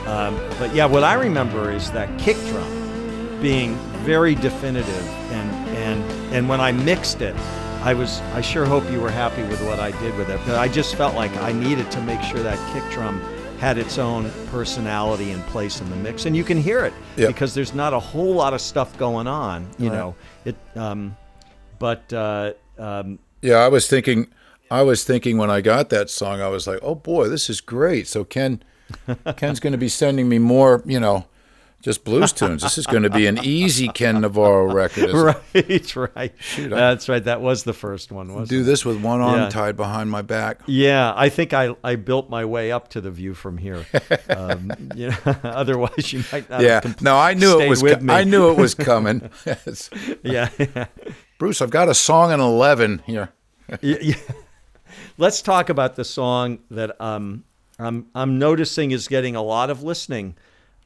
Um, 0.08 0.36
but 0.58 0.74
yeah, 0.74 0.86
what 0.86 1.04
I 1.04 1.14
remember 1.14 1.72
is 1.72 1.92
that 1.92 2.08
kick 2.20 2.38
drum 2.48 3.40
being 3.42 3.76
very 4.04 4.36
definitive, 4.36 5.08
and 5.32 5.50
and 5.78 6.34
and 6.34 6.50
when 6.50 6.60
I 6.62 6.72
mixed 6.72 7.22
it, 7.22 7.36
I 7.84 7.94
was 7.94 8.20
I 8.34 8.42
sure 8.42 8.66
hope 8.66 8.90
you 8.92 9.00
were 9.02 9.12
happy 9.12 9.44
with 9.44 9.64
what 9.66 9.80
I 9.80 9.92
did 10.02 10.16
with 10.18 10.30
it. 10.30 10.40
But 10.46 10.56
I 10.58 10.68
just 10.68 10.96
felt 10.96 11.16
like 11.16 11.36
I 11.38 11.52
needed 11.52 11.90
to 11.92 12.02
make 12.02 12.22
sure 12.22 12.42
that 12.42 12.58
kick 12.74 12.84
drum 12.92 13.22
had 13.60 13.78
its 13.78 13.98
own 13.98 14.32
personality 14.52 15.32
and 15.32 15.44
place 15.48 15.82
in 15.82 15.90
the 15.90 15.96
mix, 15.98 16.26
and 16.26 16.36
you 16.36 16.44
can 16.46 16.58
hear 16.58 16.86
it 16.86 16.94
Yep. 17.18 17.28
because 17.28 17.54
there's 17.54 17.74
not 17.74 17.94
a 17.94 18.00
whole 18.00 18.34
lot 18.34 18.54
of 18.54 18.62
stuff 18.62 18.98
going 18.98 19.28
on. 19.28 19.68
You 19.78 19.90
Right. 19.90 19.96
know 19.98 20.16
it. 20.46 20.56
Um, 20.78 21.16
but 21.78 22.12
uh, 22.14 22.54
um, 22.78 23.20
Yeah, 23.42 23.56
I 23.56 23.68
was 23.68 23.88
thinking, 23.88 24.28
I 24.70 24.82
was 24.82 25.04
thinking 25.04 25.38
when 25.38 25.50
I 25.50 25.62
got 25.62 25.90
that 25.90 26.10
song, 26.10 26.42
I 26.42 26.48
was 26.48 26.68
like, 26.68 26.80
oh 26.82 26.96
boy, 26.96 27.28
this 27.28 27.50
is 27.50 27.62
great. 27.62 28.08
So 28.08 28.24
Ken, 28.24 28.64
Ken's 29.38 29.60
going 29.60 29.72
to 29.72 29.78
be 29.78 29.90
sending 29.90 30.28
me 30.30 30.40
more, 30.40 30.84
you 30.86 31.00
know, 31.00 31.26
just 31.82 32.04
blues 32.04 32.34
tunes. 32.34 32.62
This 32.62 32.78
is 32.78 32.86
going 32.86 33.04
to 33.04 33.10
be 33.10 33.26
an 33.26 33.40
easy 33.42 33.88
Ken 33.88 34.20
Navarro 34.20 34.66
record. 34.66 35.14
right, 35.14 35.96
right. 35.96 36.34
Shoot, 36.38 36.70
That's 36.70 37.08
right. 37.08 37.24
That 37.24 37.40
was 37.40 37.64
the 37.64 37.72
first 37.72 38.12
one. 38.12 38.34
Wasn't 38.34 38.50
do 38.50 38.62
it? 38.62 38.64
this 38.64 38.84
with 38.84 39.02
one 39.02 39.22
arm 39.22 39.40
yeah. 39.40 39.50
tied 39.50 39.78
behind 39.78 40.12
my 40.12 40.22
back. 40.22 40.60
Yeah, 40.66 41.14
I 41.16 41.30
think 41.30 41.54
I, 41.54 41.76
I 41.82 41.96
built 41.96 42.30
my 42.30 42.44
way 42.44 42.74
up 42.74 42.90
to 42.90 43.02
the 43.02 43.12
view 43.12 43.34
from 43.34 43.58
here. 43.58 43.86
Um, 44.30 44.72
you 44.96 45.10
know, 45.10 45.18
otherwise 45.44 46.14
you 46.14 46.24
might 46.32 46.50
not. 46.50 46.62
Yeah, 46.62 46.82
no, 47.02 47.18
I 47.18 47.34
knew 47.34 47.60
it 47.60 47.70
was. 47.70 47.84
I 47.84 48.24
knew 48.24 48.52
it 48.52 48.58
was 48.58 48.76
coming. 48.76 49.30
yeah, 50.24 50.50
yeah. 50.58 50.86
Bruce, 51.40 51.62
I've 51.62 51.72
got 51.72 51.90
a 51.90 51.96
song 51.96 52.32
in 52.32 52.40
eleven 52.40 53.02
here. 53.08 53.32
yeah, 53.82 53.98
yeah. 54.02 54.16
Let's 55.18 55.42
talk 55.42 55.70
about 55.70 55.96
the 55.96 56.06
song 56.06 56.60
that 56.70 57.00
um, 57.02 57.46
I'm 57.80 58.08
I'm 58.14 58.38
noticing 58.38 58.92
is 58.92 59.08
getting 59.08 59.36
a 59.36 59.42
lot 59.42 59.72
of 59.72 59.82
listening 59.82 60.36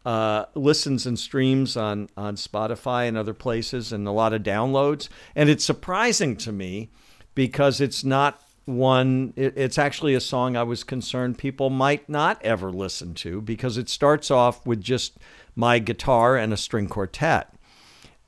uh, 0.06 0.46
listens 0.54 1.06
and 1.06 1.18
streams 1.18 1.78
on 1.78 2.10
on 2.18 2.36
Spotify 2.36 3.08
and 3.08 3.18
other 3.18 3.34
places, 3.34 3.92
and 3.92 4.08
a 4.08 4.12
lot 4.12 4.34
of 4.34 4.44
downloads. 4.44 5.10
And 5.36 5.50
it's 5.50 5.64
surprising 5.64 6.36
to 6.38 6.52
me 6.52 6.90
because 7.36 7.80
it's 7.82 8.04
not 8.04 8.42
one. 8.66 9.34
It, 9.36 9.58
it's 9.58 9.78
actually 9.78 10.14
a 10.14 10.22
song 10.22 10.56
I 10.56 10.64
was 10.64 10.84
concerned 10.84 11.38
people 11.38 11.70
might 11.70 12.08
not 12.10 12.42
ever 12.44 12.72
listen 12.72 13.14
to 13.16 13.42
because 13.42 13.78
it 13.78 13.90
starts 13.90 14.30
off 14.30 14.66
with 14.66 14.82
just 14.82 15.18
my 15.56 15.80
guitar 15.80 16.36
and 16.36 16.52
a 16.52 16.58
string 16.58 16.88
quartet. 16.88 17.54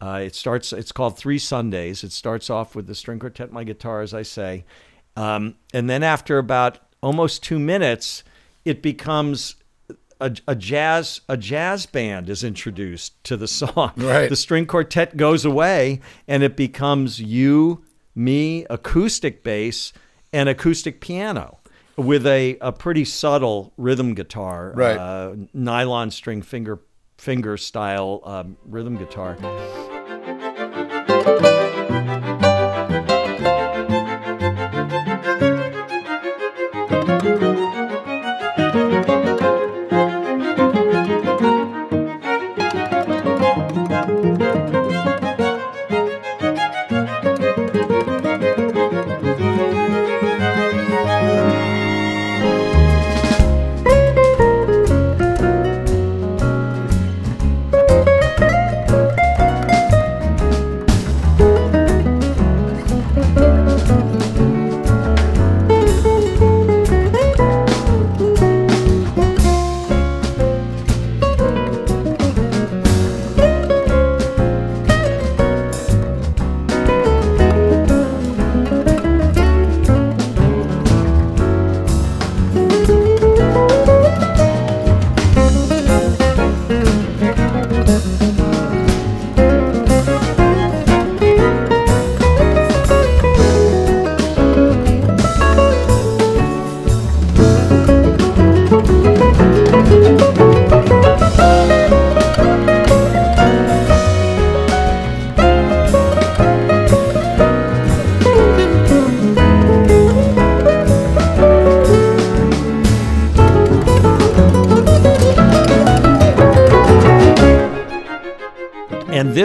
Uh, 0.06 0.20
it 0.20 0.36
starts. 0.36 0.72
It's 0.72 0.92
called 0.92 1.18
Three 1.18 1.40
Sundays. 1.40 2.04
It 2.04 2.12
starts 2.12 2.50
off 2.50 2.76
with 2.76 2.86
the 2.86 2.94
string 2.94 3.18
quartet, 3.18 3.52
my 3.52 3.64
guitar, 3.64 4.02
as 4.02 4.14
I 4.14 4.22
say, 4.22 4.66
um, 5.16 5.56
and 5.74 5.90
then 5.90 6.04
after 6.04 6.38
about 6.38 6.80
almost 7.02 7.44
two 7.44 7.60
minutes, 7.60 8.24
it 8.66 8.82
becomes 8.82 9.56
a, 10.20 10.36
a, 10.48 10.56
jazz 10.56 11.22
a 11.30 11.38
jazz 11.38 11.86
band 11.86 12.30
is 12.30 12.44
introduced 12.44 13.24
to 13.26 13.38
the 13.38 13.48
song. 13.48 13.94
Right. 13.98 14.30
The 14.30 14.36
string 14.36 14.66
quartet 14.66 15.18
goes 15.18 15.46
away 15.46 16.02
and 16.28 16.44
it 16.44 16.56
becomes 16.56 17.20
you, 17.20 17.84
me, 18.14 18.66
acoustic 18.70 19.44
bass, 19.44 19.94
and 20.34 20.50
acoustic 20.50 21.02
piano 21.02 21.60
with 21.96 22.26
a, 22.28 22.58
a 22.60 22.72
pretty 22.72 23.06
subtle 23.06 23.74
rhythm 23.78 24.14
guitar, 24.14 24.74
right. 24.76 24.98
uh, 24.98 25.36
nylon 25.54 26.12
string 26.12 26.42
finger 26.42 26.80
finger 27.18 27.56
style 27.56 28.22
um, 28.26 28.58
rhythm 28.66 28.98
guitar. 28.98 29.38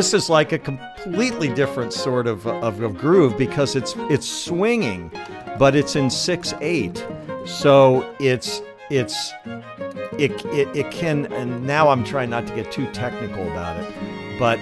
This 0.00 0.14
is 0.14 0.30
like 0.30 0.52
a 0.52 0.58
completely 0.58 1.52
different 1.52 1.92
sort 1.92 2.26
of, 2.26 2.46
of, 2.46 2.80
of 2.80 2.96
groove 2.96 3.36
because 3.36 3.76
it's 3.76 3.94
it's 4.08 4.26
swinging, 4.26 5.10
but 5.58 5.76
it's 5.76 5.94
in 5.94 6.08
six 6.08 6.54
eight, 6.62 7.06
so 7.44 8.10
it's 8.18 8.62
it's 8.88 9.34
it, 10.18 10.32
it, 10.46 10.74
it 10.74 10.90
can 10.90 11.30
and 11.34 11.66
now 11.66 11.90
I'm 11.90 12.02
trying 12.02 12.30
not 12.30 12.46
to 12.46 12.54
get 12.54 12.72
too 12.72 12.90
technical 12.92 13.42
about 13.50 13.78
it, 13.78 14.38
but 14.38 14.58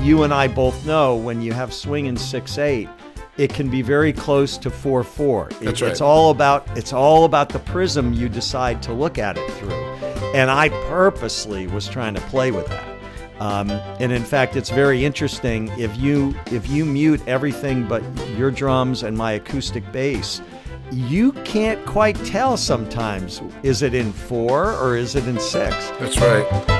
you 0.00 0.22
and 0.22 0.32
I 0.32 0.48
both 0.48 0.86
know 0.86 1.16
when 1.16 1.42
you 1.42 1.52
have 1.52 1.74
swing 1.74 2.06
in 2.06 2.16
six 2.16 2.56
eight, 2.56 2.88
it 3.36 3.52
can 3.52 3.68
be 3.68 3.82
very 3.82 4.14
close 4.14 4.56
to 4.56 4.70
four 4.70 5.04
four. 5.04 5.50
That's 5.60 5.82
it, 5.82 5.84
right. 5.84 5.90
It's 5.90 6.00
all 6.00 6.30
about 6.30 6.66
it's 6.78 6.94
all 6.94 7.26
about 7.26 7.50
the 7.50 7.58
prism 7.58 8.14
you 8.14 8.26
decide 8.30 8.82
to 8.84 8.94
look 8.94 9.18
at 9.18 9.36
it 9.36 9.50
through, 9.52 9.84
and 10.32 10.50
I 10.50 10.70
purposely 10.88 11.66
was 11.66 11.86
trying 11.86 12.14
to 12.14 12.22
play 12.22 12.52
with 12.52 12.68
that. 12.68 12.81
Um, 13.42 13.70
and 13.98 14.12
in 14.12 14.22
fact, 14.22 14.54
it's 14.54 14.70
very 14.70 15.04
interesting 15.04 15.66
if 15.70 15.96
you 15.96 16.32
if 16.52 16.70
you 16.70 16.84
mute 16.84 17.20
everything 17.26 17.88
but 17.88 18.00
your 18.38 18.52
drums 18.52 19.02
and 19.02 19.18
my 19.18 19.32
acoustic 19.32 19.90
bass, 19.90 20.40
you 20.92 21.32
can't 21.32 21.84
quite 21.84 22.14
tell 22.24 22.56
sometimes. 22.56 23.42
Is 23.64 23.82
it 23.82 23.94
in 23.94 24.12
four 24.12 24.74
or 24.74 24.96
is 24.96 25.16
it 25.16 25.26
in 25.26 25.40
six? 25.40 25.74
That's 25.98 26.18
right. 26.18 26.71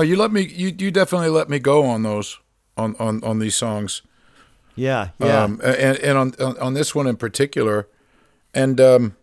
No, 0.00 0.04
you 0.04 0.16
let 0.16 0.32
me. 0.32 0.40
You 0.40 0.74
you 0.78 0.90
definitely 0.90 1.28
let 1.28 1.50
me 1.50 1.58
go 1.58 1.84
on 1.84 2.04
those 2.04 2.38
on 2.74 2.96
on 2.98 3.22
on 3.22 3.38
these 3.38 3.54
songs. 3.54 4.00
Yeah, 4.74 5.10
yeah. 5.18 5.42
Um, 5.42 5.60
and 5.62 5.98
and 5.98 6.16
on, 6.16 6.32
on, 6.40 6.56
on 6.56 6.72
this 6.72 6.94
one 6.94 7.06
in 7.06 7.16
particular, 7.16 7.86
and 8.54 8.80
um, 8.80 9.16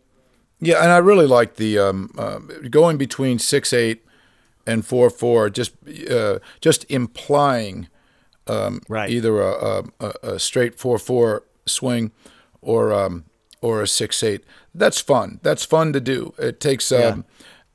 yeah, 0.60 0.84
and 0.84 0.92
I 0.92 0.98
really 0.98 1.26
like 1.26 1.56
the 1.56 1.80
um, 1.80 2.12
uh, 2.16 2.38
going 2.70 3.00
between 3.00 3.40
six 3.40 3.74
eight 3.74 4.06
and 4.68 4.86
four 4.86 5.10
four. 5.10 5.50
Just 5.50 5.72
uh, 6.12 6.38
just 6.62 6.86
implying 6.92 7.88
um, 8.46 8.82
right. 8.88 9.10
either 9.10 9.42
a, 9.42 9.84
a, 10.00 10.14
a 10.22 10.40
straight 10.40 10.78
four 10.78 11.00
four 11.00 11.42
swing 11.66 12.12
or 12.62 12.94
um, 12.94 13.26
or 13.62 13.82
a 13.82 13.88
six 13.88 14.22
eight. 14.22 14.44
That's 14.76 15.02
fun. 15.02 15.40
That's 15.42 15.66
fun 15.66 15.92
to 15.94 16.00
do. 16.00 16.36
It 16.38 16.60
takes 16.60 16.92
um, 16.92 17.26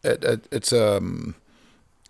yeah. 0.05 0.13
it, 0.13 0.23
it, 0.25 0.49
it's 0.53 0.73
um, 0.73 1.35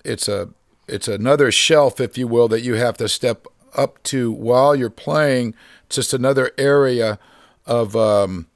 it's 0.05 0.29
a 0.29 0.51
it's 0.93 1.09
another 1.09 1.51
shelf, 1.51 2.01
if 2.01 2.19
you 2.19 2.29
will, 2.29 2.49
that 2.49 2.63
you 2.63 2.75
have 2.75 2.97
to 2.99 3.09
step 3.09 3.47
up 3.75 4.03
to 4.05 4.31
while 4.31 4.77
you're 4.77 4.91
playing. 4.91 5.55
It's 5.87 5.97
just 5.97 6.13
another 6.13 6.53
area 6.59 7.19
of 7.67 7.97
um, 7.97 8.47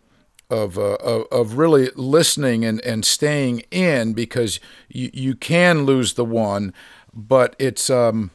of, 0.49 0.79
uh, 0.79 0.95
of 1.33 1.59
really 1.59 1.91
listening 1.97 2.65
and, 2.65 2.81
and 2.83 3.05
staying 3.05 3.65
in 3.73 4.13
because 4.13 4.61
you, 4.89 5.11
you 5.13 5.35
can 5.35 5.85
lose 5.85 6.15
the 6.15 6.25
one, 6.25 6.73
but 7.13 7.57
it's 7.59 7.91
um, 7.91 8.31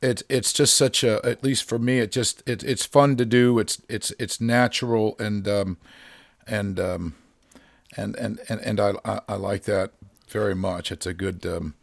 it's 0.00 0.22
it's 0.28 0.52
just 0.52 0.74
such 0.74 1.02
a 1.02 1.24
at 1.24 1.42
least 1.42 1.64
for 1.64 1.78
me 1.78 1.98
it 1.98 2.12
just 2.12 2.42
it, 2.46 2.62
it's 2.62 2.86
fun 2.86 3.16
to 3.16 3.24
do 3.24 3.58
it's 3.58 3.82
it's 3.88 4.12
it's 4.18 4.40
natural 4.40 5.16
and 5.18 5.48
um 5.48 5.76
and 6.46 6.78
um 6.78 7.16
and 7.96 8.14
and 8.16 8.38
and, 8.48 8.60
and 8.60 8.80
I, 8.80 8.92
I 9.04 9.20
I 9.28 9.34
like 9.34 9.64
that 9.64 9.90
very 10.28 10.54
much 10.54 10.92
it's 10.92 11.06
a 11.06 11.14
good 11.14 11.44
um 11.44 11.74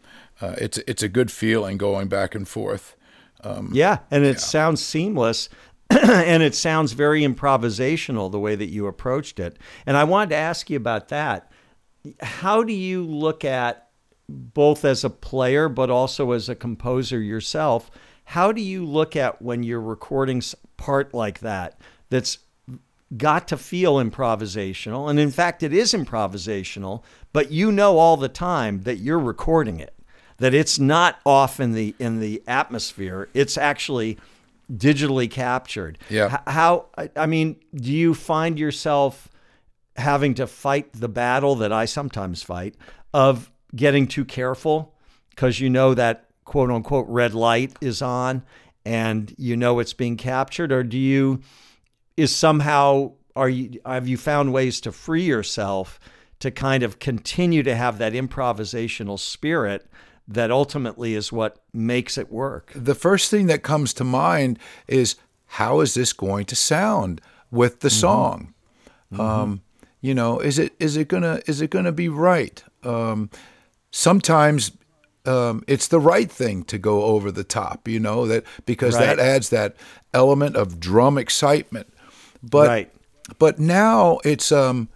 uh, 0.41 0.55
it's 0.57 0.77
it's 0.79 1.03
a 1.03 1.09
good 1.09 1.31
feeling 1.31 1.77
going 1.77 2.07
back 2.07 2.36
and 2.36 2.47
forth 2.47 2.95
yeah, 3.73 3.99
and 4.11 4.25
it 4.25 4.39
sounds 4.39 4.83
seamless. 4.83 5.49
and 5.89 6.41
it 6.41 6.55
sounds 6.55 6.93
very 6.93 7.21
improvisational 7.21 8.31
the 8.31 8.39
way 8.39 8.55
that 8.55 8.71
you 8.71 8.88
approached 8.88 9.39
it. 9.39 9.57
And 9.86 9.95
I 9.95 10.03
wanted 10.03 10.31
to 10.31 10.36
ask 10.36 10.67
you 10.67 10.77
about 10.77 11.09
that. 11.09 11.51
How 12.21 12.63
do 12.63 12.73
you 12.73 13.03
look 13.03 13.45
at 13.45 13.89
both 14.27 14.83
as 14.83 15.03
a 15.03 15.11
player 15.11 15.69
but 15.69 15.91
also 15.91 16.31
as 16.31 16.49
a 16.49 16.55
composer 16.55 17.21
yourself? 17.21 17.91
How 18.23 18.51
do 18.51 18.61
you 18.61 18.83
look 18.83 19.15
at 19.15 19.43
when 19.43 19.61
you're 19.61 19.79
recording 19.79 20.41
part 20.75 21.13
like 21.13 21.41
that 21.41 21.79
that's 22.09 22.39
got 23.15 23.47
to 23.49 23.57
feel 23.57 23.97
improvisational 23.97 25.07
and 25.07 25.19
in 25.19 25.29
fact 25.29 25.61
it 25.61 25.71
is 25.71 25.93
improvisational, 25.93 27.03
but 27.31 27.51
you 27.51 27.71
know 27.71 27.99
all 27.99 28.17
the 28.17 28.27
time 28.27 28.81
that 28.81 28.97
you're 28.97 29.19
recording 29.19 29.79
it 29.79 29.95
that 30.38 30.53
it's 30.53 30.77
not 30.79 31.19
off 31.25 31.59
in 31.59 31.71
the 31.73 31.95
in 31.99 32.19
the 32.19 32.41
atmosphere. 32.47 33.29
It's 33.33 33.57
actually 33.57 34.17
digitally 34.71 35.29
captured. 35.29 35.97
Yeah. 36.09 36.41
How 36.47 36.88
I- 36.97 37.09
I 37.15 37.25
mean, 37.25 37.57
do 37.75 37.91
you 37.91 38.13
find 38.13 38.57
yourself 38.59 39.29
having 39.95 40.33
to 40.36 40.47
fight 40.47 40.91
the 40.93 41.07
battle 41.07 41.55
that 41.55 41.71
I 41.71 41.86
sometimes 41.86 42.43
fight 42.43 42.75
of 43.13 43.51
getting 43.75 44.07
too 44.07 44.25
careful 44.25 44.93
because 45.29 45.59
you 45.59 45.69
know 45.69 45.93
that 45.93 46.25
quote 46.43 46.69
unquote 46.71 47.07
red 47.07 47.33
light 47.33 47.73
is 47.81 48.01
on 48.01 48.43
and 48.86 49.33
you 49.38 49.55
know 49.55 49.79
it's 49.79 49.93
being 49.93 50.17
captured 50.17 50.71
or 50.71 50.83
do 50.83 50.97
you 50.97 51.41
is 52.17 52.33
somehow 52.36 53.11
are 53.36 53.49
you 53.49 53.79
have 53.86 54.07
you 54.07 54.17
found 54.17 54.51
ways 54.53 54.79
to 54.81 54.91
free 54.91 55.23
yourself 55.23 55.99
to 56.39 56.51
kind 56.51 56.83
of 56.83 56.99
continue 56.99 57.63
to 57.63 57.75
have 57.75 57.97
that 57.97 58.13
improvisational 58.13 59.17
spirit 59.19 59.88
that 60.28 60.51
ultimately 60.51 61.13
is 61.13 61.32
what 61.32 61.57
makes 61.73 62.17
it 62.17 62.32
work 62.32 62.71
the 62.76 62.95
first 62.95 63.30
thing 63.30 63.47
that 63.47 63.63
comes 63.63 63.93
to 63.93 64.03
mind 64.03 64.57
is 64.88 65.15
how 65.47 65.80
is 65.80 65.93
this 65.93 66.11
going 66.13 66.45
to 66.45 66.55
sound 66.55 67.21
with 67.51 67.80
the 67.80 67.89
song? 67.89 68.53
Um, 69.17 69.61
you 70.01 70.13
know, 70.13 70.39
is 70.39 70.59
it 70.59 70.73
is 70.80 70.97
it 70.97 71.07
gonna 71.07 71.39
is 71.47 71.61
it 71.61 71.69
gonna 71.69 71.91
be 71.93 72.09
right? 72.09 72.61
Um, 72.84 73.30
sometimes 73.91 74.71
um, 75.26 75.63
it's 75.67 75.88
the 75.88 75.99
right 75.99 76.30
thing 76.30 76.63
to 76.65 76.78
go 76.78 77.03
over 77.03 77.32
the 77.32 77.43
top. 77.45 77.88
You 77.88 77.99
know 77.99 78.28
that 78.28 78.43
because 78.65 78.95
that 78.95 79.19
adds 79.19 79.49
that 79.49 79.76
element 80.13 80.55
of 80.57 80.80
drum 80.80 81.17
excitement. 81.17 81.88
But 82.43 82.67
Right. 82.67 82.91
but 83.39 83.57
now 83.57 84.19
it's 84.26 84.51
um 84.51 84.89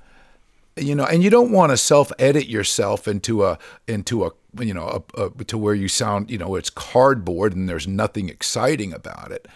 you 0.76 0.94
know 0.96 1.06
and 1.06 1.24
you 1.24 1.30
don't 1.30 1.52
want 1.52 1.72
to 1.72 1.78
self 1.78 2.12
edit 2.20 2.48
yourself 2.48 3.08
into 3.08 3.46
a 3.46 3.58
into 3.88 4.26
a 4.26 4.32
you 4.60 4.74
know 4.74 5.04
a, 5.16 5.26
a, 5.26 5.44
to 5.46 5.58
where 5.58 5.76
you 5.76 5.88
sound 5.88 6.30
you 6.32 6.38
know 6.38 6.56
it's 6.56 6.70
cardboard 6.70 7.56
and 7.56 7.70
there's 7.70 7.88
nothing 7.88 8.30
exciting 8.30 8.94
about 8.94 9.32
it 9.32 9.48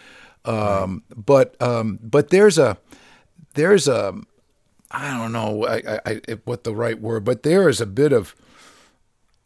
um 0.46 1.04
but 1.16 1.60
um 1.62 2.00
but 2.02 2.30
there's 2.30 2.58
a 2.58 2.78
there's 3.56 3.88
a 3.88 4.14
i 4.91 5.18
don't 5.18 5.32
know 5.32 5.66
I, 5.66 6.00
I, 6.06 6.22
I 6.28 6.32
what 6.46 6.64
the 6.64 6.76
right 6.76 7.00
word 7.00 7.24
but 7.24 7.44
there 7.44 7.68
is 7.70 7.82
a 7.82 7.86
bit 7.86 8.12
of 8.12 8.36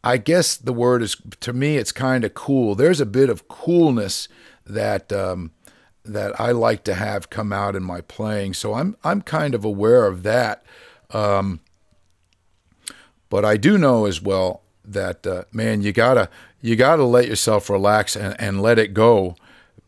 I 0.04 0.16
guess 0.16 0.56
the 0.56 0.72
word 0.72 1.02
is 1.02 1.16
to 1.40 1.52
me. 1.52 1.76
It's 1.76 1.92
kind 1.92 2.24
of 2.24 2.34
cool. 2.34 2.74
There's 2.74 3.00
a 3.00 3.06
bit 3.06 3.28
of 3.28 3.48
coolness 3.48 4.28
that 4.64 5.12
um, 5.12 5.50
that 6.04 6.40
I 6.40 6.52
like 6.52 6.84
to 6.84 6.94
have 6.94 7.30
come 7.30 7.52
out 7.52 7.74
in 7.74 7.82
my 7.82 8.00
playing. 8.00 8.54
So 8.54 8.74
I'm 8.74 8.96
I'm 9.02 9.22
kind 9.22 9.54
of 9.54 9.64
aware 9.64 10.06
of 10.06 10.22
that. 10.22 10.64
Um, 11.10 11.60
but 13.28 13.44
I 13.44 13.56
do 13.56 13.76
know 13.76 14.06
as 14.06 14.22
well 14.22 14.62
that 14.92 15.26
uh, 15.26 15.44
man, 15.52 15.82
you 15.82 15.92
gotta 15.92 16.28
you 16.60 16.76
gotta 16.76 17.04
let 17.04 17.28
yourself 17.28 17.70
relax 17.70 18.16
and, 18.16 18.38
and 18.40 18.62
let 18.62 18.78
it 18.78 18.94
go, 18.94 19.36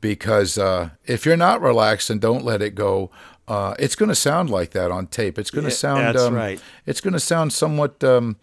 because 0.01 0.59
uh, 0.59 0.91
if 1.05 1.27
you're 1.27 1.37
not 1.37 1.61
relaxed 1.61 2.11
and 2.11 2.21
don't 2.21 2.45
let 2.45 2.63
it 2.63 2.75
go, 2.75 3.11
uh, 3.49 3.75
it's 3.79 3.97
going 3.97 4.09
to 4.09 4.15
sound 4.15 4.49
like 4.49 4.71
that 4.71 4.91
on 4.91 5.07
tape. 5.09 5.39
It's 5.39 5.51
going 5.51 5.65
to 5.65 5.71
Yeah, 5.71 5.77
sound 5.77 6.07
that's 6.07 6.23
um, 6.23 6.35
right. 6.35 6.61
It's 6.87 7.01
going 7.01 7.15
to 7.15 7.21
sound 7.21 7.53
somewhat 7.53 8.03
um, 8.05 8.37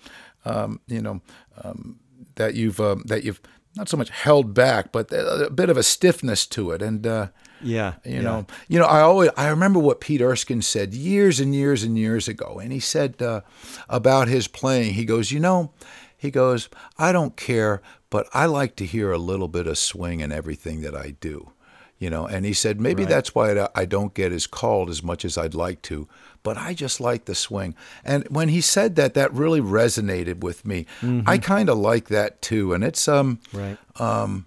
um, 0.46 0.82
you 0.88 1.02
know 1.02 1.22
um, 1.64 2.00
that 2.36 2.56
you've 2.56 2.80
um, 2.80 3.04
that 3.06 3.24
you've 3.24 3.42
not 3.76 3.88
so 3.90 3.98
much 3.98 4.10
held 4.10 4.54
back, 4.54 4.92
but 4.92 5.12
a, 5.12 5.50
bit 5.54 5.70
of 5.70 5.78
a 5.78 5.84
stiffness 5.84 6.46
to 6.48 6.72
it, 6.72 6.82
and 6.82 7.06
uh, 7.08 7.28
yeah 7.62 7.94
you 8.04 8.22
know, 8.22 8.46
you 8.68 8.80
know, 8.80 8.86
I 8.86 9.02
always 9.02 9.30
I 9.38 9.48
remember 9.48 9.80
what 9.80 10.02
Pete 10.02 10.22
Erskine 10.22 10.62
said 10.62 10.94
years 10.94 11.40
and 11.40 11.56
years 11.56 11.84
and 11.84 11.98
years 11.98 12.28
ago, 12.28 12.60
and 12.62 12.72
he 12.72 12.80
said 12.80 13.22
uh, 13.22 13.42
about 13.88 14.28
his 14.28 14.48
playing. 14.48 14.94
He 14.96 15.06
goes, 15.06 15.32
you 15.32 15.40
know, 15.40 15.72
he 16.18 16.32
goes, 16.32 16.70
I 16.98 17.12
don't 17.12 17.36
care, 17.38 17.82
but 18.10 18.28
I 18.34 18.46
like 18.48 18.76
to 18.78 18.86
hear 18.86 19.12
a 19.12 19.18
little 19.18 19.48
bit 19.48 19.68
of 19.68 19.78
swing 19.78 20.20
in 20.20 20.32
everything 20.32 20.82
that 20.82 20.96
I 20.96 21.16
do. 21.20 21.52
You 22.00 22.12
know, 22.12 22.28
and 22.28 22.46
he 22.46 22.54
said 22.54 22.80
maybe 22.80 23.04
Right. 23.04 23.10
that's 23.10 23.34
why 23.34 23.68
I- 23.74 23.86
don't 23.86 24.14
get 24.14 24.32
as 24.32 24.46
called 24.46 24.90
as 24.92 25.02
much 25.02 25.26
as 25.26 25.36
I'd 25.36 25.56
like 25.56 25.82
to, 25.84 26.08
but 26.44 26.56
I 26.56 26.76
just 26.76 27.00
like 27.00 27.26
the 27.26 27.34
swing. 27.34 27.74
And 28.06 28.24
when 28.30 28.50
he 28.50 28.62
said 28.62 28.96
that, 28.98 29.16
that 29.16 29.34
really 29.34 29.62
resonated 29.62 30.42
with 30.42 30.64
me. 30.64 30.86
I 31.26 31.40
kind 31.40 31.70
of 31.70 31.78
like 31.80 32.10
that 32.10 32.40
too, 32.42 32.72
and 32.74 32.84
it's 32.84 33.08
um, 33.08 33.40
right 33.52 33.78
um, 34.00 34.46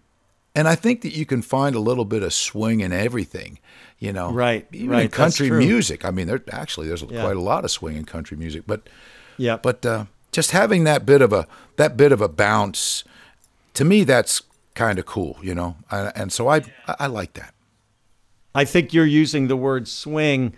and 0.54 0.68
I 0.68 0.76
think 0.76 1.00
that 1.02 1.16
you 1.16 1.26
can 1.26 1.42
find 1.42 1.74
a 1.74 1.80
little 1.80 2.04
bit 2.04 2.22
of 2.22 2.32
swing 2.32 2.80
in 2.80 2.92
everything, 2.92 3.58
you 3.98 4.12
know. 4.12 4.30
Right, 4.32 4.66
Even 4.72 4.90
right, 4.90 5.04
in 5.06 5.10
country 5.10 5.50
music. 5.50 6.04
I 6.04 6.10
mean, 6.12 6.28
there 6.28 6.42
actually 6.52 6.86
there's 6.86 7.02
Yeah. 7.02 7.20
quite 7.22 7.36
a 7.36 7.40
lot 7.40 7.64
of 7.64 7.70
swing 7.72 7.96
in 7.96 8.04
country 8.04 8.36
music, 8.36 8.62
but 8.66 8.88
yeah 9.38 9.56
but 9.56 9.84
uh, 9.84 10.04
just 10.32 10.50
having 10.52 10.84
that 10.84 11.04
bit 11.06 11.22
of 11.22 11.32
a 11.32 11.46
that 11.76 11.96
bit 11.96 12.12
of 12.12 12.20
a 12.20 12.28
bounce, 12.28 13.04
to 13.74 13.84
me, 13.84 14.04
that's 14.04 14.42
kind 14.74 14.98
of 14.98 15.06
cool, 15.06 15.38
you 15.42 15.54
know. 15.54 15.76
And 15.90 16.32
so 16.32 16.48
I 16.48 16.56
I 16.86 16.94
I 17.00 17.06
like 17.06 17.34
that. 17.34 17.54
I 18.54 18.64
think 18.64 18.92
you're 18.92 19.06
using 19.06 19.46
the 19.48 19.56
word 19.56 19.86
swing, 19.88 20.54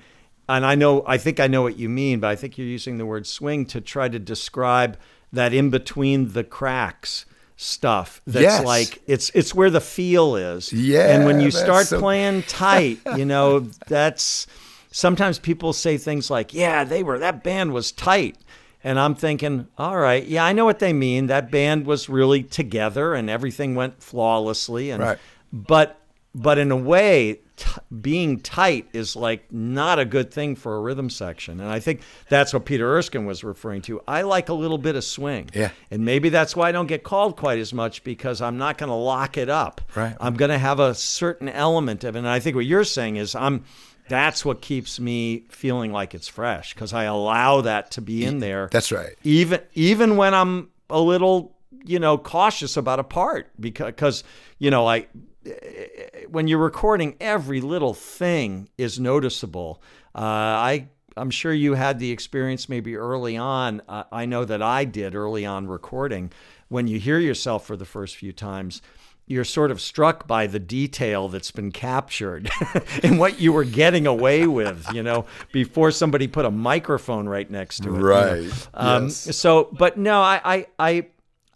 and 0.48 0.64
I 0.64 0.74
know 0.74 1.04
I 1.06 1.18
think 1.18 1.40
I 1.40 1.46
know 1.46 1.62
what 1.62 1.78
you 1.78 1.88
mean, 1.88 2.20
but 2.20 2.28
I 2.28 2.36
think 2.36 2.56
you're 2.58 2.66
using 2.66 2.98
the 2.98 3.06
word 3.06 3.26
swing 3.26 3.66
to 3.66 3.80
try 3.80 4.08
to 4.08 4.18
describe 4.18 4.98
that 5.32 5.52
in 5.52 5.70
between 5.70 6.32
the 6.32 6.44
cracks 6.44 7.24
stuff. 7.56 8.20
That's 8.26 8.42
Yes. 8.42 8.64
like 8.64 9.02
it's 9.06 9.30
it's 9.34 9.54
where 9.54 9.70
the 9.70 9.80
feel 9.80 10.36
is. 10.36 10.72
Yeah, 10.72 11.14
And 11.14 11.24
when 11.26 11.40
you 11.40 11.50
start 11.50 11.86
so- 11.86 11.98
playing 12.04 12.42
tight, 12.44 12.98
you 13.16 13.24
know, 13.24 13.60
that's 13.88 14.46
sometimes 14.90 15.38
people 15.38 15.72
say 15.72 15.96
things 15.96 16.30
like, 16.30 16.52
"Yeah, 16.52 16.84
they 16.84 17.02
were 17.02 17.18
that 17.18 17.42
band 17.44 17.72
was 17.72 17.92
tight." 17.92 18.36
And 18.84 18.98
I'm 18.98 19.14
thinking, 19.14 19.68
all 19.78 19.96
right, 19.96 20.24
yeah, 20.26 20.44
I 20.44 20.52
know 20.52 20.64
what 20.64 20.78
they 20.80 20.92
mean. 20.92 21.28
That 21.28 21.50
band 21.50 21.86
was 21.86 22.08
really 22.08 22.42
together 22.42 23.14
and 23.14 23.30
everything 23.30 23.74
went 23.74 24.02
flawlessly. 24.02 24.90
And 24.90 25.02
Right. 25.02 25.18
but 25.52 25.98
but 26.34 26.56
in 26.56 26.70
a 26.72 26.76
way 26.76 27.40
t- 27.56 27.66
being 28.00 28.40
tight 28.40 28.88
is 28.94 29.14
like 29.14 29.52
not 29.52 29.98
a 29.98 30.04
good 30.06 30.32
thing 30.32 30.56
for 30.56 30.76
a 30.76 30.80
rhythm 30.80 31.10
section 31.10 31.60
and 31.60 31.68
i 31.68 31.78
think 31.78 32.00
that's 32.30 32.54
what 32.54 32.64
peter 32.64 32.96
erskine 32.96 33.26
was 33.26 33.44
referring 33.44 33.82
to 33.82 34.00
i 34.08 34.22
like 34.22 34.48
a 34.48 34.54
little 34.54 34.78
bit 34.78 34.96
of 34.96 35.04
swing 35.04 35.50
Yeah. 35.52 35.68
and 35.90 36.02
maybe 36.06 36.30
that's 36.30 36.56
why 36.56 36.70
i 36.70 36.72
don't 36.72 36.86
get 36.86 37.02
called 37.04 37.36
quite 37.36 37.58
as 37.58 37.74
much 37.74 38.02
because 38.02 38.40
i'm 38.40 38.56
not 38.56 38.78
going 38.78 38.88
to 38.88 38.94
lock 38.96 39.36
it 39.36 39.50
up 39.50 39.82
Right. 39.94 40.16
i'm 40.20 40.32
going 40.32 40.50
to 40.50 40.56
have 40.56 40.80
a 40.80 40.94
certain 40.94 41.50
element 41.50 42.02
of 42.02 42.16
it 42.16 42.20
and 42.20 42.28
i 42.28 42.40
think 42.40 42.56
what 42.56 42.64
you're 42.64 42.82
saying 42.84 43.16
is 43.16 43.34
i'm 43.34 43.64
that's 44.12 44.44
what 44.44 44.60
keeps 44.60 45.00
me 45.00 45.46
feeling 45.48 45.90
like 45.90 46.14
it's 46.14 46.28
fresh 46.28 46.74
because 46.74 46.92
i 46.92 47.04
allow 47.04 47.62
that 47.62 47.90
to 47.90 48.02
be 48.02 48.26
in 48.26 48.40
there 48.40 48.68
That's 48.70 48.92
right. 48.92 49.14
even 49.24 49.60
even 49.72 50.18
when 50.18 50.34
I'm 50.34 50.68
a 50.90 51.00
little 51.00 51.56
you 51.82 51.98
know 51.98 52.18
cautious 52.18 52.76
about 52.76 53.00
a 53.00 53.04
part 53.04 53.50
because 53.58 53.92
cause, 53.96 54.24
you 54.58 54.70
know 54.70 54.86
I 54.86 55.06
when 56.28 56.46
you're 56.46 56.58
recording 56.58 57.16
every 57.20 57.60
little 57.60 57.94
thing 57.94 58.68
is 58.78 59.00
noticeable. 59.00 59.82
Uh, 60.14 60.20
I 60.20 60.88
I'm 61.16 61.30
sure 61.30 61.52
you 61.52 61.74
had 61.74 61.98
the 61.98 62.10
experience 62.10 62.68
maybe 62.68 62.96
early 62.96 63.36
on. 63.36 63.82
Uh, 63.88 64.04
I 64.12 64.26
know 64.26 64.44
that 64.44 64.62
I 64.62 64.84
did 64.84 65.14
early 65.14 65.44
on 65.44 65.66
recording 65.66 66.32
when 66.68 66.86
you 66.86 66.98
hear 66.98 67.18
yourself 67.18 67.66
for 67.66 67.76
the 67.76 67.84
first 67.84 68.16
few 68.16 68.32
times. 68.32 68.82
You're 69.26 69.44
sort 69.44 69.70
of 69.70 69.80
struck 69.80 70.26
by 70.26 70.46
the 70.46 70.58
detail 70.58 71.28
that's 71.28 71.50
been 71.50 71.72
captured 71.72 72.50
and 73.02 73.18
what 73.18 73.40
you 73.40 73.52
were 73.52 73.64
getting 73.64 74.06
away 74.06 74.46
with, 74.46 74.86
you 74.92 75.02
know, 75.02 75.26
before 75.52 75.90
somebody 75.90 76.26
put 76.26 76.44
a 76.44 76.50
microphone 76.50 77.28
right 77.28 77.50
next 77.50 77.82
to 77.84 77.90
it. 77.90 77.92
you 77.92 77.98
know. 77.98 78.04
Right. 78.04 78.68
Um, 78.74 79.04
Yes. 79.04 79.36
So, 79.36 79.68
but 79.72 79.96
no, 79.96 80.20
I, 80.20 80.40
I, 80.44 80.66
I, 80.78 81.06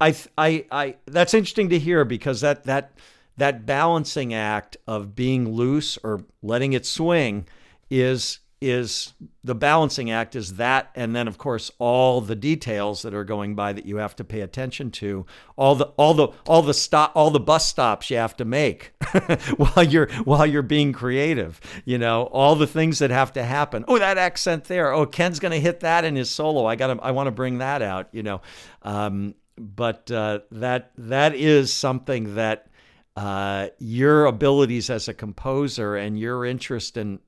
I, 0.01 0.17
I, 0.39 0.65
I, 0.71 0.97
that's 1.07 1.35
interesting 1.35 1.69
to 1.71 1.79
hear 1.79 2.05
because 2.05 2.41
that, 2.41 2.65
that, 2.65 2.93
that 3.37 3.67
balancing 3.67 4.33
act 4.33 4.77
of 4.87 5.15
being 5.15 5.51
loose 5.51 5.99
or 6.03 6.25
letting 6.43 6.73
it 6.73 6.87
swing 6.87 7.47
is, 7.91 8.39
is 8.61 9.13
the 9.45 9.55
balancing 9.55 10.11
act 10.11 10.35
is 10.35 10.55
that 10.55 10.91
and 10.95 11.15
then 11.15 11.29
of 11.29 11.37
course 11.37 11.71
all 11.79 12.23
the 12.23 12.35
details 12.35 13.03
that 13.03 13.13
are 13.13 13.23
going 13.25 13.55
by 13.55 13.71
that 13.71 13.85
you 13.85 13.99
have 13.99 14.17
to 14.17 14.25
pay 14.25 14.41
attention 14.41 14.91
to 14.91 15.27
all 15.57 15.75
the 15.75 15.85
all 15.99 16.15
the 16.15 16.29
all 16.47 16.63
the 16.63 16.73
stop 16.73 17.13
all 17.15 17.31
the 17.31 17.39
bus 17.39 17.69
stops 17.69 18.11
you 18.11 18.17
have 18.17 18.35
to 18.35 18.47
make 18.47 18.93
while 19.57 19.85
you're 19.85 20.09
while 20.25 20.47
you're 20.47 20.63
being 20.63 20.91
creative 20.91 21.61
you 21.85 21.99
know 21.99 22.25
all 22.33 22.57
the 22.57 22.67
things 22.67 22.99
that 22.99 23.11
have 23.11 23.33
to 23.33 23.43
happen. 23.43 23.85
Oh 23.89 23.99
that 23.99 24.19
accent 24.19 24.65
there. 24.65 24.93
Oh 24.93 25.07
Ken's 25.07 25.41
going 25.41 25.53
to 25.53 25.61
hit 25.61 25.81
that 25.81 26.05
in 26.05 26.17
his 26.17 26.31
solo. 26.31 26.67
I 26.67 26.77
got 26.77 26.95
to 26.95 27.03
I 27.03 27.11
want 27.13 27.27
to 27.27 27.33
bring 27.33 27.59
that 27.59 27.83
out 27.83 28.09
you 28.13 28.23
know. 28.23 28.41
Um, 28.83 29.35
but 29.59 30.11
uh, 30.11 30.41
that 30.51 30.93
that 30.99 31.35
is 31.35 31.73
something 31.73 32.35
that 32.35 32.69
uh, 33.17 33.69
your 33.79 34.27
abilities 34.27 34.91
as 34.91 35.09
a 35.09 35.15
composer 35.15 35.97
and 35.97 36.19
your 36.19 36.45
interest 36.45 36.97
in 36.99 37.19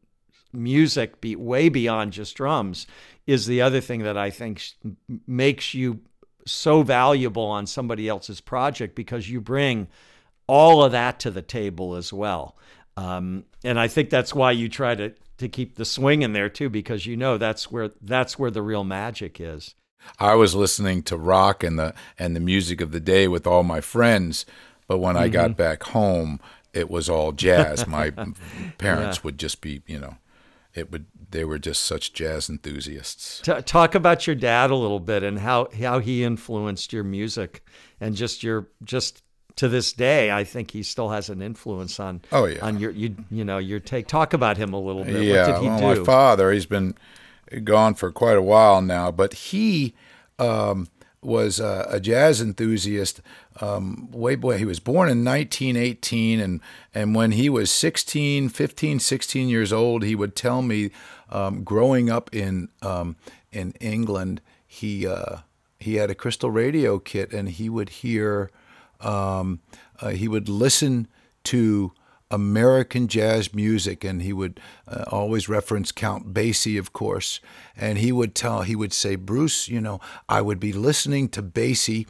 music 0.53 1.21
be 1.21 1.37
way 1.37 1.69
beyond 1.69 2.13
just 2.13 2.37
drums 2.37 2.87
is 3.27 3.47
the 3.47 3.61
other 3.61 3.81
thing 3.81 4.03
that 4.03 4.17
I 4.17 4.31
think 4.31 4.63
makes 5.27 5.75
you 5.75 6.01
so 6.47 6.83
valuable 6.83 7.45
on 7.45 7.67
somebody 7.67 8.09
else's 8.09 8.41
project 8.41 8.95
because 8.95 9.29
you 9.29 9.41
bring 9.41 9.89
all 10.47 10.83
of 10.83 10.93
that 10.93 11.21
to 11.21 11.31
the 11.31 11.43
table 11.43 11.95
as 11.95 12.13
well. 12.13 12.57
Um, 12.97 13.45
and 13.63 13.79
I 13.79 13.87
think 13.87 14.11
that's 14.11 14.35
why 14.35 14.53
you 14.53 14.69
try 14.69 14.95
to 14.95 15.15
to 15.37 15.49
keep 15.49 15.77
the 15.77 15.85
swing 15.85 16.23
in 16.23 16.33
there 16.33 16.49
too, 16.49 16.69
because 16.69 17.07
you 17.07 17.17
know 17.17 17.39
that's 17.39 17.71
where 17.71 17.91
that's 18.03 18.39
where 18.39 18.51
the 18.51 18.63
real 18.63 18.85
magic 18.85 19.41
is. 19.41 19.75
I 20.19 20.35
was 20.35 20.55
listening 20.55 21.03
to 21.05 21.17
rock 21.17 21.63
and 21.63 21.79
the 21.79 21.95
and 22.19 22.35
the 22.35 22.41
music 22.41 22.81
of 22.81 22.91
the 22.91 23.01
day 23.01 23.29
with 23.29 23.47
all 23.47 23.63
my 23.63 23.81
friends, 23.81 24.47
but 24.89 24.99
when 24.99 25.15
mm-hmm. 25.15 25.25
I 25.25 25.29
got 25.29 25.57
back 25.57 25.85
home, 25.85 26.41
it 26.73 26.91
was 26.91 27.09
all 27.09 27.33
jazz. 27.33 27.87
My 27.87 28.11
parents 28.79 29.19
yeah. 29.19 29.23
would 29.25 29.39
just 29.39 29.61
be, 29.61 29.83
you 29.87 29.99
know, 30.01 30.17
it 30.79 30.91
would 30.93 31.07
they 31.31 31.45
were 31.45 31.59
just 31.59 31.83
such 31.83 32.13
jazz 32.13 32.49
enthusiasts. 32.49 33.41
T- 33.43 33.61
talk 33.63 33.95
about 33.95 34.27
your 34.27 34.37
dad 34.37 34.71
a 34.71 34.75
little 34.75 35.01
bit 35.01 35.23
and 35.23 35.39
how 35.39 35.69
how 35.83 35.99
he 35.99 36.25
influenced 36.25 36.93
your 36.93 37.05
music 37.05 37.63
and 38.01 38.15
just 38.15 38.43
your 38.43 38.69
just 38.83 39.23
to 39.57 39.69
this 39.69 39.93
day 39.93 40.31
I 40.31 40.45
think 40.45 40.71
he 40.71 40.83
still 40.83 41.11
has 41.11 41.29
an 41.29 41.43
influence 41.43 41.99
on 42.01 42.23
oh 42.33 42.47
yeah. 42.47 42.65
on 42.65 42.79
your 42.79 42.93
you 42.93 43.17
you 43.31 43.45
know 43.45 43.59
your 43.59 43.81
take 43.81 44.07
talk 44.07 44.33
about 44.33 44.57
him 44.57 44.73
a 44.73 44.81
little 44.81 45.05
bit. 45.05 45.23
Yeah 45.23 45.47
what 45.47 45.55
did 45.55 45.63
he 45.63 45.69
well, 45.69 45.95
do? 45.95 46.01
my 46.01 46.07
father 46.07 46.53
he's 46.53 46.67
been 46.67 46.95
gone 47.65 47.95
for 47.95 48.11
quite 48.13 48.37
a 48.37 48.43
while 48.43 48.81
now 48.81 49.11
but 49.11 49.35
he 49.35 49.95
um, 50.39 50.89
was 51.21 51.59
a, 51.59 51.87
a 51.91 52.01
jazz 52.01 52.41
enthusiast 52.41 53.21
um, 53.61 54.09
way 54.13 54.35
boy 54.35 54.59
he 54.59 54.65
was 54.65 54.81
born 54.81 55.09
in 55.09 55.25
1918 55.25 56.41
and 56.41 56.61
and 56.95 57.15
when 57.15 57.33
he 57.33 57.49
was 57.49 57.71
16 57.71 58.49
15 58.49 59.01
16 59.01 59.49
years 59.49 59.73
old 59.73 60.03
he 60.03 60.15
would 60.15 60.35
tell 60.35 60.63
me 60.63 60.91
um, 61.31 61.65
growing 61.65 62.11
up 62.11 62.35
in 62.35 62.69
um, 62.83 63.17
in 63.53 63.73
England 63.81 64.41
he 64.67 65.07
uh, 65.07 65.39
he 65.79 65.97
had 65.97 66.11
a 66.11 66.15
crystal 66.15 66.51
radio 66.51 66.99
kit 66.99 67.33
and 67.33 67.49
he 67.51 67.69
would 67.69 67.89
hear 67.89 68.51
um, 69.01 69.61
uh, 70.01 70.11
he 70.11 70.29
would 70.29 70.49
listen 70.49 71.09
to 71.45 71.93
American 72.31 73.09
jazz 73.09 73.55
music, 73.55 74.05
and 74.05 74.21
he 74.21 74.33
would 74.33 74.61
uh, 74.87 75.05
always 75.09 75.49
reference 75.49 75.93
Count 75.93 76.35
Basie, 76.35 76.79
of 76.79 76.93
course. 76.93 77.41
And 77.77 77.99
he 77.99 78.13
would 78.13 78.35
tell, 78.35 78.63
he 78.63 78.77
would 78.77 78.93
say, 78.93 79.17
Bruce, 79.17 79.69
you 79.69 79.81
know, 79.81 80.01
I 80.29 80.43
would 80.43 80.61
be 80.61 80.73
listening 80.73 81.29
to 81.31 81.43
Basie, 81.43 82.07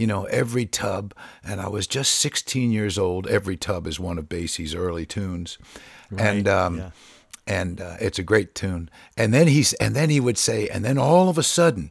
you 0.00 0.06
know, 0.06 0.24
every 0.24 0.64
tub, 0.64 1.12
and 1.44 1.60
I 1.60 1.68
was 1.68 1.86
just 1.86 2.14
16 2.14 2.72
years 2.72 2.96
old. 2.96 3.26
Every 3.26 3.58
tub 3.58 3.86
is 3.86 4.00
one 4.00 4.16
of 4.16 4.30
Basie's 4.30 4.74
early 4.74 5.04
tunes, 5.04 5.58
right. 6.10 6.26
and 6.26 6.48
um, 6.48 6.78
yeah. 6.78 6.90
and 7.46 7.80
uh, 7.82 7.96
it's 8.00 8.18
a 8.18 8.22
great 8.22 8.54
tune. 8.54 8.88
And 9.18 9.34
then 9.34 9.46
he's, 9.46 9.74
and 9.74 9.94
then 9.94 10.08
he 10.08 10.18
would 10.18 10.38
say, 10.38 10.68
and 10.68 10.86
then 10.86 10.96
all 10.96 11.28
of 11.28 11.36
a 11.36 11.42
sudden, 11.42 11.90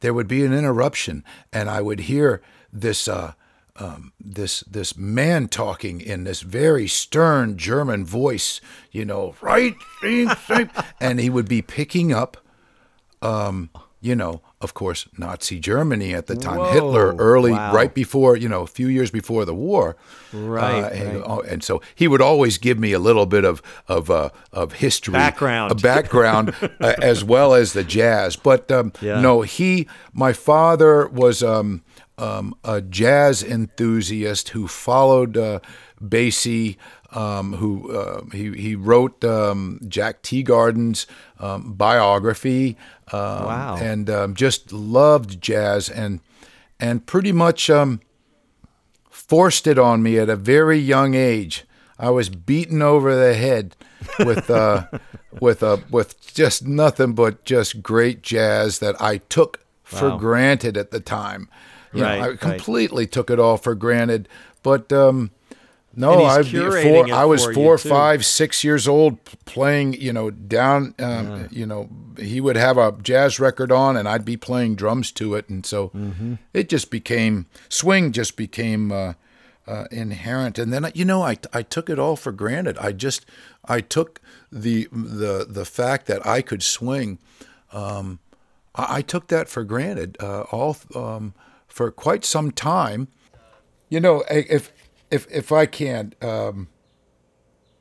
there 0.00 0.12
would 0.12 0.26
be 0.26 0.44
an 0.44 0.52
interruption, 0.52 1.22
and 1.52 1.70
I 1.70 1.80
would 1.80 2.00
hear 2.00 2.42
this. 2.72 3.06
Uh, 3.06 3.34
um, 3.78 4.12
this 4.18 4.60
this 4.60 4.96
man 4.96 5.48
talking 5.48 6.00
in 6.00 6.24
this 6.24 6.40
very 6.40 6.88
stern 6.88 7.58
German 7.58 8.06
voice, 8.06 8.60
you 8.90 9.04
know, 9.04 9.36
right, 9.40 9.76
and 11.00 11.20
he 11.20 11.28
would 11.28 11.46
be 11.46 11.60
picking 11.60 12.10
up, 12.10 12.38
um, 13.20 13.68
you 14.06 14.14
know, 14.14 14.40
of 14.60 14.72
course, 14.72 15.08
Nazi 15.18 15.58
Germany 15.58 16.14
at 16.14 16.28
the 16.28 16.36
time, 16.36 16.58
Whoa, 16.58 16.72
Hitler, 16.72 17.16
early, 17.16 17.50
wow. 17.50 17.74
right 17.74 17.92
before, 17.92 18.36
you 18.36 18.48
know, 18.48 18.62
a 18.62 18.66
few 18.66 18.86
years 18.86 19.10
before 19.10 19.44
the 19.44 19.54
war, 19.54 19.96
right, 20.32 20.84
uh, 20.84 20.88
and, 20.88 21.20
right. 21.22 21.44
and, 21.46 21.64
so 21.64 21.82
he 21.94 22.06
would 22.06 22.22
always 22.22 22.56
give 22.56 22.78
me 22.78 22.92
a 22.92 23.00
little 23.00 23.26
bit 23.26 23.44
of 23.44 23.60
of 23.88 24.08
uh, 24.08 24.30
of 24.52 24.74
history, 24.74 25.12
background, 25.12 25.72
a 25.72 25.74
background, 25.74 26.54
uh, 26.80 26.94
as 27.02 27.24
well 27.24 27.52
as 27.52 27.72
the 27.72 27.82
jazz. 27.82 28.36
But 28.36 28.70
um, 28.70 28.92
yeah. 29.02 29.20
no, 29.20 29.42
he, 29.42 29.88
my 30.12 30.32
father 30.32 31.08
was. 31.08 31.42
Um, 31.42 31.82
um, 32.18 32.54
a 32.64 32.80
jazz 32.80 33.42
enthusiast 33.42 34.50
who 34.50 34.68
followed 34.68 35.36
uh, 35.36 35.60
Basie, 36.02 36.76
um, 37.12 37.54
who 37.54 37.92
uh, 37.92 38.22
he, 38.32 38.52
he 38.52 38.74
wrote 38.74 39.24
um, 39.24 39.80
Jack 39.86 40.22
Teagarden's 40.22 41.06
um, 41.38 41.74
biography. 41.74 42.76
Um, 43.12 43.44
wow. 43.44 43.76
And 43.80 44.10
um, 44.10 44.34
just 44.34 44.72
loved 44.72 45.40
jazz 45.40 45.88
and, 45.88 46.20
and 46.80 47.06
pretty 47.06 47.32
much 47.32 47.70
forced 49.10 49.66
it 49.66 49.78
on 49.78 50.02
me 50.02 50.18
at 50.18 50.28
a 50.28 50.36
very 50.36 50.78
young 50.78 51.14
age. 51.14 51.64
I 51.98 52.10
was 52.10 52.28
beaten 52.28 52.82
over 52.82 53.14
the 53.14 53.34
head 53.34 53.74
with 54.18 54.50
uh, 54.50 54.86
with 55.40 55.62
uh, 55.62 55.78
with 55.90 56.34
just 56.34 56.66
nothing 56.66 57.14
but 57.14 57.44
just 57.44 57.82
great 57.82 58.22
jazz 58.22 58.78
that 58.80 59.00
I 59.00 59.18
took 59.18 59.64
for 59.82 60.18
granted 60.18 60.76
at 60.76 60.90
the 60.90 61.00
time. 61.00 61.48
You 61.96 62.02
right, 62.02 62.20
know, 62.20 62.30
I 62.32 62.36
completely 62.36 63.04
right. 63.04 63.12
took 63.12 63.30
it 63.30 63.38
all 63.38 63.56
for 63.56 63.74
granted. 63.74 64.28
But 64.62 64.92
um, 64.92 65.30
no, 65.94 66.24
I 66.24 66.42
four, 66.42 67.12
I 67.12 67.24
was 67.24 67.46
four, 67.54 67.78
five, 67.78 68.24
six 68.24 68.62
years 68.62 68.86
old 68.86 69.24
playing. 69.44 69.94
You 69.94 70.12
know, 70.12 70.30
down. 70.30 70.94
Um, 70.98 71.26
yeah. 71.26 71.48
You 71.50 71.66
know, 71.66 71.88
he 72.18 72.40
would 72.40 72.56
have 72.56 72.76
a 72.76 72.92
jazz 73.02 73.40
record 73.40 73.72
on, 73.72 73.96
and 73.96 74.08
I'd 74.08 74.24
be 74.24 74.36
playing 74.36 74.76
drums 74.76 75.10
to 75.12 75.34
it, 75.34 75.48
and 75.48 75.64
so 75.64 75.88
mm-hmm. 75.88 76.34
it 76.52 76.68
just 76.68 76.90
became 76.90 77.46
swing. 77.68 78.12
Just 78.12 78.36
became. 78.36 78.92
Uh, 78.92 79.14
uh, 79.68 79.86
inherent. 79.90 80.58
And 80.58 80.72
then 80.72 80.90
you 80.94 81.04
know, 81.04 81.22
I 81.22 81.38
I 81.52 81.62
took 81.62 81.90
it 81.90 81.98
all 81.98 82.16
for 82.16 82.32
granted. 82.32 82.78
I 82.78 82.92
just 82.92 83.26
I 83.64 83.80
took 83.80 84.20
the 84.50 84.88
the 84.92 85.46
the 85.48 85.64
fact 85.64 86.06
that 86.06 86.24
I 86.26 86.40
could 86.40 86.62
swing. 86.62 87.18
Um, 87.72 88.20
I, 88.74 88.98
I, 88.98 89.02
took 89.02 89.26
that 89.28 89.48
for 89.48 89.64
granted. 89.64 90.16
Uh, 90.20 90.42
all 90.52 90.76
um, 90.94 91.34
for 91.76 91.90
quite 91.90 92.24
some 92.24 92.50
time. 92.50 93.08
You 93.90 94.00
know, 94.00 94.24
if 94.30 94.72
if 95.10 95.30
if 95.30 95.52
I 95.52 95.66
can, 95.66 96.14
um, 96.22 96.68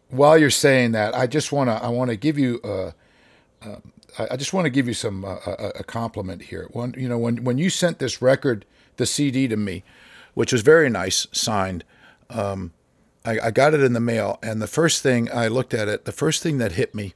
while 0.10 0.38
you're 0.38 0.50
saying 0.50 0.92
that, 0.92 1.16
I 1.16 1.28
just 1.28 1.54
want 1.54 1.70
to 1.70 1.82
I 1.82 1.88
want 1.88 2.10
to 2.10 2.18
give 2.18 2.38
you 2.38 2.60
uh, 2.62 2.92
uh, 3.66 3.78
I 4.30 4.36
just 4.36 4.52
want 4.52 4.66
to 4.66 4.70
give 4.70 4.86
you 4.90 4.94
some 4.94 5.24
uh, 5.24 5.38
a, 5.48 5.72
a, 5.80 5.84
compliment 5.86 6.44
here. 6.44 6.68
One, 6.72 6.94
you 6.98 7.08
know, 7.08 7.18
when 7.18 7.46
when 7.46 7.58
you 7.58 7.70
sent 7.70 8.00
this 8.00 8.22
record, 8.22 8.66
the 8.98 9.06
CD 9.06 9.48
to 9.48 9.56
me, 9.56 9.86
which 10.34 10.52
was 10.52 10.62
very 10.62 10.90
nice, 10.90 11.26
signed. 11.32 11.86
Um, 12.30 12.74
I, 13.24 13.40
I, 13.46 13.52
got 13.52 13.74
it 13.74 13.82
in 13.82 13.94
the 13.94 14.02
mail, 14.02 14.40
and 14.44 14.62
the 14.62 14.68
first 14.68 15.04
thing 15.04 15.32
I 15.32 15.48
looked 15.48 15.74
at 15.74 15.88
it, 15.88 16.04
the 16.04 16.12
first 16.12 16.44
thing 16.44 16.58
that 16.58 16.74
hit 16.74 16.94
me, 16.94 17.14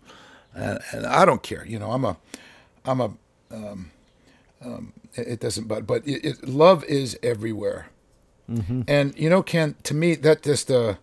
and, 0.56 0.80
and 0.94 1.06
I 1.06 1.26
don't 1.26 1.44
care. 1.44 1.66
You 1.66 1.78
know, 1.78 1.92
I'm 1.92 2.06
a 2.06 2.18
I'm 2.86 3.02
a 3.02 3.12
um, 3.52 3.92
um, 4.64 4.94
it 5.16 5.40
doesn't 5.40 5.68
but 5.68 5.86
but 5.88 6.08
it, 6.08 6.26
it, 6.26 6.48
love 6.48 6.84
is 6.86 7.18
everywhere 7.24 7.88
mm-hmm. 8.50 8.82
and 8.88 9.18
you 9.18 9.30
know 9.30 9.42
ken 9.42 9.76
to 9.84 9.94
me 9.94 10.16
that 10.16 10.44
just 10.44 10.70
uh 10.72 10.96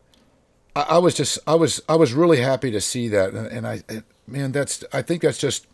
I, 0.74 0.82
I, 0.82 0.98
was 0.98 1.14
just 1.14 1.38
i 1.46 1.54
was 1.54 1.82
i 1.88 1.96
was 1.96 2.12
really 2.12 2.40
happy 2.40 2.70
to 2.70 2.80
see 2.80 3.08
that 3.08 3.32
and, 3.32 3.46
and 3.46 3.66
i 3.66 3.82
man 4.26 4.52
that's 4.52 4.84
i 4.92 5.02
think 5.02 5.22
that's 5.22 5.38
just 5.38 5.66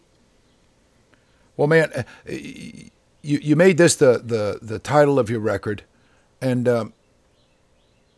well 1.56 1.68
man 1.68 1.92
uh, 1.92 2.02
you 2.26 2.90
you 3.22 3.56
made 3.56 3.78
this 3.78 3.96
the 3.96 4.22
the 4.24 4.58
the 4.62 4.78
title 4.78 5.18
of 5.18 5.30
your 5.30 5.40
record 5.40 5.84
and 6.40 6.68
um 6.68 6.92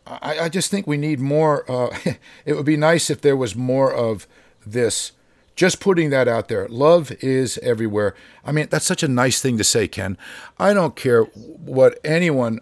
I, 0.07 0.39
I 0.41 0.49
just 0.49 0.69
think 0.69 0.85
we 0.85 0.97
need 0.97 1.19
more. 1.19 1.69
Uh, 1.69 1.97
it 2.45 2.53
would 2.53 2.65
be 2.65 2.77
nice 2.77 3.09
if 3.09 3.21
there 3.21 3.35
was 3.35 3.55
more 3.55 3.93
of 3.93 4.27
this 4.65 5.11
just 5.55 5.79
putting 5.79 6.09
that 6.09 6.27
out 6.27 6.47
there. 6.47 6.67
Love 6.67 7.11
is 7.21 7.57
everywhere. 7.59 8.13
I 8.43 8.51
mean, 8.51 8.67
that's 8.69 8.85
such 8.85 9.03
a 9.03 9.07
nice 9.07 9.41
thing 9.41 9.57
to 9.57 9.63
say, 9.63 9.87
Ken. 9.87 10.17
I 10.59 10.73
don't 10.73 10.95
care 10.95 11.23
what 11.23 11.99
anyone 12.03 12.59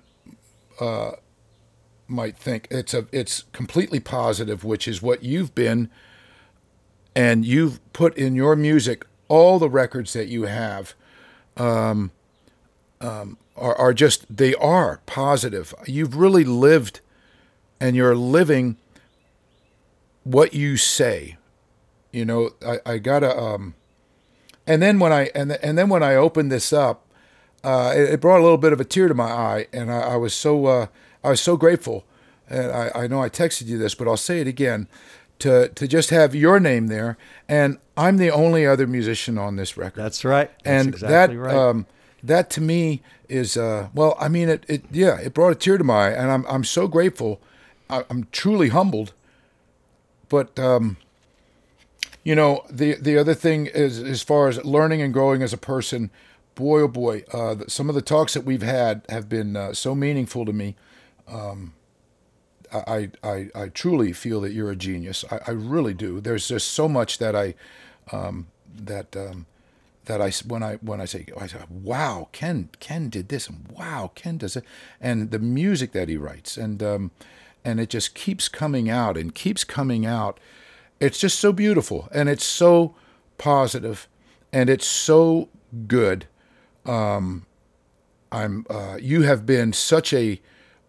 uh, 0.80 1.12
might 2.08 2.38
think. 2.38 2.68
It's 2.70 2.94
a 2.94 3.08
it's 3.12 3.46
completely 3.52 4.00
positive, 4.00 4.64
which 4.64 4.88
is 4.88 5.02
what 5.02 5.24
you've 5.24 5.56
been, 5.56 5.90
and 7.16 7.46
you've 7.46 7.80
put 7.94 8.16
in 8.18 8.36
your 8.36 8.56
music. 8.56 9.06
All 9.28 9.58
the 9.58 9.70
records 9.70 10.14
that 10.14 10.28
you 10.28 10.44
have 10.44 10.94
um, 11.58 12.12
um, 13.02 13.38
are, 13.56 13.76
are 13.76 13.94
just 13.94 14.26
they 14.36 14.54
are 14.56 15.02
positive. 15.08 15.74
You've 15.88 16.16
really 16.16 16.44
lived, 16.44 17.00
and 17.80 17.96
you're 17.96 18.16
living 18.16 18.78
what 20.24 20.54
you 20.54 20.78
say 20.78 21.38
You 22.14 22.24
know, 22.24 22.52
I, 22.66 22.80
I 22.86 22.98
gotta. 23.00 23.38
Um, 23.38 23.76
and 24.66 24.82
then 24.82 25.00
when 25.00 25.12
I 25.12 25.30
and 25.36 25.52
and 25.52 25.78
then 25.78 25.90
when 25.90 26.04
I 26.04 26.16
opened 26.16 26.52
this 26.52 26.72
up, 26.72 27.06
uh, 27.64 27.94
it, 27.96 28.14
it, 28.14 28.22
brought 28.22 28.40
a 28.40 28.44
little 28.44 28.58
bit 28.58 28.72
of 28.72 28.80
a 28.80 28.86
tear 28.86 29.10
to 29.10 29.14
my 29.14 29.30
eye, 29.30 29.68
and 29.74 29.92
I, 29.92 30.00
I 30.00 30.16
was 30.16 30.34
so 30.34 30.66
uh, 30.68 30.88
I 31.24 31.32
was 31.32 31.42
so 31.42 31.58
grateful. 31.58 32.06
And 32.50 32.72
I, 32.72 32.92
I 32.94 33.08
know 33.08 33.22
I 33.22 33.30
texted 33.30 33.68
you 33.68 33.78
this, 33.78 33.96
but 33.96 34.08
I'll 34.08 34.18
say 34.18 34.40
it 34.40 34.48
again 34.48 34.88
to 35.40 35.70
to 35.70 35.88
just 35.88 36.10
have 36.12 36.36
your 36.36 36.60
name 36.60 36.88
there, 36.88 37.18
and 37.50 37.78
I'm 37.98 38.18
the 38.18 38.32
only 38.32 38.66
other 38.66 38.88
musician 38.88 39.38
on 39.38 39.56
this 39.56 39.76
record. 39.76 40.02
That's 40.02 40.24
right. 40.24 40.52
That's 40.64 40.86
and 40.86 40.94
exactly 40.94 41.38
that 41.38 41.42
right. 41.42 41.56
um, 41.56 41.86
that 42.22 42.50
to 42.52 42.62
me 42.62 43.02
is 43.28 43.58
uh, 43.58 43.90
well, 43.94 44.16
I 44.20 44.28
mean 44.28 44.50
it, 44.50 44.66
it 44.68 44.86
yeah, 44.92 45.20
it 45.20 45.34
brought 45.34 45.52
a 45.52 45.56
tear 45.56 45.78
to 45.78 45.84
my 45.84 46.08
eye, 46.08 46.12
and 46.12 46.32
I'm 46.32 46.46
I'm 46.48 46.64
so 46.64 46.88
grateful. 46.88 47.42
I, 47.90 48.06
am 48.10 48.28
truly 48.32 48.70
humbled. 48.70 49.14
But 50.30 50.58
um, 50.58 50.98
you 52.24 52.36
know, 52.36 52.66
the 52.70 52.96
the 52.96 53.18
other 53.18 53.34
thing 53.34 53.68
is 53.68 54.00
as 54.00 54.22
far 54.22 54.48
as 54.48 54.64
learning 54.64 55.02
and 55.02 55.14
growing 55.14 55.42
as 55.42 55.54
a 55.54 55.58
person, 55.58 56.10
boy 56.56 56.82
oh 56.82 56.88
boy, 56.88 57.24
uh, 57.34 57.56
some 57.68 57.90
of 57.90 57.96
the 57.96 58.02
talks 58.02 58.34
that 58.34 58.46
we've 58.46 58.64
had 58.64 59.04
have 59.10 59.28
been 59.28 59.56
uh, 59.56 59.74
so 59.74 59.94
meaningful 59.94 60.46
to 60.46 60.54
me. 60.54 60.76
Um, 61.28 61.74
I, 62.74 63.12
I, 63.24 63.50
I 63.54 63.68
truly 63.70 64.14
feel 64.14 64.42
that 64.42 64.52
you're 64.52 64.72
a 64.72 64.76
genius. 64.76 65.24
I, 65.30 65.40
I 65.48 65.52
really 65.52 65.94
do. 65.94 66.20
There's 66.20 66.48
just 66.48 66.70
so 66.70 66.88
much 66.88 67.20
that 67.20 67.36
I, 67.36 67.54
um, 68.12 68.48
that, 68.76 69.16
um, 69.16 69.46
that 70.06 70.22
I, 70.22 70.32
when 70.48 70.64
I, 70.64 70.76
when 70.76 71.00
I 71.00 71.06
say, 71.06 71.28
I 71.40 71.48
say, 71.48 71.60
wow, 71.70 72.30
Ken, 72.32 72.70
Ken 72.80 73.10
did 73.10 73.30
this 73.30 73.48
and 73.48 73.68
wow, 73.70 74.12
Ken 74.16 74.38
does 74.38 74.56
it. 74.56 74.64
And 75.00 75.30
the 75.32 75.40
music 75.40 75.92
that 75.92 76.10
he 76.10 76.18
writes 76.18 76.58
and, 76.58 76.82
um, 76.82 77.12
and 77.64 77.80
it 77.80 77.90
just 77.90 78.16
keeps 78.16 78.50
coming 78.50 78.90
out 78.90 79.18
and 79.18 79.36
keeps 79.36 79.64
coming 79.64 80.06
out. 80.06 80.40
It's 81.04 81.20
just 81.20 81.40
so 81.40 81.52
beautiful 81.52 82.08
and 82.14 82.30
it's 82.30 82.46
so 82.46 82.96
positive 83.38 84.08
and 84.54 84.70
it's 84.70 84.88
so 84.88 85.50
good. 85.88 86.28
Um, 86.86 87.46
I'm, 88.32 88.66
uh, 88.70 88.98
you 89.02 89.24
have 89.24 89.46
been 89.46 89.74
such 89.74 90.14
a, 90.14 90.42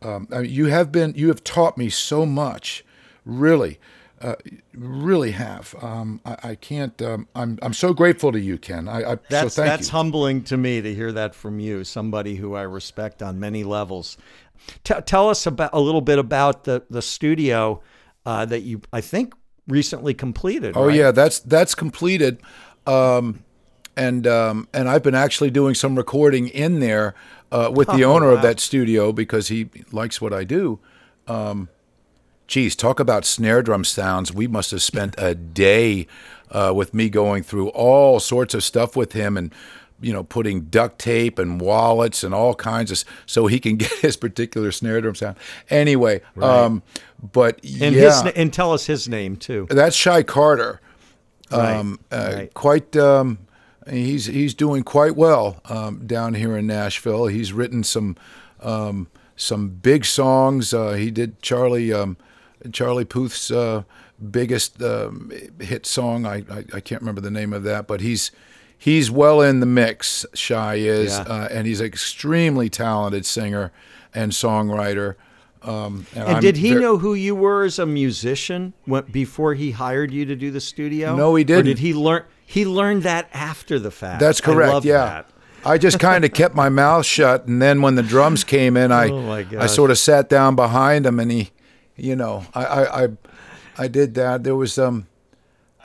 um, 0.02 0.28
I 0.30 0.42
mean, 0.42 0.50
you 0.50 0.66
have 0.66 0.92
been, 0.92 1.14
you 1.16 1.28
have 1.28 1.42
taught 1.42 1.76
me 1.76 1.88
so 1.88 2.24
much, 2.24 2.84
really, 3.24 3.80
uh, 4.20 4.36
really 4.72 5.32
have. 5.32 5.74
Um, 5.82 6.20
I, 6.24 6.36
I, 6.42 6.54
can't. 6.54 7.00
Um, 7.02 7.26
I'm, 7.34 7.58
I'm 7.60 7.74
so 7.74 7.92
grateful 7.92 8.30
to 8.32 8.40
you, 8.40 8.56
Ken. 8.56 8.88
I, 8.88 9.12
I 9.12 9.18
that's 9.28 9.54
so 9.54 9.62
thank 9.62 9.72
that's 9.72 9.88
you. 9.88 9.92
humbling 9.92 10.42
to 10.44 10.56
me 10.56 10.80
to 10.80 10.94
hear 10.94 11.10
that 11.12 11.34
from 11.34 11.58
you, 11.58 11.84
somebody 11.84 12.36
who 12.36 12.54
I 12.54 12.62
respect 12.62 13.22
on 13.22 13.40
many 13.40 13.64
levels. 13.64 14.16
T- 14.84 14.94
tell 15.04 15.28
us 15.28 15.46
about 15.46 15.70
a 15.72 15.80
little 15.80 16.00
bit 16.00 16.18
about 16.18 16.64
the 16.64 16.84
the 16.88 17.02
studio 17.02 17.82
uh, 18.24 18.46
that 18.46 18.60
you, 18.60 18.80
I 18.92 19.00
think, 19.00 19.34
recently 19.68 20.14
completed. 20.14 20.76
Oh 20.76 20.86
right? 20.86 20.96
yeah, 20.96 21.10
that's 21.10 21.38
that's 21.40 21.74
completed. 21.74 22.38
Um, 22.86 23.44
and 23.96 24.26
um, 24.26 24.68
and 24.74 24.88
I've 24.88 25.02
been 25.02 25.14
actually 25.14 25.50
doing 25.50 25.74
some 25.74 25.96
recording 25.96 26.48
in 26.48 26.80
there 26.80 27.14
uh, 27.52 27.70
with 27.72 27.88
the 27.88 28.04
Oh, 28.04 28.14
owner 28.14 28.28
wow. 28.28 28.34
of 28.34 28.42
that 28.42 28.60
studio 28.60 29.12
because 29.12 29.48
he 29.48 29.68
likes 29.92 30.20
what 30.20 30.32
I 30.32 30.44
do. 30.44 30.80
Um, 31.28 31.68
geez, 32.46 32.74
talk 32.76 33.00
about 33.00 33.24
snare 33.24 33.62
drum 33.62 33.84
sounds. 33.84 34.32
We 34.32 34.46
must 34.46 34.70
have 34.72 34.82
spent 34.82 35.14
a 35.16 35.34
day 35.34 36.06
uh, 36.50 36.72
with 36.74 36.92
me 36.92 37.08
going 37.08 37.42
through 37.42 37.68
all 37.68 38.20
sorts 38.20 38.52
of 38.54 38.62
stuff 38.64 38.96
with 38.96 39.12
him 39.12 39.36
and 39.36 39.52
you 40.00 40.12
know 40.12 40.24
putting 40.24 40.62
duct 40.62 40.98
tape 40.98 41.38
and 41.38 41.60
wallets 41.60 42.22
and 42.24 42.34
all 42.34 42.54
kinds 42.54 42.90
of 42.90 43.04
so 43.26 43.46
he 43.46 43.58
can 43.58 43.76
get 43.84 43.92
his 43.92 44.16
particular 44.16 44.72
snare 44.72 45.00
drum 45.00 45.14
sound. 45.14 45.36
Anyway, 45.70 46.20
um, 46.40 46.82
but 47.32 47.60
And 47.64 47.94
yeah, 47.94 48.22
his 48.22 48.32
and 48.34 48.52
tell 48.52 48.72
us 48.72 48.86
his 48.86 49.08
name 49.08 49.36
too. 49.36 49.66
that's 49.70 49.96
Shy 49.96 50.22
Carter. 50.22 50.80
Right, 51.50 51.76
Um, 51.76 52.00
uh, 52.10 52.32
right. 52.34 52.54
Quite, 52.54 52.96
um, 52.96 53.38
he's 53.88 54.26
he's 54.26 54.54
doing 54.54 54.82
quite 54.82 55.14
well 55.14 55.60
um, 55.66 56.06
down 56.06 56.34
here 56.34 56.56
in 56.56 56.66
Nashville. 56.66 57.26
He's 57.26 57.52
written 57.52 57.84
some 57.84 58.16
um, 58.60 59.08
some 59.36 59.68
big 59.68 60.04
songs. 60.04 60.72
Uh, 60.72 60.92
he 60.92 61.10
did 61.10 61.40
Charlie 61.42 61.92
um, 61.92 62.16
Charlie 62.72 63.04
Puth's 63.04 63.50
uh, 63.50 63.82
biggest 64.30 64.82
um, 64.82 65.30
hit 65.60 65.86
song. 65.86 66.24
I, 66.26 66.44
I 66.50 66.64
I 66.74 66.80
can't 66.80 67.02
remember 67.02 67.20
the 67.20 67.30
name 67.30 67.52
of 67.52 67.62
that, 67.64 67.86
but 67.86 68.00
he's 68.00 68.32
he's 68.78 69.10
well 69.10 69.40
in 69.40 69.60
the 69.60 69.66
mix. 69.66 70.24
Shy 70.34 70.74
is, 70.76 71.12
Yeah. 71.12 71.22
uh, 71.22 71.48
and 71.50 71.66
he's 71.66 71.80
an 71.80 71.86
extremely 71.86 72.68
talented 72.68 73.26
singer 73.26 73.72
and 74.14 74.32
songwriter. 74.32 75.14
Um, 75.62 76.06
And 76.14 76.24
I'm 76.28 76.40
did 76.42 76.58
he 76.58 76.74
know 76.74 76.98
who 76.98 77.14
you 77.14 77.34
were 77.34 77.64
as 77.64 77.78
a 77.78 77.86
musician 77.86 78.74
when, 78.84 79.04
before 79.04 79.54
he 79.54 79.70
hired 79.70 80.12
you 80.12 80.26
to 80.26 80.36
do 80.36 80.50
the 80.50 80.60
studio? 80.60 81.16
No, 81.16 81.34
he 81.34 81.44
didn't. 81.44 81.64
did 81.66 81.78
he 81.78 81.94
learn? 81.94 82.24
He 82.44 82.66
learned 82.66 83.02
that 83.04 83.28
after 83.32 83.78
the 83.78 83.90
fact. 83.90 84.20
That's 84.20 84.40
I 84.42 84.44
correct. 84.44 84.72
love 84.72 84.84
yeah. 84.84 85.04
that. 85.06 85.30
I 85.66 85.78
just 85.78 85.98
kind 85.98 86.26
of 86.26 86.34
kept 86.34 86.54
my 86.54 86.68
mouth 86.68 87.06
shut, 87.06 87.46
and 87.46 87.62
then 87.62 87.80
when 87.80 87.94
the 87.94 88.02
drums 88.02 88.44
came 88.44 88.76
in, 88.76 88.92
I 88.92 89.08
Oh, 89.10 89.30
I 89.58 89.66
sort 89.66 89.90
of 89.90 89.96
sat 89.96 90.28
down 90.28 90.54
behind 90.56 91.06
him, 91.06 91.18
and 91.18 91.32
he, 91.32 91.50
you 91.96 92.14
know, 92.14 92.44
I 92.54 92.64
I 92.66 93.04
I, 93.04 93.08
I 93.78 93.88
did 93.88 94.14
that. 94.16 94.44
There 94.44 94.54
was 94.56 94.76
um 94.78 95.06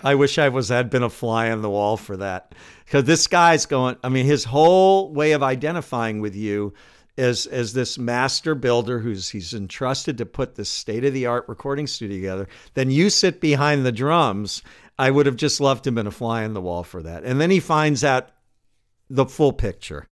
I 0.04 0.16
wish 0.16 0.38
I 0.38 0.50
was 0.50 0.70
had 0.70 0.90
been 0.90 1.04
a 1.04 1.10
fly 1.10 1.52
on 1.52 1.62
the 1.62 1.70
wall 1.70 1.98
for 1.98 2.18
that. 2.18 2.56
Because 2.86 3.04
this 3.04 3.28
guy's 3.28 3.66
going, 3.66 3.98
I 4.04 4.10
mean, 4.10 4.26
his 4.26 4.46
whole 4.46 5.14
way 5.14 5.34
of 5.34 5.44
identifying 5.44 6.22
with 6.22 6.36
you 6.36 6.74
is 7.18 7.46
as 7.48 7.74
this 7.74 7.98
master 7.98 8.56
builder 8.56 9.00
who's 9.00 9.30
he's 9.30 9.54
entrusted 9.54 10.18
to 10.18 10.26
put 10.26 10.56
this 10.56 10.70
state 10.70 11.04
of 11.04 11.14
the 11.14 11.26
art 11.26 11.46
recording 11.48 11.86
studio 11.86 12.18
together. 12.18 12.48
Then 12.76 12.90
you 12.92 13.10
sit 13.10 13.42
behind 13.42 13.86
the 13.86 13.92
drums. 13.92 14.64
I 14.98 15.12
would 15.12 15.26
have 15.26 15.36
just 15.36 15.60
loved 15.60 15.84
to 15.84 15.90
have 15.90 15.96
been 15.96 16.08
a 16.08 16.12
fly 16.12 16.44
on 16.44 16.54
the 16.54 16.62
wall 16.62 16.84
for 16.84 17.04
that. 17.04 17.24
And 17.24 17.40
then 17.40 17.52
he 17.52 17.60
finds 17.60 18.04
out 18.04 18.30
the 19.10 19.26
full 19.26 19.54
picture. 19.54 20.08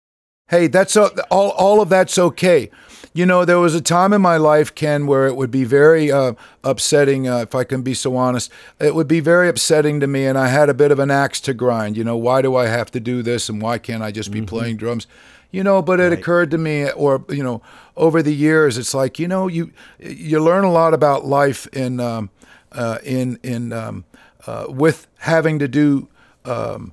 Hey, 0.49 0.69
that's 0.69 0.97
all. 0.97 1.11
All 1.29 1.81
of 1.81 1.89
that's 1.89 2.17
okay. 2.19 2.71
You 3.13 3.27
know, 3.27 3.45
there 3.45 3.59
was 3.59 3.75
a 3.75 3.81
time 3.81 4.13
in 4.13 4.23
my 4.23 4.37
life, 4.37 4.73
Ken, 4.73 5.09
where 5.09 5.27
it 5.27 5.35
would 5.35 5.51
be 5.51 5.65
very 5.65 6.13
uh, 6.13 6.35
upsetting. 6.63 7.27
Uh, 7.27 7.39
if 7.39 7.55
I 7.57 7.65
can 7.65 7.83
be 7.83 7.95
so 7.95 8.17
honest, 8.17 8.53
it 8.79 8.95
would 8.95 9.09
be 9.09 9.19
very 9.19 9.49
upsetting 9.49 9.99
to 9.99 10.07
me, 10.07 10.25
and 10.25 10.39
I 10.39 10.47
had 10.47 10.69
a 10.69 10.75
bit 10.75 10.93
of 10.93 11.01
an 11.01 11.11
axe 11.11 11.41
to 11.43 11.55
grind. 11.55 11.97
You 11.97 12.05
know, 12.05 12.17
why 12.17 12.43
do 12.43 12.55
I 12.55 12.67
have 12.67 12.93
to 12.93 13.01
do 13.01 13.23
this, 13.23 13.49
and 13.49 13.61
why 13.61 13.79
can't 13.79 14.05
I 14.05 14.13
just 14.13 14.31
be 14.31 14.41
playing 14.41 14.77
drums? 14.77 15.09
You 15.51 15.65
know, 15.65 15.83
but 15.83 15.99
it 15.99 16.13
occurred 16.13 16.53
to 16.53 16.59
me, 16.59 16.93
or 16.93 17.25
you 17.29 17.43
know, 17.43 17.61
over 17.97 18.23
the 18.23 18.35
years, 18.35 18.79
it's 18.79 18.95
like 18.95 19.19
you 19.19 19.27
know, 19.27 19.49
you 19.49 19.73
you 19.99 20.39
learn 20.39 20.63
a 20.63 20.71
lot 20.71 20.95
about 20.95 21.25
life 21.25 21.67
in 21.73 21.99
um, 21.99 22.31
uh, 22.71 22.99
in 23.03 23.41
in 23.43 23.73
um, 23.73 24.05
uh, 24.47 24.67
with 24.69 25.09
having 25.19 25.59
to 25.59 25.67
do. 25.67 26.09
Um, 26.45 26.93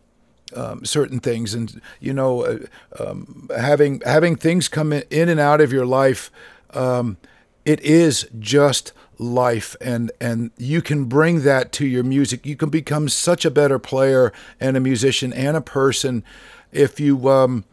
um, 0.56 0.86
certain 0.86 1.20
things, 1.20 1.54
and 1.54 1.82
you 1.99 2.14
know, 2.14 2.43
uh, 2.43 2.58
um, 2.99 3.49
having 3.58 4.01
having 4.06 4.36
things 4.36 4.68
come 4.68 4.93
in, 4.93 5.04
in 5.10 5.30
and 5.30 5.39
out 5.39 5.62
of 5.62 5.72
your 5.72 5.86
life, 5.86 6.32
um, 6.72 7.18
it 7.66 7.80
is 7.82 8.28
just 8.39 8.93
life, 9.18 9.76
and 9.82 10.12
and 10.20 10.51
you 10.58 10.82
can 10.82 11.06
bring 11.06 11.41
that 11.43 11.72
to 11.74 11.86
your 11.86 12.04
music. 12.04 12.45
You 12.45 12.56
can 12.56 12.70
become 12.70 13.10
such 13.10 13.45
a 13.45 13.51
better 13.51 13.80
player 13.80 14.32
and 14.60 14.78
a 14.78 14.80
musician 14.80 15.34
and 15.34 15.58
a 15.58 15.62
person 15.62 16.24
if 16.72 16.99
you. 16.99 17.30
Um, 17.30 17.66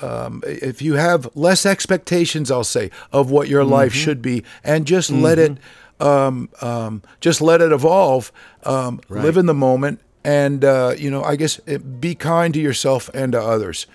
um, 0.00 0.42
if 0.44 0.82
you 0.82 0.94
have 0.94 1.28
less 1.36 1.64
expectations, 1.64 2.50
I'll 2.50 2.64
say, 2.64 2.90
of 3.12 3.30
what 3.30 3.48
your 3.48 3.62
life 3.62 3.92
should 3.92 4.20
be, 4.20 4.42
and 4.64 4.88
just 4.88 5.08
let 5.08 5.38
it, 5.38 5.58
um, 6.00 6.48
um, 6.60 7.02
just 7.20 7.40
let 7.40 7.60
it 7.60 7.70
evolve. 7.70 8.32
Um, 8.64 9.00
Live 9.22 9.36
in 9.36 9.46
the 9.46 9.54
moment, 9.54 10.00
and 10.24 10.64
uh, 10.64 10.94
you 10.96 11.10
know, 11.10 11.22
I 11.22 11.36
guess 11.36 11.60
it, 11.66 12.00
be 12.00 12.14
kind 12.14 12.54
to 12.54 12.60
yourself 12.60 13.10
and 13.14 13.32
to 13.32 13.40
others. 13.40 13.86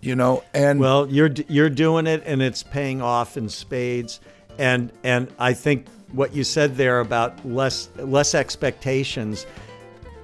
You 0.00 0.14
know, 0.14 0.44
and 0.54 0.78
Well, 0.78 1.08
you're 1.08 1.30
you're 1.48 1.70
doing 1.70 2.06
it, 2.06 2.22
and 2.24 2.40
it's 2.40 2.62
paying 2.62 3.02
off 3.02 3.36
in 3.36 3.48
spades. 3.48 4.20
And 4.58 4.92
and 5.02 5.32
I 5.38 5.54
think 5.54 5.86
what 6.12 6.34
you 6.34 6.44
said 6.44 6.76
there 6.76 7.00
about 7.00 7.44
less 7.46 7.88
less 7.96 8.34
expectations. 8.34 9.46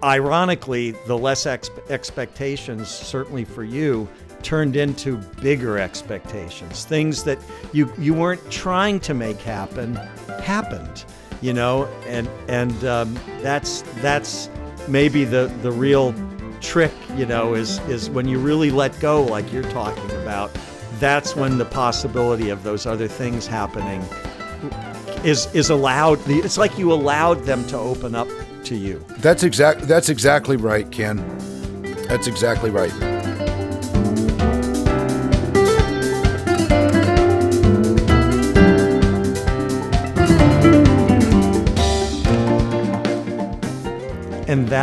Ironically, 0.03 0.91
the 1.07 1.17
less 1.17 1.47
ex- 1.47 1.71
expectations, 1.89 2.89
certainly 2.89 3.45
for 3.45 3.65
you, 3.65 4.07
turned 4.43 4.77
into 4.77 5.17
bigger 5.41 5.79
expectations. 5.79 6.85
Things 6.85 7.25
that 7.25 7.39
you 7.73 7.93
you 7.99 8.15
weren't 8.15 8.49
trying 8.51 9.01
to 9.01 9.15
make 9.15 9.41
happen 9.41 9.95
happened. 10.45 11.05
You 11.41 11.53
know, 11.53 11.87
and 12.07 12.29
and 12.49 12.85
um, 12.85 13.19
that's 13.43 13.83
that's 14.03 14.49
maybe 14.89 15.25
the 15.25 15.47
the 15.63 15.73
real 15.73 16.15
trick. 16.61 16.93
You 17.17 17.27
know, 17.27 17.55
is 17.55 17.79
is 17.89 18.11
when 18.11 18.29
you 18.29 18.39
really 18.39 18.71
let 18.71 18.99
go, 19.01 19.23
like 19.23 19.53
you're 19.53 19.71
talking 19.71 20.11
about. 20.23 20.51
That's 21.01 21.35
when 21.35 21.59
the 21.59 21.65
possibility 21.65 22.51
of 22.51 22.63
those 22.63 22.87
other 22.87 23.09
things 23.09 23.47
happening 23.47 24.03
is 25.25 25.53
is 25.55 25.71
allowed. 25.71 26.21
It's 26.27 26.59
like 26.59 26.79
you 26.79 26.93
allowed 26.93 27.45
them 27.45 27.67
to 27.69 27.79
open 27.79 28.15
up 28.15 28.29
to 28.65 28.75
you. 28.75 29.05
that's 29.19 29.43
exact. 29.43 29.83
That's 29.83 30.09
exactly 30.09 30.57
right, 30.57 30.91
Ken. 30.91 31.17
That's 32.09 32.27
exactly 32.27 32.71
right. 32.71 32.93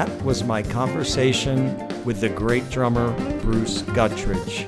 That 0.01 0.23
was 0.23 0.43
my 0.43 0.63
conversation 0.63 1.77
with 2.05 2.21
the 2.21 2.29
great 2.29 2.67
drummer 2.71 3.11
Bruce 3.41 3.83
Guttridge. 3.83 4.65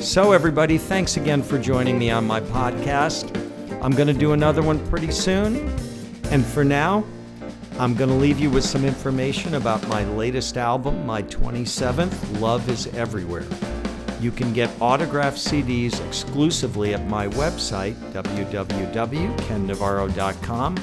So, 0.00 0.30
everybody, 0.30 0.78
thanks 0.78 1.16
again 1.16 1.42
for 1.42 1.58
joining 1.58 1.98
me 1.98 2.12
on 2.12 2.24
my 2.24 2.40
podcast. 2.40 3.36
I'm 3.82 3.90
going 3.90 4.06
to 4.06 4.14
do 4.14 4.32
another 4.32 4.62
one 4.62 4.78
pretty 4.86 5.10
soon. 5.10 5.56
And 6.30 6.44
for 6.44 6.62
now, 6.62 7.04
I'm 7.80 7.96
going 7.96 8.10
to 8.10 8.14
leave 8.14 8.38
you 8.38 8.48
with 8.48 8.62
some 8.62 8.84
information 8.84 9.56
about 9.56 9.84
my 9.88 10.04
latest 10.04 10.56
album, 10.56 11.04
my 11.04 11.24
27th, 11.24 12.40
Love 12.40 12.70
is 12.70 12.86
Everywhere. 12.94 13.42
You 14.20 14.30
can 14.30 14.52
get 14.52 14.70
autographed 14.80 15.38
CDs 15.38 16.00
exclusively 16.06 16.94
at 16.94 17.04
my 17.08 17.26
website, 17.26 17.94
www.kennavarro.com. 18.12 20.76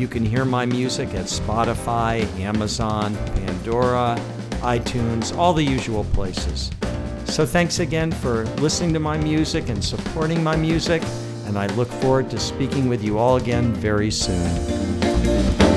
You 0.00 0.08
can 0.08 0.24
hear 0.24 0.46
my 0.46 0.64
music 0.64 1.10
at 1.10 1.26
Spotify, 1.26 2.24
Amazon, 2.40 3.14
Pandora, 3.34 4.18
iTunes, 4.62 5.36
all 5.36 5.52
the 5.52 5.62
usual 5.62 6.04
places. 6.14 6.70
So 7.26 7.44
thanks 7.44 7.80
again 7.80 8.10
for 8.10 8.46
listening 8.62 8.94
to 8.94 8.98
my 8.98 9.18
music 9.18 9.68
and 9.68 9.84
supporting 9.84 10.42
my 10.42 10.56
music, 10.56 11.02
and 11.44 11.58
I 11.58 11.66
look 11.74 11.88
forward 11.88 12.30
to 12.30 12.38
speaking 12.38 12.88
with 12.88 13.04
you 13.04 13.18
all 13.18 13.36
again 13.36 13.74
very 13.74 14.10
soon. 14.10 15.69